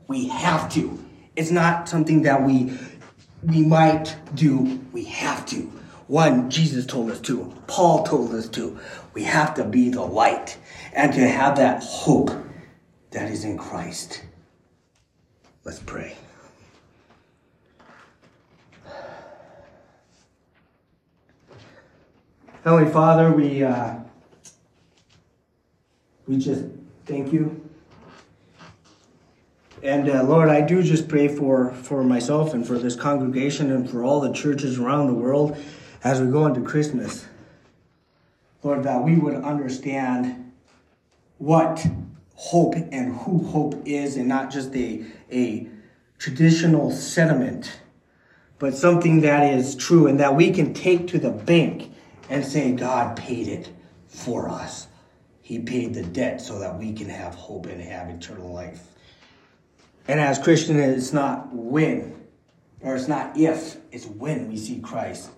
We 0.08 0.28
have 0.28 0.72
to. 0.74 0.98
It's 1.34 1.50
not 1.50 1.88
something 1.88 2.22
that 2.22 2.42
we 2.42 2.78
we 3.42 3.64
might 3.64 4.16
do. 4.34 4.80
We 4.92 5.04
have 5.04 5.46
to. 5.46 5.70
One, 6.06 6.50
Jesus 6.50 6.86
told 6.86 7.10
us 7.10 7.20
to. 7.22 7.52
Paul 7.66 8.04
told 8.04 8.34
us 8.34 8.48
to. 8.50 8.78
We 9.14 9.24
have 9.24 9.54
to 9.54 9.64
be 9.64 9.88
the 9.88 10.02
light 10.02 10.58
and 10.92 11.12
to 11.14 11.26
have 11.26 11.56
that 11.56 11.82
hope 11.82 12.30
that 13.10 13.30
is 13.30 13.44
in 13.44 13.58
Christ. 13.58 14.22
Let's 15.64 15.78
pray. 15.80 16.16
Heavenly 22.64 22.92
Father, 22.92 23.32
we 23.32 23.64
uh, 23.64 23.94
we 26.28 26.36
just 26.38 26.64
thank 27.06 27.32
you. 27.32 27.61
And 29.82 30.08
uh, 30.08 30.22
Lord, 30.22 30.48
I 30.48 30.60
do 30.60 30.80
just 30.82 31.08
pray 31.08 31.26
for, 31.26 31.72
for 31.72 32.04
myself 32.04 32.54
and 32.54 32.64
for 32.64 32.78
this 32.78 32.94
congregation 32.94 33.72
and 33.72 33.88
for 33.88 34.04
all 34.04 34.20
the 34.20 34.32
churches 34.32 34.78
around 34.78 35.08
the 35.08 35.14
world 35.14 35.56
as 36.04 36.20
we 36.20 36.30
go 36.30 36.46
into 36.46 36.60
Christmas. 36.60 37.26
Lord, 38.62 38.84
that 38.84 39.02
we 39.02 39.16
would 39.16 39.34
understand 39.34 40.52
what 41.38 41.84
hope 42.36 42.76
and 42.76 43.16
who 43.16 43.44
hope 43.44 43.82
is, 43.84 44.16
and 44.16 44.28
not 44.28 44.52
just 44.52 44.74
a, 44.76 45.04
a 45.32 45.68
traditional 46.18 46.92
sentiment, 46.92 47.80
but 48.60 48.76
something 48.76 49.22
that 49.22 49.52
is 49.52 49.74
true 49.74 50.06
and 50.06 50.20
that 50.20 50.36
we 50.36 50.52
can 50.52 50.72
take 50.72 51.08
to 51.08 51.18
the 51.18 51.30
bank 51.30 51.92
and 52.30 52.44
say, 52.44 52.70
God 52.70 53.16
paid 53.16 53.48
it 53.48 53.68
for 54.06 54.48
us. 54.48 54.86
He 55.40 55.58
paid 55.58 55.94
the 55.94 56.04
debt 56.04 56.40
so 56.40 56.60
that 56.60 56.78
we 56.78 56.92
can 56.92 57.08
have 57.08 57.34
hope 57.34 57.66
and 57.66 57.82
have 57.82 58.08
eternal 58.08 58.52
life. 58.52 58.91
And 60.08 60.20
as 60.20 60.38
Christian, 60.38 60.78
it's 60.80 61.12
not 61.12 61.54
when, 61.54 62.20
or 62.80 62.96
it's 62.96 63.08
not 63.08 63.36
if, 63.36 63.76
it's 63.92 64.06
when 64.06 64.48
we 64.48 64.56
see 64.56 64.80
Christ. 64.80 65.30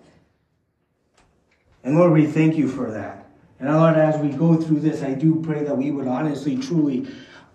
And 1.83 1.97
Lord, 1.97 2.13
we 2.13 2.25
thank 2.25 2.55
you 2.55 2.67
for 2.67 2.91
that. 2.91 3.27
And 3.59 3.69
Lord, 3.69 3.95
as 3.95 4.17
we 4.17 4.29
go 4.29 4.55
through 4.55 4.79
this, 4.79 5.03
I 5.03 5.13
do 5.13 5.41
pray 5.41 5.63
that 5.63 5.77
we 5.77 5.91
would 5.91 6.07
honestly, 6.07 6.57
truly 6.57 7.07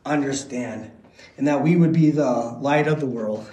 understand, 0.06 0.90
and 1.36 1.46
that 1.46 1.62
we 1.62 1.76
would 1.76 1.92
be 1.92 2.10
the 2.10 2.56
light 2.60 2.86
of 2.86 3.00
the 3.00 3.06
world, 3.06 3.46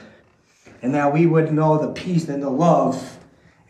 and 0.82 0.94
that 0.94 1.12
we 1.12 1.26
would 1.26 1.52
know 1.52 1.80
the 1.80 1.92
peace 1.94 2.30
and 2.30 2.42
the 2.42 2.50
love 2.50 3.18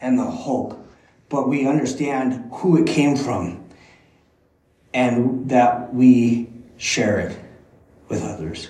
and 0.02 0.20
the 0.20 0.26
hope. 0.26 0.86
But 1.30 1.48
we 1.48 1.66
understand 1.66 2.50
who 2.54 2.78
it 2.78 2.88
came 2.88 3.16
from, 3.16 3.66
and 4.94 5.50
that 5.50 5.94
we 5.94 6.50
share 6.78 7.20
it 7.20 7.40
with 8.10 8.24
others. 8.24 8.70